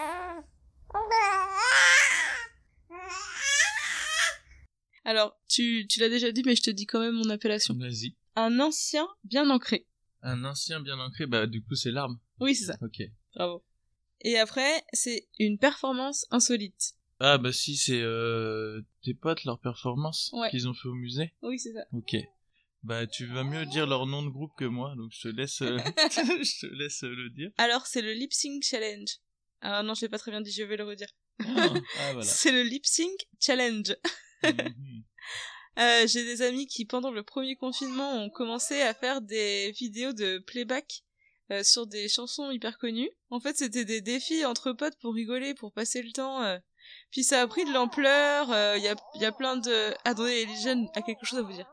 Alors, 5.07 5.39
tu, 5.47 5.87
tu 5.89 6.01
l'as 6.01 6.09
déjà 6.09 6.33
dit, 6.33 6.43
mais 6.45 6.53
je 6.57 6.61
te 6.63 6.69
dis 6.69 6.85
quand 6.85 6.99
même 6.99 7.13
mon 7.15 7.29
appellation. 7.29 7.73
Vas-y. 7.75 8.17
Un 8.35 8.59
ancien 8.59 9.07
bien 9.23 9.49
ancré. 9.49 9.87
Un 10.21 10.43
ancien 10.43 10.81
bien 10.81 10.99
ancré, 10.99 11.25
bah, 11.27 11.47
du 11.47 11.63
coup, 11.63 11.75
c'est 11.75 11.91
l'arme. 11.91 12.19
Oui, 12.41 12.53
c'est 12.55 12.65
ça. 12.65 12.77
Ok. 12.81 13.01
Bravo. 13.33 13.63
Et 14.19 14.37
après, 14.37 14.83
c'est 14.91 15.29
une 15.39 15.59
performance 15.59 16.25
insolite. 16.29 16.91
Ah, 17.21 17.37
bah, 17.37 17.53
si, 17.53 17.77
c'est, 17.77 18.01
euh, 18.01 18.81
tes 19.01 19.13
potes, 19.13 19.45
leur 19.45 19.61
performance 19.61 20.29
Ouais. 20.33 20.49
qu'ils 20.49 20.67
ont 20.67 20.73
fait 20.73 20.89
au 20.89 20.93
musée. 20.93 21.33
Oui, 21.41 21.57
c'est 21.57 21.71
ça. 21.71 21.85
Ok. 21.93 22.17
Bah, 22.83 23.07
tu 23.07 23.27
vas 23.27 23.45
mieux 23.45 23.65
dire 23.65 23.87
leur 23.87 24.07
nom 24.07 24.23
de 24.23 24.29
groupe 24.29 24.51
que 24.57 24.65
moi, 24.65 24.93
donc 24.97 25.13
je 25.13 25.21
te 25.21 25.27
laisse, 25.29 25.61
euh, 25.61 25.77
je 26.43 26.67
te 26.67 26.73
laisse 26.73 27.05
euh, 27.05 27.15
le 27.15 27.29
dire. 27.29 27.49
Alors, 27.57 27.87
c'est 27.87 28.01
le 28.01 28.11
lip 28.11 28.33
sync 28.33 28.61
challenge. 28.61 29.19
Ah 29.61 29.83
non, 29.83 29.93
je 29.93 30.01
l'ai 30.01 30.09
pas 30.09 30.19
très 30.19 30.31
bien 30.31 30.41
dit, 30.41 30.51
je 30.51 30.63
vais 30.63 30.75
le 30.75 30.83
redire. 30.83 31.07
Ah, 31.39 31.45
ah, 31.47 31.69
voilà. 32.11 32.23
C'est 32.23 32.51
le 32.51 32.63
lip 32.63 32.85
sync 32.85 33.15
challenge. 33.39 33.95
Mhm. 34.43 34.73
Euh, 35.79 36.07
J'ai 36.07 36.23
des 36.23 36.41
amis 36.41 36.65
qui, 36.65 36.85
pendant 36.85 37.11
le 37.11 37.21
premier 37.21 37.55
confinement, 37.55 38.13
ont 38.13 38.31
commencé 38.31 38.81
à 38.81 38.95
faire 38.95 39.21
des 39.21 39.71
vidéos 39.73 40.11
de 40.11 40.39
playback 40.39 41.03
euh, 41.51 41.61
sur 41.63 41.85
des 41.85 42.09
chansons 42.09 42.49
hyper 42.49 42.79
connues. 42.79 43.11
En 43.29 43.39
fait, 43.39 43.55
c'était 43.55 43.85
des 43.85 44.01
défis 44.01 44.43
entre 44.43 44.71
potes 44.73 44.97
pour 45.01 45.13
rigoler, 45.13 45.53
pour 45.53 45.71
passer 45.71 46.01
le 46.01 46.11
temps. 46.11 46.41
euh. 46.41 46.57
Puis 47.11 47.23
ça 47.23 47.41
a 47.43 47.47
pris 47.47 47.63
de 47.63 47.71
l'ampleur. 47.71 48.47
Il 48.77 48.81
y, 48.81 48.87
a, 48.87 48.95
y 49.19 49.25
a 49.25 49.31
plein 49.31 49.55
de... 49.57 49.93
Attendez, 50.03 50.41
Elijah 50.41 50.73
a 50.95 51.01
quelque 51.03 51.25
chose 51.27 51.37
à 51.37 51.43
vous 51.43 51.53
dire. 51.53 51.69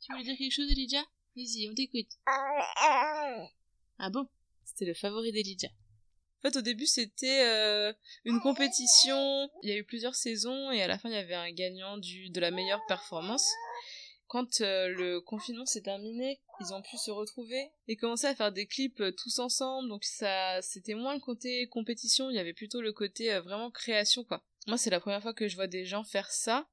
Tu 0.00 0.10
voulais 0.10 0.24
dire 0.24 0.36
quelque 0.36 0.52
chose, 0.52 0.68
Elijah? 0.68 1.04
Vas-y, 1.36 1.68
on 1.70 1.74
t'écoute. 1.74 2.10
Ah 4.00 4.10
bon? 4.10 4.26
C'était 4.64 4.86
le 4.86 4.94
favori 4.94 5.30
d'Elijah. 5.30 5.68
En 6.38 6.48
fait, 6.48 6.56
au 6.56 6.62
début, 6.62 6.86
c'était 6.86 7.44
euh, 7.44 7.92
une 8.24 8.40
compétition. 8.40 9.50
Il 9.62 9.70
y 9.70 9.72
a 9.72 9.76
eu 9.76 9.82
plusieurs 9.82 10.14
saisons 10.14 10.70
et 10.70 10.82
à 10.82 10.86
la 10.86 10.96
fin, 10.96 11.08
il 11.08 11.14
y 11.14 11.18
avait 11.18 11.34
un 11.34 11.50
gagnant 11.50 11.98
du 11.98 12.30
de 12.30 12.40
la 12.40 12.52
meilleure 12.52 12.84
performance. 12.86 13.50
Quand 14.28 14.60
euh, 14.60 14.88
le 14.88 15.20
confinement 15.20 15.66
s'est 15.66 15.82
terminé, 15.82 16.38
ils 16.60 16.72
ont 16.72 16.82
pu 16.82 16.96
se 16.96 17.10
retrouver 17.10 17.70
et 17.88 17.96
commencer 17.96 18.26
à 18.26 18.36
faire 18.36 18.52
des 18.52 18.66
clips 18.66 19.00
euh, 19.00 19.10
tous 19.10 19.40
ensemble. 19.40 19.88
Donc 19.88 20.04
ça, 20.04 20.62
c'était 20.62 20.94
moins 20.94 21.14
le 21.14 21.20
côté 21.20 21.66
compétition. 21.66 22.30
Il 22.30 22.36
y 22.36 22.38
avait 22.38 22.52
plutôt 22.52 22.82
le 22.82 22.92
côté 22.92 23.36
vraiment 23.40 23.72
création, 23.72 24.22
quoi. 24.22 24.44
Moi, 24.68 24.78
c'est 24.78 24.90
la 24.90 25.00
première 25.00 25.22
fois 25.22 25.34
que 25.34 25.48
je 25.48 25.56
vois 25.56 25.66
des 25.66 25.86
gens 25.86 26.04
faire 26.04 26.30
ça. 26.30 26.68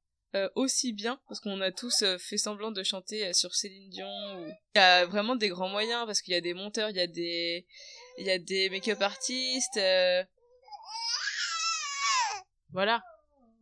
aussi 0.56 0.92
bien 0.92 1.18
parce 1.30 1.40
qu'on 1.40 1.62
a 1.62 1.72
tous 1.72 2.04
fait 2.20 2.38
semblant 2.38 2.70
de 2.70 2.84
chanter 2.84 3.34
sur 3.34 3.56
Céline 3.56 3.90
Dion. 3.90 4.46
Il 4.76 4.80
y 4.80 4.80
a 4.80 5.06
vraiment 5.06 5.38
des 5.38 5.48
grands 5.48 5.70
moyens 5.70 6.06
parce 6.06 6.22
qu'il 6.22 6.34
y 6.34 6.38
a 6.38 6.42
des 6.42 6.54
monteurs, 6.54 6.90
il 6.90 6.98
y 6.98 7.00
a 7.00 7.08
des, 7.08 7.66
il 8.18 8.26
y 8.26 8.32
a 8.32 8.40
des 8.40 8.70
make-up 8.70 9.02
artistes. 9.02 9.80
Voilà. 12.72 13.04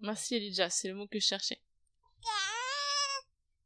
Merci 0.02 0.36
Elijah, 0.36 0.70
c'est 0.70 0.88
le 0.88 0.96
mot 0.96 1.08
que 1.08 1.20
je 1.20 1.26
cherchais. 1.26 1.62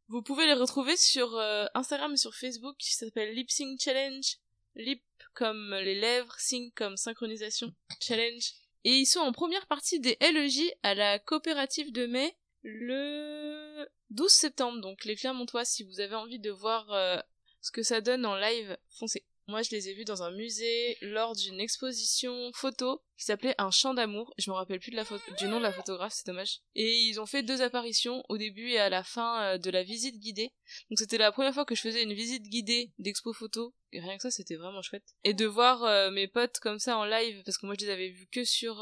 Vous 0.10 0.21
pouvez 0.21 0.45
les 0.45 0.54
retrouver 0.54 0.95
sur 0.95 1.38
Instagram 1.73 2.13
et 2.13 2.17
sur 2.17 2.36
Facebook 2.36 2.76
qui 2.78 2.93
s'appelle 2.93 3.34
Lip 3.34 3.50
Sync 3.50 3.80
Challenge. 3.82 4.38
Lip 4.76 5.04
comme 5.38 5.76
les 5.76 5.95
lèvres, 5.95 6.34
sync 6.39 6.73
comme 6.73 6.97
synchronisation, 6.97 7.73
challenge. 8.02 8.54
Et 8.84 8.91
ils 8.91 9.06
sont 9.06 9.19
en 9.19 9.32
première 9.32 9.67
partie 9.67 10.00
des 10.00 10.17
LEJ 10.19 10.62
à 10.82 10.95
la 10.95 11.19
coopérative 11.19 11.91
de 11.91 12.08
mai 12.08 12.36
le 12.63 13.88
12 14.10 14.32
septembre. 14.32 14.82
Donc 14.82 15.06
les 15.06 15.15
Clermontois, 15.15 15.65
si 15.65 15.84
vous 15.84 16.00
avez 16.00 16.15
envie 16.15 16.39
de 16.39 16.52
voir 16.52 16.91
euh, 16.91 17.19
ce 17.62 17.71
que 17.71 17.84
ça 17.84 18.02
donne 18.02 18.26
en 18.26 18.36
live, 18.36 18.78
foncez. 18.89 19.26
Moi, 19.49 19.62
je 19.62 19.71
les 19.71 19.88
ai 19.88 19.93
vus 19.93 20.03
dans 20.03 20.23
un 20.23 20.31
musée 20.31 20.97
lors 21.01 21.33
d'une 21.33 21.62
exposition 21.62 22.51
photo 22.53 23.01
qui 23.17 23.23
s'appelait 23.23 23.55
Un 23.57 23.71
chant 23.71 23.93
d'amour. 23.93 24.33
Je 24.38 24.51
me 24.51 24.55
rappelle 24.55 24.81
plus 24.81 24.91
du 24.91 25.47
nom 25.47 25.57
de 25.57 25.63
la 25.63 25.71
photographe, 25.71 26.12
c'est 26.13 26.27
dommage. 26.27 26.60
Et 26.75 26.91
ils 26.91 27.21
ont 27.21 27.25
fait 27.25 27.43
deux 27.43 27.62
apparitions 27.62 28.23
au 28.27 28.38
début 28.38 28.71
et 28.71 28.79
à 28.79 28.89
la 28.89 29.05
fin 29.05 29.41
euh, 29.43 29.57
de 29.57 29.69
la 29.71 29.83
visite 29.83 30.19
guidée. 30.19 30.51
Donc 30.89 30.99
c'était 30.99 31.17
la 31.17 31.31
première 31.31 31.53
fois 31.53 31.63
que 31.63 31.75
je 31.75 31.81
faisais 31.81 32.03
une 32.03 32.13
visite 32.13 32.43
guidée 32.43 32.91
d'expo 32.99 33.31
photo. 33.31 33.73
Et 33.93 34.01
rien 34.01 34.17
que 34.17 34.23
ça, 34.23 34.31
c'était 34.31 34.57
vraiment 34.57 34.81
chouette. 34.81 35.15
Et 35.23 35.33
de 35.33 35.45
voir 35.45 35.81
euh, 35.86 36.12
mes 36.12 36.27
potes 36.27 36.60
comme 36.60 36.79
ça 36.79 36.97
en 36.97 37.05
live, 37.05 37.41
parce 37.45 37.57
que 37.57 37.65
moi 37.65 37.75
je 37.79 37.86
les 37.86 37.91
avais 37.91 38.10
vus 38.10 38.27
que 38.29 38.43
sur 38.43 38.81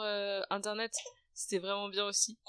internet, 0.50 0.94
c'était 1.36 1.60
vraiment 1.60 1.90
bien 1.90 2.08
aussi. 2.08 2.40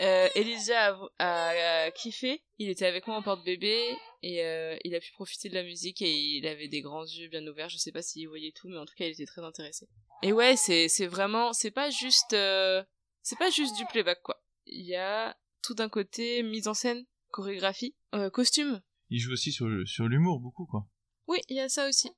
Euh, 0.00 0.28
Elijah 0.34 0.98
a, 1.18 1.90
kiffé. 1.90 2.42
Il 2.58 2.70
était 2.70 2.86
avec 2.86 3.06
moi 3.06 3.16
en 3.16 3.22
porte-bébé 3.22 3.96
et 4.22 4.44
euh, 4.44 4.76
il 4.84 4.94
a 4.94 5.00
pu 5.00 5.12
profiter 5.12 5.48
de 5.48 5.54
la 5.54 5.62
musique 5.62 6.00
et 6.00 6.10
il 6.10 6.46
avait 6.46 6.68
des 6.68 6.80
grands 6.80 7.04
yeux 7.04 7.28
bien 7.28 7.46
ouverts. 7.46 7.68
Je 7.68 7.78
sais 7.78 7.92
pas 7.92 8.02
s'il 8.02 8.28
voyait 8.28 8.52
tout, 8.52 8.68
mais 8.68 8.78
en 8.78 8.86
tout 8.86 8.94
cas, 8.96 9.06
il 9.06 9.10
était 9.10 9.26
très 9.26 9.42
intéressé. 9.42 9.88
Et 10.22 10.32
ouais, 10.32 10.56
c'est 10.56 10.88
c'est 10.88 11.06
vraiment, 11.06 11.52
c'est 11.52 11.70
pas 11.70 11.90
juste, 11.90 12.32
euh, 12.32 12.82
c'est 13.22 13.38
pas 13.38 13.50
juste 13.50 13.76
du 13.76 13.84
playback 13.86 14.22
quoi. 14.22 14.42
Il 14.66 14.86
y 14.86 14.96
a 14.96 15.36
tout 15.62 15.74
d'un 15.74 15.88
côté 15.88 16.42
mise 16.42 16.68
en 16.68 16.74
scène, 16.74 17.04
chorégraphie, 17.30 17.94
euh, 18.14 18.30
costume. 18.30 18.80
Il 19.10 19.18
joue 19.18 19.32
aussi 19.32 19.52
sur 19.52 19.68
sur 19.86 20.08
l'humour 20.08 20.40
beaucoup 20.40 20.66
quoi. 20.66 20.86
Oui, 21.26 21.38
il 21.48 21.56
y 21.56 21.60
a 21.60 21.68
ça 21.68 21.88
aussi. 21.88 22.08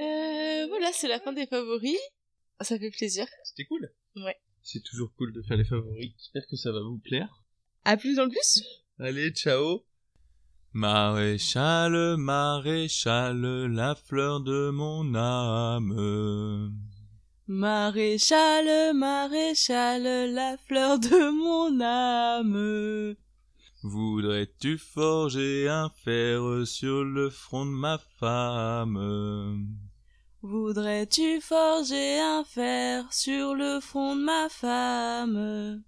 Euh, 0.00 0.66
voilà, 0.66 0.92
c'est 0.92 1.08
la 1.08 1.20
fin 1.20 1.32
des 1.32 1.46
favoris. 1.46 1.98
Ça 2.60 2.78
fait 2.78 2.90
plaisir. 2.90 3.26
C'était 3.44 3.64
cool. 3.64 3.92
Ouais. 4.16 4.36
C'est 4.62 4.82
toujours 4.82 5.12
cool 5.16 5.32
de 5.32 5.42
faire 5.42 5.56
les 5.56 5.64
favoris. 5.64 6.12
J'espère 6.18 6.46
que 6.48 6.56
ça 6.56 6.72
va 6.72 6.80
vous 6.80 6.98
plaire. 6.98 7.44
À 7.84 7.96
plus 7.96 8.14
dans 8.14 8.24
le 8.24 8.30
bus. 8.30 8.62
Allez, 8.98 9.30
ciao. 9.30 9.84
Maréchal, 10.72 12.16
maréchal, 12.16 13.66
la 13.66 13.94
fleur 13.94 14.40
de 14.40 14.70
mon 14.70 15.14
âme. 15.14 16.72
Maréchal, 17.46 18.94
maréchal, 18.94 20.32
la 20.32 20.56
fleur 20.56 20.98
de 20.98 21.30
mon 21.30 21.80
âme. 21.80 23.16
Voudrais-tu 23.82 24.78
forger 24.78 25.68
un 25.68 25.90
fer 26.04 26.66
sur 26.66 27.04
le 27.04 27.28
front 27.28 27.66
de 27.66 27.72
ma 27.72 27.98
femme? 28.18 28.96
Voudrais-tu 30.44 31.40
forger 31.40 32.18
un 32.18 32.42
fer 32.42 33.04
sur 33.12 33.54
le 33.54 33.78
front 33.78 34.16
de 34.16 34.22
ma 34.22 34.48
femme? 34.48 35.84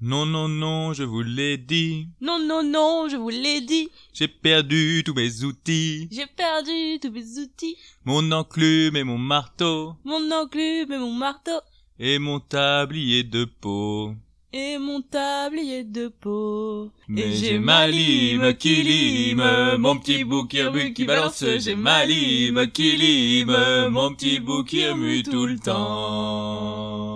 Non, 0.00 0.26
non, 0.26 0.48
non, 0.48 0.92
je 0.92 1.04
vous 1.04 1.22
l'ai 1.22 1.56
dit. 1.56 2.08
Non, 2.20 2.40
non, 2.44 2.64
non, 2.64 3.08
je 3.08 3.16
vous 3.16 3.28
l'ai 3.28 3.60
dit. 3.60 3.88
J'ai 4.12 4.26
perdu 4.26 5.04
tous 5.06 5.14
mes 5.14 5.44
outils. 5.44 6.08
J'ai 6.10 6.26
perdu 6.26 6.98
tous 7.00 7.12
mes 7.12 7.38
outils. 7.38 7.76
Mon 8.04 8.32
enclume 8.32 8.96
et 8.96 9.04
mon 9.04 9.18
marteau. 9.18 9.94
Mon 10.02 10.32
enclume 10.32 10.90
et 10.90 10.98
mon 10.98 11.12
marteau. 11.12 11.60
Et 12.00 12.18
mon 12.18 12.40
tablier 12.40 13.22
de 13.22 13.44
peau 13.44 14.16
et 14.52 14.78
mon 14.78 15.00
tablier 15.00 15.84
de 15.84 16.08
peau. 16.08 16.90
Mais 17.08 17.32
j'ai 17.32 17.58
ma 17.58 17.86
lime 17.86 18.54
qui 18.54 18.82
lime, 18.82 19.76
mon 19.78 19.96
petit 19.98 20.24
bouc 20.24 20.48
qui 20.48 20.92
qui 20.92 21.04
balance, 21.04 21.44
j'ai 21.58 21.76
ma 21.76 22.04
lime 22.04 22.66
qui 22.72 22.96
lime, 22.96 23.56
mon 23.90 24.12
petit 24.14 24.40
bouc 24.40 24.68
qui 24.68 24.86
remue 24.86 25.22
tout 25.22 25.46
le 25.46 25.58
temps. 25.58 27.09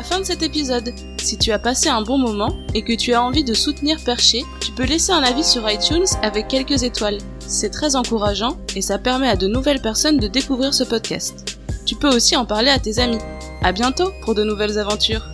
La 0.00 0.04
fin 0.04 0.18
de 0.18 0.24
cet 0.24 0.42
épisode. 0.42 0.94
Si 1.18 1.36
tu 1.36 1.52
as 1.52 1.58
passé 1.58 1.90
un 1.90 2.00
bon 2.00 2.16
moment 2.16 2.56
et 2.72 2.80
que 2.80 2.94
tu 2.94 3.12
as 3.12 3.22
envie 3.22 3.44
de 3.44 3.52
soutenir 3.52 3.98
Perché, 4.02 4.44
tu 4.58 4.72
peux 4.72 4.84
laisser 4.84 5.12
un 5.12 5.22
avis 5.22 5.44
sur 5.44 5.70
iTunes 5.70 6.06
avec 6.22 6.48
quelques 6.48 6.84
étoiles. 6.84 7.18
C'est 7.40 7.68
très 7.68 7.96
encourageant 7.96 8.56
et 8.74 8.80
ça 8.80 8.98
permet 8.98 9.28
à 9.28 9.36
de 9.36 9.46
nouvelles 9.46 9.82
personnes 9.82 10.16
de 10.16 10.26
découvrir 10.26 10.72
ce 10.72 10.84
podcast. 10.84 11.58
Tu 11.84 11.96
peux 11.96 12.08
aussi 12.08 12.34
en 12.34 12.46
parler 12.46 12.70
à 12.70 12.78
tes 12.78 12.98
amis. 12.98 13.18
À 13.62 13.72
bientôt 13.72 14.10
pour 14.24 14.34
de 14.34 14.42
nouvelles 14.42 14.78
aventures. 14.78 15.26